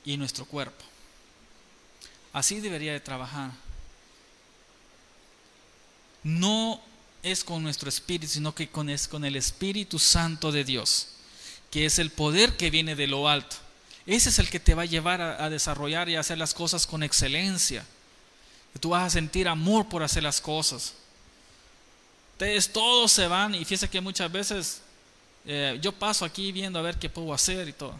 y 0.05 0.17
nuestro 0.17 0.45
cuerpo. 0.45 0.83
Así 2.33 2.59
debería 2.59 2.93
de 2.93 2.99
trabajar. 2.99 3.51
No 6.23 6.81
es 7.23 7.43
con 7.43 7.63
nuestro 7.63 7.89
espíritu, 7.89 8.31
sino 8.31 8.55
que 8.55 8.69
con, 8.69 8.89
es 8.89 9.07
con 9.07 9.25
el 9.25 9.35
Espíritu 9.35 9.99
Santo 9.99 10.51
de 10.51 10.63
Dios, 10.63 11.09
que 11.69 11.85
es 11.85 11.99
el 11.99 12.11
poder 12.11 12.55
que 12.57 12.69
viene 12.69 12.95
de 12.95 13.07
lo 13.07 13.27
alto. 13.27 13.57
Ese 14.05 14.29
es 14.29 14.39
el 14.39 14.49
que 14.49 14.59
te 14.59 14.73
va 14.73 14.83
a 14.83 14.85
llevar 14.85 15.21
a, 15.21 15.43
a 15.43 15.49
desarrollar 15.49 16.09
y 16.09 16.15
a 16.15 16.21
hacer 16.21 16.37
las 16.37 16.53
cosas 16.53 16.87
con 16.87 17.03
excelencia. 17.03 17.85
Tú 18.79 18.89
vas 18.89 19.07
a 19.07 19.09
sentir 19.09 19.47
amor 19.47 19.89
por 19.89 20.01
hacer 20.01 20.23
las 20.23 20.39
cosas. 20.39 20.93
Ustedes 22.41 22.73
todos 22.73 23.11
se 23.11 23.27
van 23.27 23.53
y 23.53 23.59
fíjense 23.59 23.87
que 23.87 24.01
muchas 24.01 24.31
veces 24.31 24.81
eh, 25.45 25.77
yo 25.79 25.91
paso 25.91 26.25
aquí 26.25 26.51
viendo 26.51 26.79
a 26.79 26.81
ver 26.81 26.97
qué 26.97 27.07
puedo 27.07 27.35
hacer 27.35 27.69
y 27.69 27.71
todo, 27.71 27.93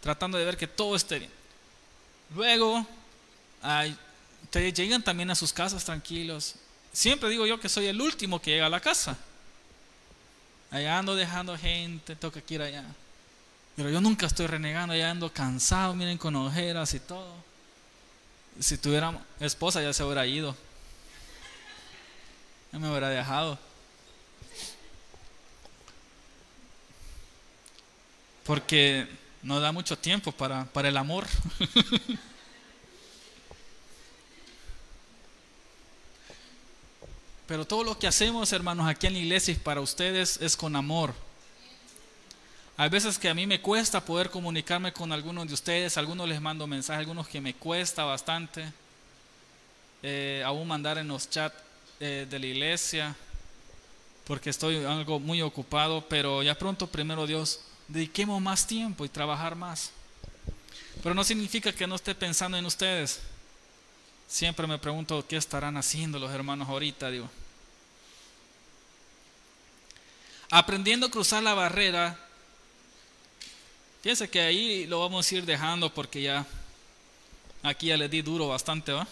tratando 0.00 0.36
de 0.36 0.44
ver 0.44 0.56
que 0.56 0.66
todo 0.66 0.96
esté 0.96 1.20
bien. 1.20 1.30
Luego, 2.34 2.84
ustedes 4.42 4.74
llegan 4.74 5.04
también 5.04 5.30
a 5.30 5.36
sus 5.36 5.52
casas 5.52 5.84
tranquilos. 5.84 6.56
Siempre 6.92 7.30
digo 7.30 7.46
yo 7.46 7.60
que 7.60 7.68
soy 7.68 7.86
el 7.86 8.00
último 8.00 8.42
que 8.42 8.50
llega 8.50 8.66
a 8.66 8.70
la 8.70 8.80
casa. 8.80 9.16
Allá 10.72 10.98
ando 10.98 11.14
dejando 11.14 11.56
gente, 11.56 12.16
toca 12.16 12.40
que 12.40 12.54
ir 12.54 12.62
allá. 12.62 12.86
Pero 13.76 13.88
yo 13.88 14.00
nunca 14.00 14.26
estoy 14.26 14.48
renegando, 14.48 14.94
allá 14.94 15.12
ando 15.12 15.32
cansado, 15.32 15.94
miren 15.94 16.18
con 16.18 16.34
ojeras 16.34 16.92
y 16.92 16.98
todo. 16.98 17.36
Si 18.58 18.78
tuviera 18.78 19.16
esposa 19.38 19.80
ya 19.80 19.92
se 19.92 20.02
hubiera 20.02 20.26
ido 20.26 20.56
ya 22.72 22.78
me 22.78 22.88
hubiera 22.90 23.08
dejado. 23.08 23.58
Porque 28.44 29.08
no 29.42 29.60
da 29.60 29.72
mucho 29.72 29.96
tiempo 29.96 30.32
para, 30.32 30.64
para 30.66 30.88
el 30.88 30.96
amor. 30.96 31.26
Pero 37.46 37.64
todo 37.66 37.82
lo 37.82 37.98
que 37.98 38.06
hacemos, 38.06 38.52
hermanos, 38.52 38.86
aquí 38.86 39.06
en 39.06 39.14
la 39.14 39.20
iglesia 39.20 39.52
y 39.52 39.56
para 39.56 39.80
ustedes 39.80 40.38
es 40.42 40.54
con 40.54 40.76
amor. 40.76 41.14
Hay 42.76 42.90
veces 42.90 43.18
que 43.18 43.28
a 43.28 43.34
mí 43.34 43.46
me 43.46 43.60
cuesta 43.60 44.04
poder 44.04 44.30
comunicarme 44.30 44.92
con 44.92 45.12
algunos 45.12 45.48
de 45.48 45.54
ustedes, 45.54 45.96
algunos 45.96 46.28
les 46.28 46.40
mando 46.40 46.66
mensajes, 46.66 47.00
algunos 47.00 47.26
que 47.26 47.40
me 47.40 47.54
cuesta 47.54 48.04
bastante, 48.04 48.70
eh, 50.02 50.42
aún 50.44 50.68
mandar 50.68 50.98
en 50.98 51.08
los 51.08 51.28
chats 51.30 51.67
de 51.98 52.38
la 52.38 52.46
iglesia, 52.46 53.16
porque 54.24 54.50
estoy 54.50 54.84
algo 54.84 55.18
muy 55.18 55.42
ocupado, 55.42 56.06
pero 56.08 56.42
ya 56.42 56.56
pronto, 56.56 56.86
primero 56.86 57.26
Dios, 57.26 57.60
dediquemos 57.88 58.40
más 58.40 58.66
tiempo 58.66 59.04
y 59.04 59.08
trabajar 59.08 59.54
más. 59.54 59.90
Pero 61.02 61.14
no 61.14 61.24
significa 61.24 61.72
que 61.72 61.86
no 61.86 61.94
esté 61.94 62.14
pensando 62.14 62.56
en 62.56 62.66
ustedes. 62.66 63.20
Siempre 64.28 64.66
me 64.66 64.78
pregunto 64.78 65.26
qué 65.26 65.36
estarán 65.36 65.76
haciendo 65.76 66.18
los 66.18 66.30
hermanos 66.30 66.68
ahorita, 66.68 67.10
digo. 67.10 67.30
Aprendiendo 70.50 71.06
a 71.06 71.10
cruzar 71.10 71.42
la 71.42 71.54
barrera, 71.54 72.18
fíjense 74.02 74.28
que 74.28 74.40
ahí 74.40 74.86
lo 74.86 75.00
vamos 75.00 75.30
a 75.30 75.34
ir 75.34 75.44
dejando 75.44 75.92
porque 75.92 76.22
ya 76.22 76.46
aquí 77.62 77.86
ya 77.86 77.96
le 77.96 78.08
di 78.08 78.22
duro 78.22 78.48
bastante, 78.48 78.92
¿va? 78.92 79.06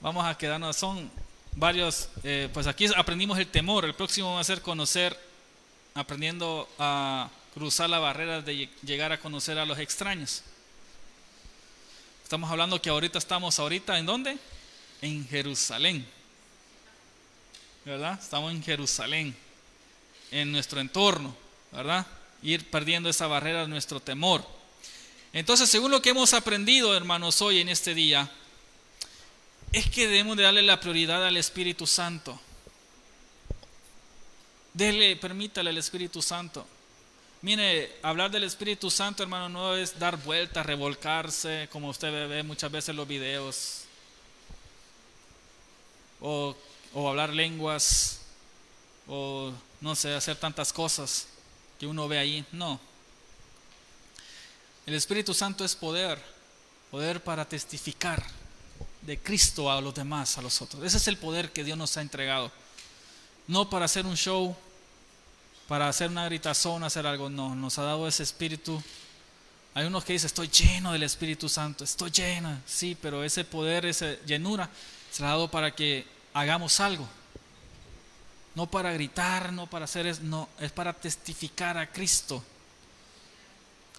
Vamos 0.00 0.24
a 0.24 0.36
quedarnos, 0.36 0.76
son 0.76 1.10
varios, 1.54 2.08
eh, 2.22 2.48
pues 2.52 2.66
aquí 2.66 2.86
aprendimos 2.96 3.38
el 3.38 3.48
temor, 3.48 3.84
el 3.84 3.94
próximo 3.94 4.34
va 4.34 4.40
a 4.40 4.44
ser 4.44 4.62
conocer, 4.62 5.18
aprendiendo 5.94 6.68
a 6.78 7.28
cruzar 7.54 7.90
la 7.90 7.98
barrera 7.98 8.40
de 8.40 8.68
llegar 8.82 9.12
a 9.12 9.18
conocer 9.18 9.58
a 9.58 9.66
los 9.66 9.78
extraños. 9.78 10.42
Estamos 12.22 12.50
hablando 12.50 12.80
que 12.80 12.90
ahorita 12.90 13.18
estamos 13.18 13.58
ahorita 13.58 13.98
en 13.98 14.06
dónde? 14.06 14.38
En 15.00 15.26
Jerusalén. 15.26 16.06
¿Verdad? 17.84 18.18
Estamos 18.20 18.52
en 18.52 18.62
Jerusalén, 18.62 19.34
en 20.30 20.52
nuestro 20.52 20.80
entorno, 20.80 21.34
¿verdad? 21.72 22.06
Ir 22.42 22.68
perdiendo 22.70 23.08
esa 23.08 23.26
barrera 23.26 23.62
de 23.62 23.68
nuestro 23.68 23.98
temor. 23.98 24.46
Entonces, 25.32 25.70
según 25.70 25.90
lo 25.90 26.02
que 26.02 26.10
hemos 26.10 26.34
aprendido, 26.34 26.94
hermanos, 26.94 27.40
hoy 27.40 27.60
en 27.60 27.70
este 27.70 27.94
día, 27.94 28.30
es 29.72 29.90
que 29.90 30.06
debemos 30.06 30.36
de 30.36 30.44
darle 30.44 30.62
la 30.62 30.80
prioridad 30.80 31.26
al 31.26 31.36
Espíritu 31.36 31.86
Santo. 31.86 32.40
Dele, 34.72 35.16
permítale 35.16 35.70
al 35.70 35.78
Espíritu 35.78 36.22
Santo. 36.22 36.66
Mire, 37.42 37.96
hablar 38.02 38.30
del 38.30 38.44
Espíritu 38.44 38.90
Santo, 38.90 39.22
hermano, 39.22 39.48
no 39.48 39.76
es 39.76 39.98
dar 39.98 40.16
vueltas, 40.16 40.64
revolcarse, 40.64 41.68
como 41.70 41.88
usted 41.88 42.28
ve 42.28 42.42
muchas 42.42 42.70
veces 42.70 42.90
en 42.90 42.96
los 42.96 43.06
videos. 43.06 43.82
O, 46.20 46.56
o 46.94 47.08
hablar 47.08 47.30
lenguas, 47.30 48.22
o 49.06 49.52
no 49.80 49.94
sé, 49.94 50.14
hacer 50.14 50.36
tantas 50.36 50.72
cosas 50.72 51.28
que 51.78 51.86
uno 51.86 52.08
ve 52.08 52.18
ahí. 52.18 52.44
No. 52.50 52.80
El 54.86 54.94
Espíritu 54.94 55.34
Santo 55.34 55.64
es 55.64 55.76
poder, 55.76 56.18
poder 56.90 57.22
para 57.22 57.44
testificar 57.44 58.37
de 59.08 59.18
Cristo 59.18 59.72
a 59.72 59.80
los 59.80 59.94
demás, 59.94 60.36
a 60.36 60.42
los 60.42 60.60
otros. 60.60 60.84
Ese 60.84 60.98
es 60.98 61.08
el 61.08 61.16
poder 61.16 61.50
que 61.50 61.64
Dios 61.64 61.78
nos 61.78 61.96
ha 61.96 62.02
entregado. 62.02 62.52
No 63.46 63.70
para 63.70 63.86
hacer 63.86 64.04
un 64.04 64.18
show, 64.18 64.54
para 65.66 65.88
hacer 65.88 66.10
una 66.10 66.26
gritazón, 66.26 66.84
hacer 66.84 67.06
algo, 67.06 67.30
no, 67.30 67.54
nos 67.54 67.78
ha 67.78 67.84
dado 67.84 68.06
ese 68.06 68.22
espíritu. 68.22 68.82
Hay 69.72 69.86
unos 69.86 70.04
que 70.04 70.12
dicen, 70.12 70.26
estoy 70.26 70.48
lleno 70.48 70.92
del 70.92 71.04
Espíritu 71.04 71.48
Santo, 71.48 71.84
estoy 71.84 72.10
llena, 72.10 72.60
sí, 72.66 72.98
pero 73.00 73.24
ese 73.24 73.46
poder, 73.46 73.86
esa 73.86 74.12
llenura, 74.26 74.68
se 75.10 75.24
ha 75.24 75.28
dado 75.28 75.50
para 75.50 75.74
que 75.74 76.04
hagamos 76.34 76.78
algo. 76.78 77.08
No 78.54 78.70
para 78.70 78.92
gritar, 78.92 79.54
no 79.54 79.68
para 79.68 79.86
hacer, 79.86 80.06
eso, 80.06 80.20
no, 80.22 80.50
es 80.60 80.70
para 80.70 80.92
testificar 80.92 81.78
a 81.78 81.90
Cristo. 81.90 82.44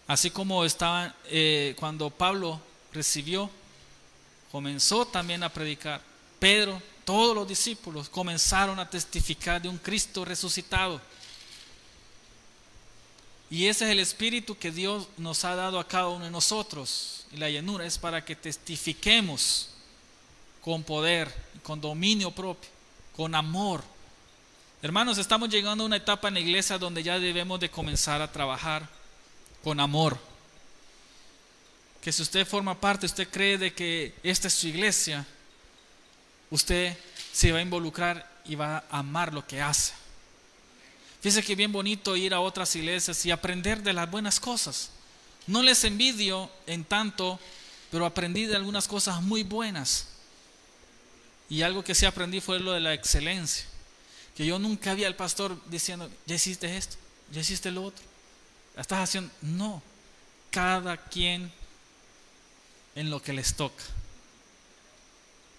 Así 0.05 0.29
como 0.29 0.65
estaba 0.65 1.15
eh, 1.25 1.75
cuando 1.79 2.11
Pablo 2.11 2.61
recibió 2.93 3.49
comenzó 4.51 5.05
también 5.05 5.43
a 5.43 5.49
predicar. 5.49 6.01
Pedro, 6.39 6.81
todos 7.05 7.35
los 7.35 7.47
discípulos 7.47 8.09
comenzaron 8.09 8.79
a 8.79 8.89
testificar 8.89 9.61
de 9.61 9.69
un 9.69 9.77
Cristo 9.77 10.23
resucitado. 10.25 11.01
Y 13.49 13.65
ese 13.65 13.85
es 13.85 13.91
el 13.91 13.99
espíritu 13.99 14.57
que 14.57 14.71
Dios 14.71 15.07
nos 15.17 15.43
ha 15.43 15.55
dado 15.55 15.79
a 15.79 15.87
cada 15.87 16.09
uno 16.09 16.25
de 16.25 16.31
nosotros. 16.31 17.25
Y 17.31 17.37
la 17.37 17.49
llenura 17.49 17.85
es 17.85 17.97
para 17.97 18.23
que 18.23 18.35
testifiquemos 18.35 19.69
con 20.61 20.83
poder, 20.83 21.33
con 21.63 21.81
dominio 21.81 22.31
propio, 22.31 22.69
con 23.15 23.33
amor. 23.33 23.83
Hermanos, 24.81 25.17
estamos 25.17 25.49
llegando 25.49 25.83
a 25.83 25.87
una 25.87 25.97
etapa 25.97 26.27
en 26.27 26.35
la 26.35 26.39
iglesia 26.39 26.77
donde 26.77 27.03
ya 27.03 27.19
debemos 27.19 27.59
de 27.59 27.71
comenzar 27.71 28.21
a 28.21 28.31
trabajar 28.31 28.87
con 29.63 29.79
amor. 29.79 30.28
Que 32.01 32.11
si 32.11 32.21
usted 32.21 32.47
forma 32.47 32.79
parte, 32.79 33.05
usted 33.05 33.27
cree 33.29 33.57
de 33.57 33.73
que 33.73 34.13
esta 34.23 34.47
es 34.47 34.53
su 34.53 34.67
iglesia, 34.67 35.25
usted 36.49 36.97
se 37.31 37.51
va 37.51 37.59
a 37.59 37.61
involucrar 37.61 38.29
y 38.45 38.55
va 38.55 38.83
a 38.89 38.99
amar 38.99 39.33
lo 39.33 39.45
que 39.45 39.61
hace. 39.61 39.93
Fíjese 41.21 41.43
que 41.43 41.55
bien 41.55 41.71
bonito 41.71 42.15
ir 42.15 42.33
a 42.33 42.39
otras 42.39 42.75
iglesias 42.75 43.25
y 43.25 43.31
aprender 43.31 43.83
de 43.83 43.93
las 43.93 44.09
buenas 44.09 44.39
cosas. 44.39 44.91
No 45.47 45.61
les 45.61 45.83
envidio 45.83 46.49
en 46.65 46.85
tanto, 46.85 47.39
pero 47.91 48.05
aprendí 48.05 48.45
de 48.45 48.55
algunas 48.55 48.87
cosas 48.87 49.21
muy 49.21 49.43
buenas. 49.43 50.07
Y 51.49 51.63
algo 51.63 51.83
que 51.83 51.95
sí 51.95 52.05
aprendí 52.05 52.39
fue 52.39 52.59
lo 52.59 52.71
de 52.71 52.79
la 52.79 52.93
excelencia. 52.93 53.65
Que 54.35 54.45
yo 54.45 54.59
nunca 54.59 54.93
vi 54.93 55.03
al 55.03 55.15
pastor 55.15 55.59
diciendo, 55.69 56.09
ya 56.25 56.35
hiciste 56.35 56.77
esto, 56.77 56.95
ya 57.31 57.41
hiciste 57.41 57.71
lo 57.71 57.83
otro. 57.83 58.05
¿Estás 58.77 58.99
haciendo? 58.99 59.31
No. 59.41 59.81
Cada 60.51 60.95
quien 60.95 61.51
en 62.99 63.09
lo 63.09 63.21
que 63.21 63.31
les 63.31 63.55
toca. 63.55 63.83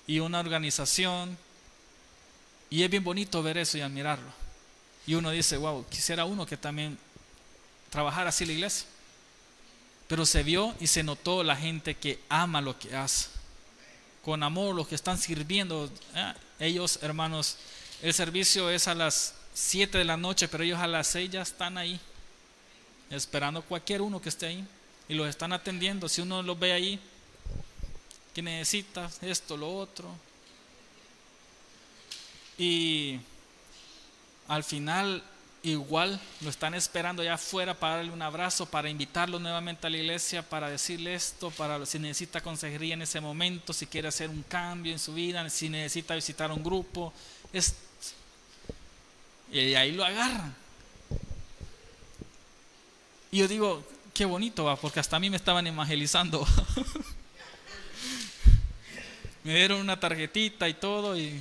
Y 0.06 0.20
una 0.20 0.40
organización. 0.40 1.38
Y 2.68 2.82
es 2.82 2.90
bien 2.90 3.02
bonito 3.02 3.42
ver 3.42 3.56
eso 3.56 3.78
y 3.78 3.80
admirarlo. 3.80 4.30
Y 5.06 5.14
uno 5.14 5.30
dice, 5.30 5.56
wow, 5.56 5.86
quisiera 5.88 6.26
uno 6.26 6.44
que 6.44 6.58
también 6.58 6.98
trabajara 7.88 8.28
así 8.28 8.44
la 8.44 8.52
iglesia. 8.52 8.86
Pero 10.06 10.26
se 10.26 10.42
vio 10.42 10.74
y 10.80 10.86
se 10.86 11.02
notó 11.02 11.42
la 11.42 11.56
gente 11.56 11.94
que 11.94 12.20
ama 12.28 12.60
lo 12.60 12.78
que 12.78 12.94
hace. 12.94 13.30
Con 14.22 14.42
amor, 14.42 14.74
los 14.74 14.86
que 14.86 14.94
están 14.94 15.16
sirviendo. 15.16 15.90
Ah, 16.14 16.34
ellos, 16.58 16.98
hermanos, 17.00 17.56
el 18.02 18.12
servicio 18.12 18.68
es 18.68 18.86
a 18.86 18.94
las 18.94 19.34
7 19.54 19.96
de 19.96 20.04
la 20.04 20.18
noche, 20.18 20.46
pero 20.46 20.62
ellos 20.62 20.78
a 20.78 20.86
las 20.86 21.06
6 21.06 21.30
ya 21.30 21.40
están 21.40 21.78
ahí. 21.78 21.98
Esperando 23.08 23.62
cualquier 23.62 24.02
uno 24.02 24.20
que 24.20 24.28
esté 24.28 24.46
ahí. 24.46 24.66
Y 25.08 25.14
los 25.14 25.26
están 25.26 25.54
atendiendo. 25.54 26.06
Si 26.06 26.20
uno 26.20 26.42
los 26.42 26.58
ve 26.58 26.72
ahí, 26.74 27.00
que 28.34 28.42
necesita 28.42 29.10
esto, 29.22 29.56
lo 29.56 29.76
otro. 29.76 30.08
Y 32.58 33.18
al 34.48 34.64
final 34.64 35.22
igual 35.62 36.20
lo 36.40 36.50
están 36.50 36.74
esperando 36.74 37.22
allá 37.22 37.34
afuera 37.34 37.78
para 37.78 37.96
darle 37.96 38.12
un 38.12 38.22
abrazo, 38.22 38.66
para 38.66 38.88
invitarlo 38.88 39.38
nuevamente 39.38 39.86
a 39.86 39.90
la 39.90 39.98
iglesia, 39.98 40.42
para 40.42 40.70
decirle 40.70 41.14
esto, 41.14 41.50
para 41.50 41.84
si 41.84 41.98
necesita 41.98 42.40
consejería 42.40 42.94
en 42.94 43.02
ese 43.02 43.20
momento, 43.20 43.72
si 43.72 43.86
quiere 43.86 44.08
hacer 44.08 44.30
un 44.30 44.42
cambio 44.42 44.92
en 44.92 44.98
su 44.98 45.14
vida, 45.14 45.48
si 45.50 45.68
necesita 45.68 46.14
visitar 46.14 46.50
un 46.50 46.62
grupo. 46.62 47.12
Es, 47.52 47.74
y 49.52 49.74
ahí 49.74 49.92
lo 49.92 50.04
agarran. 50.04 50.54
Y 53.32 53.38
yo 53.38 53.48
digo, 53.48 53.84
qué 54.14 54.24
bonito 54.24 54.64
va, 54.64 54.76
porque 54.76 55.00
hasta 55.00 55.16
a 55.16 55.20
mí 55.20 55.30
me 55.30 55.36
estaban 55.36 55.66
evangelizando. 55.66 56.46
me 59.44 59.54
dieron 59.54 59.80
una 59.80 59.98
tarjetita 59.98 60.68
y 60.68 60.74
todo, 60.74 61.18
y, 61.18 61.40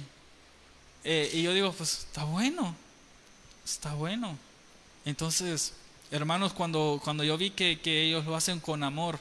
eh, 1.03 1.29
y 1.33 1.43
yo 1.43 1.53
digo, 1.53 1.71
pues 1.73 1.99
está 1.99 2.23
bueno 2.23 2.75
está 3.73 3.93
bueno. 3.93 4.37
Entonces, 5.05 5.73
hermanos, 6.11 6.53
cuando, 6.53 6.99
cuando 7.03 7.23
yo 7.23 7.37
vi 7.37 7.51
que, 7.51 7.79
que 7.79 8.03
ellos 8.03 8.25
lo 8.25 8.35
hacen 8.35 8.59
con 8.59 8.83
amor, 8.83 9.19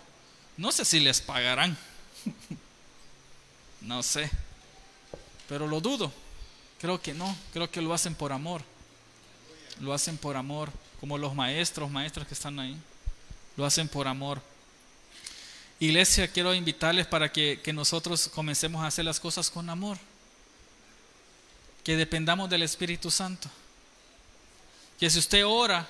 no 0.56 0.72
sé 0.72 0.84
si 0.84 1.00
les 1.00 1.20
pagarán. 1.20 1.76
no 3.80 4.02
sé. 4.02 4.30
Pero 5.48 5.66
lo 5.66 5.80
dudo. 5.80 6.12
Creo 6.80 7.00
que 7.00 7.14
no. 7.14 7.34
Creo 7.52 7.70
que 7.70 7.82
lo 7.82 7.92
hacen 7.92 8.14
por 8.14 8.32
amor. 8.32 8.62
Lo 9.80 9.92
hacen 9.92 10.16
por 10.16 10.36
amor. 10.36 10.70
Como 11.00 11.18
los 11.18 11.34
maestros, 11.34 11.90
maestros 11.90 12.26
que 12.26 12.34
están 12.34 12.58
ahí. 12.58 12.76
Lo 13.56 13.64
hacen 13.64 13.88
por 13.88 14.08
amor. 14.08 14.40
Iglesia, 15.80 16.26
quiero 16.26 16.52
invitarles 16.54 17.06
para 17.06 17.30
que, 17.30 17.60
nosotros 17.72 18.28
comencemos 18.28 18.82
a 18.82 18.88
hacer 18.88 19.04
las 19.04 19.20
cosas 19.20 19.48
con 19.48 19.70
amor. 19.70 19.96
Que 21.84 21.96
dependamos 21.96 22.50
del 22.50 22.62
Espíritu 22.62 23.10
Santo. 23.10 23.48
Que 24.98 25.08
si 25.08 25.20
usted 25.20 25.46
ora 25.46 25.88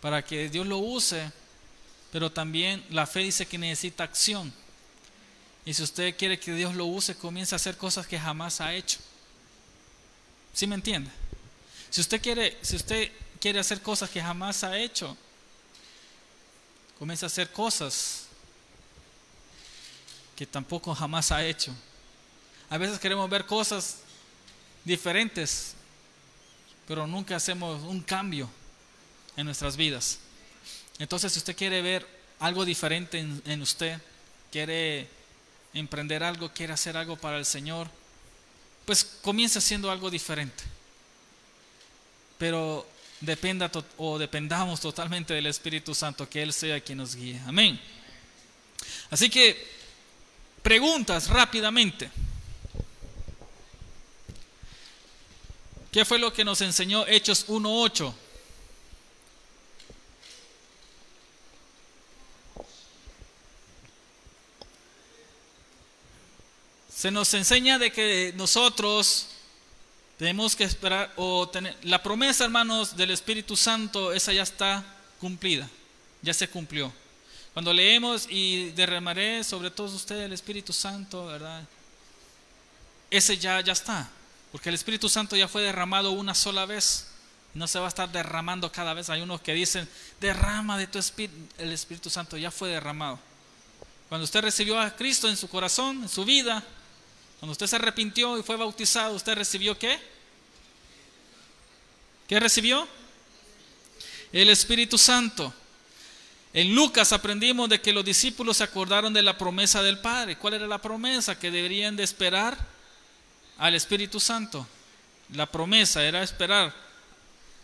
para 0.00 0.24
que 0.24 0.48
Dios 0.48 0.64
lo 0.64 0.78
use, 0.78 1.32
pero 2.12 2.30
también 2.30 2.84
la 2.90 3.06
fe 3.06 3.20
dice 3.20 3.46
que 3.46 3.58
necesita 3.58 4.04
acción. 4.04 4.52
Y 5.64 5.74
si 5.74 5.82
usted 5.82 6.16
quiere 6.16 6.38
que 6.38 6.54
Dios 6.54 6.76
lo 6.76 6.86
use, 6.86 7.16
comience 7.16 7.54
a 7.54 7.56
hacer 7.56 7.76
cosas 7.76 8.06
que 8.06 8.18
jamás 8.18 8.60
ha 8.60 8.72
hecho. 8.72 8.98
¿Sí 10.54 10.68
me 10.68 10.76
entiende? 10.76 11.10
Si 11.90 12.00
usted 12.00 12.22
quiere, 12.22 12.56
si 12.62 12.76
usted 12.76 13.10
quiere 13.40 13.58
hacer 13.58 13.82
cosas 13.82 14.08
que 14.08 14.22
jamás 14.22 14.62
ha 14.62 14.78
hecho, 14.78 15.16
comience 16.96 17.26
a 17.26 17.26
hacer 17.26 17.50
cosas 17.50 18.27
que 20.38 20.46
tampoco 20.46 20.94
jamás 20.94 21.32
ha 21.32 21.44
hecho. 21.44 21.74
A 22.70 22.78
veces 22.78 22.98
queremos 22.98 23.28
ver 23.28 23.44
cosas 23.44 23.98
diferentes 24.84 25.74
pero 26.88 27.06
nunca 27.06 27.36
hacemos 27.36 27.82
un 27.82 28.00
cambio 28.00 28.48
en 29.36 29.44
nuestras 29.44 29.76
vidas. 29.76 30.18
Entonces, 30.98 31.30
si 31.30 31.38
usted 31.38 31.54
quiere 31.54 31.82
ver 31.82 32.08
algo 32.40 32.64
diferente 32.64 33.18
en, 33.18 33.60
usted, 33.62 34.00
quiere 34.50 35.06
emprender 35.74 36.24
algo, 36.24 36.50
quiere 36.50 36.72
hacer 36.72 36.96
algo 36.96 37.16
para 37.16 37.36
el 37.36 37.44
Señor, 37.44 37.90
pues 38.86 39.04
comience 39.04 39.58
haciendo 39.58 39.90
algo 39.90 40.10
diferente. 40.10 40.64
Pero 42.38 42.88
dependa 43.20 43.70
o 43.98 44.18
dependamos 44.18 44.80
totalmente 44.80 45.34
del 45.34 45.46
Espíritu 45.46 45.94
Santo, 45.94 46.26
que 46.26 46.40
Él 46.40 46.54
sea 46.54 46.80
quien 46.80 46.96
nos 46.96 47.14
guíe. 47.14 47.38
Amén. 47.46 47.78
Así 49.10 49.28
que, 49.28 49.77
preguntas 50.62 51.28
rápidamente. 51.28 52.10
¿Qué 55.90 56.04
fue 56.04 56.18
lo 56.18 56.32
que 56.32 56.44
nos 56.44 56.60
enseñó 56.60 57.06
Hechos 57.06 57.46
1.8? 57.48 58.14
Se 66.94 67.10
nos 67.10 67.32
enseña 67.32 67.78
de 67.78 67.92
que 67.92 68.32
nosotros 68.36 69.28
tenemos 70.18 70.56
que 70.56 70.64
esperar 70.64 71.12
o 71.16 71.48
tener 71.48 71.76
la 71.84 72.02
promesa, 72.02 72.44
hermanos, 72.44 72.96
del 72.96 73.12
Espíritu 73.12 73.56
Santo, 73.56 74.12
esa 74.12 74.32
ya 74.32 74.42
está 74.42 74.84
cumplida, 75.20 75.70
ya 76.22 76.34
se 76.34 76.48
cumplió. 76.48 76.92
Cuando 77.58 77.72
leemos 77.72 78.28
y 78.30 78.70
derramaré 78.70 79.42
sobre 79.42 79.72
todos 79.72 79.92
ustedes 79.92 80.26
el 80.26 80.32
Espíritu 80.32 80.72
Santo, 80.72 81.26
¿verdad? 81.26 81.66
Ese 83.10 83.36
ya 83.36 83.60
ya 83.62 83.72
está. 83.72 84.08
Porque 84.52 84.68
el 84.68 84.76
Espíritu 84.76 85.08
Santo 85.08 85.34
ya 85.34 85.48
fue 85.48 85.62
derramado 85.62 86.12
una 86.12 86.36
sola 86.36 86.66
vez. 86.66 87.08
No 87.54 87.66
se 87.66 87.80
va 87.80 87.86
a 87.86 87.88
estar 87.88 88.12
derramando 88.12 88.70
cada 88.70 88.94
vez. 88.94 89.10
Hay 89.10 89.22
unos 89.22 89.40
que 89.40 89.54
dicen, 89.54 89.88
derrama 90.20 90.78
de 90.78 90.86
tu 90.86 91.00
Espíritu. 91.00 91.34
El 91.58 91.72
Espíritu 91.72 92.08
Santo 92.10 92.36
ya 92.36 92.52
fue 92.52 92.68
derramado. 92.68 93.18
Cuando 94.08 94.24
usted 94.24 94.40
recibió 94.40 94.78
a 94.78 94.94
Cristo 94.94 95.28
en 95.28 95.36
su 95.36 95.48
corazón, 95.48 96.04
en 96.04 96.08
su 96.08 96.24
vida, 96.24 96.62
cuando 97.40 97.50
usted 97.50 97.66
se 97.66 97.74
arrepintió 97.74 98.38
y 98.38 98.44
fue 98.44 98.54
bautizado, 98.54 99.16
¿usted 99.16 99.34
recibió 99.34 99.76
qué? 99.76 99.98
¿Qué 102.28 102.38
recibió? 102.38 102.86
El 104.30 104.48
Espíritu 104.48 104.96
Santo. 104.96 105.52
En 106.52 106.74
Lucas 106.74 107.12
aprendimos 107.12 107.68
de 107.68 107.80
que 107.80 107.92
los 107.92 108.04
discípulos 108.04 108.56
se 108.56 108.64
acordaron 108.64 109.12
de 109.12 109.22
la 109.22 109.36
promesa 109.36 109.82
del 109.82 109.98
Padre. 109.98 110.36
¿Cuál 110.36 110.54
era 110.54 110.66
la 110.66 110.78
promesa? 110.78 111.38
Que 111.38 111.50
deberían 111.50 111.96
de 111.96 112.04
esperar 112.04 112.56
al 113.58 113.74
Espíritu 113.74 114.18
Santo. 114.18 114.66
La 115.34 115.46
promesa 115.46 116.04
era 116.04 116.22
esperar. 116.22 116.74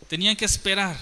Tenían 0.09 0.37
que 0.37 0.45
esperar. 0.45 0.97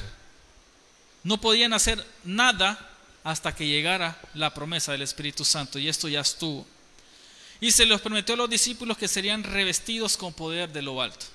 No 1.25 1.41
podían 1.41 1.73
hacer 1.73 2.05
nada 2.25 2.91
hasta 3.25 3.55
que 3.55 3.67
llegara 3.67 4.21
la 4.35 4.55
promesa 4.55 4.93
del 4.93 5.03
Espíritu 5.03 5.45
Santo. 5.45 5.79
Y 5.79 5.89
esto 5.89 6.09
ya 6.09 6.21
estuvo. 6.21 6.67
Y 7.61 7.73
se 7.73 7.87
les 7.87 8.01
prometió 8.01 8.35
a 8.35 8.39
los 8.39 8.51
discípulos 8.51 8.97
que 8.97 9.09
serían 9.09 9.43
revestidos 9.43 10.17
con 10.17 10.33
poder 10.33 10.73
de 10.73 10.83
lo 10.83 11.01
alto. 11.01 11.27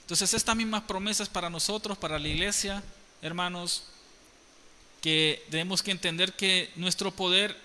Entonces 0.00 0.32
estas 0.32 0.56
mismas 0.56 0.82
promesas 0.82 1.28
para 1.28 1.50
nosotros, 1.50 1.98
para 1.98 2.18
la 2.18 2.28
iglesia, 2.28 2.82
hermanos, 3.20 3.84
que 5.00 5.44
tenemos 5.50 5.82
que 5.82 5.90
entender 5.90 6.32
que 6.32 6.72
nuestro 6.76 7.10
poder, 7.10 7.56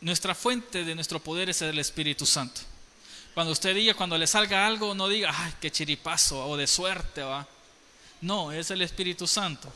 nuestra 0.00 0.34
fuente 0.34 0.84
de 0.84 0.94
nuestro 0.94 1.20
poder 1.20 1.50
es 1.50 1.62
el 1.62 1.78
Espíritu 1.78 2.26
Santo. 2.26 2.60
Cuando 3.34 3.52
usted 3.52 3.74
diga, 3.74 3.94
cuando 3.94 4.18
le 4.18 4.26
salga 4.26 4.66
algo, 4.66 4.94
no 4.94 5.08
diga, 5.08 5.32
ay, 5.32 5.54
qué 5.60 5.70
chiripazo 5.70 6.46
o 6.46 6.56
de 6.56 6.66
suerte, 6.66 7.22
va. 7.22 7.46
No, 8.20 8.52
es 8.52 8.70
el 8.70 8.82
Espíritu 8.82 9.26
Santo. 9.26 9.72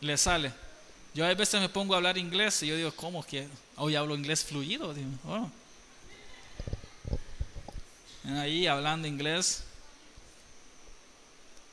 Le 0.00 0.16
sale. 0.16 0.52
Yo 1.14 1.24
a 1.24 1.32
veces 1.32 1.60
me 1.60 1.68
pongo 1.68 1.94
a 1.94 1.98
hablar 1.98 2.18
inglés 2.18 2.62
y 2.62 2.66
yo 2.66 2.76
digo, 2.76 2.92
¿cómo 2.92 3.24
que 3.24 3.48
hoy 3.76 3.94
hablo 3.94 4.16
inglés 4.16 4.44
fluido? 4.44 4.92
Digo, 4.92 5.08
oh. 5.26 5.50
Ahí 8.26 8.66
hablando 8.66 9.06
inglés, 9.06 9.62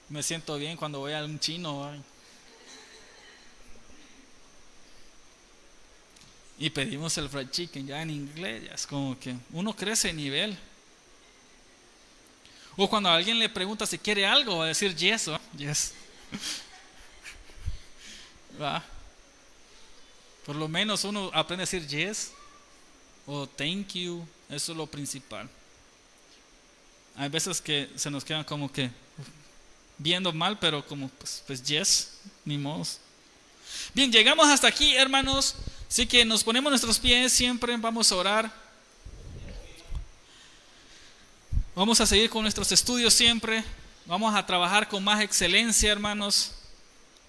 me 0.09 0.21
siento 0.21 0.57
bien 0.57 0.77
cuando 0.77 0.99
voy 0.99 1.13
a 1.13 1.23
un 1.23 1.39
chino. 1.39 1.91
Y 6.61 6.69
pedimos 6.69 7.17
el 7.17 7.27
fried 7.27 7.49
chicken 7.49 7.87
ya 7.87 8.03
en 8.03 8.11
inglés, 8.11 8.65
ya 8.65 8.75
es 8.75 8.85
como 8.85 9.19
que 9.19 9.35
uno 9.49 9.75
crece 9.75 10.09
de 10.09 10.13
nivel. 10.13 10.55
O 12.77 12.87
cuando 12.87 13.09
alguien 13.09 13.39
le 13.39 13.49
pregunta 13.49 13.87
si 13.87 13.97
quiere 13.97 14.27
algo, 14.27 14.59
va 14.59 14.65
a 14.65 14.67
decir 14.67 14.95
yes, 14.95 15.29
¿o? 15.29 15.39
yes. 15.57 15.93
¿Va? 18.61 18.83
Por 20.45 20.55
lo 20.55 20.67
menos 20.67 21.03
uno 21.03 21.31
aprende 21.33 21.63
a 21.63 21.65
decir 21.65 21.87
yes 21.87 22.31
o 23.25 23.47
thank 23.47 23.93
you, 23.93 24.23
eso 24.47 24.71
es 24.71 24.77
lo 24.77 24.85
principal. 24.85 25.49
Hay 27.15 27.29
veces 27.29 27.59
que 27.59 27.89
se 27.95 28.11
nos 28.11 28.23
quedan 28.23 28.43
como 28.43 28.71
que 28.71 28.91
viendo 29.97 30.31
mal, 30.31 30.59
pero 30.59 30.85
como 30.85 31.09
pues, 31.09 31.43
pues 31.47 31.63
yes, 31.63 32.19
ni 32.45 32.59
modo. 32.59 32.85
Bien, 33.95 34.11
llegamos 34.11 34.47
hasta 34.47 34.67
aquí, 34.67 34.95
hermanos. 34.95 35.55
Así 35.91 36.07
que 36.07 36.23
nos 36.23 36.41
ponemos 36.41 36.71
nuestros 36.71 36.97
pies 36.97 37.33
siempre, 37.33 37.75
vamos 37.75 38.09
a 38.09 38.15
orar. 38.15 38.49
Vamos 41.75 41.99
a 41.99 42.05
seguir 42.05 42.29
con 42.29 42.43
nuestros 42.43 42.71
estudios 42.71 43.13
siempre. 43.13 43.61
Vamos 44.05 44.33
a 44.33 44.45
trabajar 44.45 44.87
con 44.87 45.03
más 45.03 45.19
excelencia, 45.19 45.91
hermanos. 45.91 46.53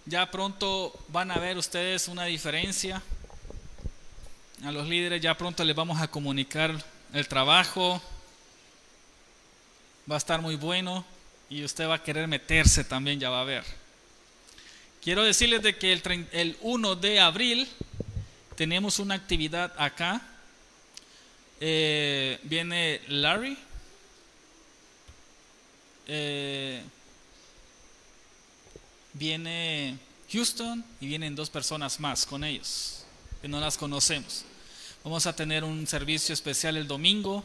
Ya 0.07 0.31
pronto 0.31 0.97
van 1.09 1.33
a 1.33 1.39
ver 1.39 1.59
ustedes 1.59 2.07
una 2.07 2.27
diferencia. 2.27 3.03
A 4.63 4.71
los 4.71 4.87
líderes 4.87 5.21
ya 5.21 5.37
pronto 5.37 5.65
les 5.65 5.75
vamos 5.75 6.01
a 6.01 6.07
comunicar 6.07 6.73
el 7.13 7.27
trabajo. 7.27 8.01
Va 10.09 10.15
a 10.15 10.19
estar 10.19 10.41
muy 10.41 10.55
bueno 10.55 11.05
y 11.51 11.65
usted 11.65 11.89
va 11.89 11.97
a 11.97 12.03
querer 12.05 12.29
meterse 12.29 12.85
también, 12.85 13.19
ya 13.19 13.29
va 13.29 13.41
a 13.41 13.45
ver. 13.45 13.65
Quiero 15.03 15.25
decirles 15.25 15.63
de 15.63 15.77
que 15.77 15.93
el, 15.93 16.29
el 16.31 16.57
1 16.61 16.95
de 16.95 17.19
abril 17.19 17.69
tenemos 18.63 19.01
una 19.01 19.17
actividad 19.17 19.73
acá. 19.77 20.23
Eh, 21.59 22.39
viene 22.45 23.01
Larry. 23.09 23.59
Eh, 26.07 26.81
viene 29.15 29.99
Houston 30.31 30.85
y 31.01 31.09
vienen 31.09 31.35
dos 31.35 31.51
personas 31.51 31.99
más 31.99 32.25
con 32.25 32.45
ellos, 32.45 33.05
que 33.41 33.49
no 33.49 33.59
las 33.59 33.77
conocemos. 33.77 34.45
Vamos 35.03 35.27
a 35.27 35.35
tener 35.35 35.65
un 35.65 35.85
servicio 35.89 36.33
especial 36.33 36.77
el 36.77 36.87
domingo. 36.87 37.43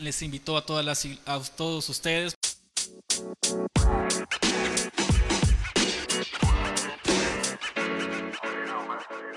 Les 0.00 0.20
invito 0.20 0.56
a, 0.56 0.66
todas 0.66 0.84
las, 0.84 1.06
a 1.26 1.40
todos 1.56 1.88
ustedes. 1.88 2.34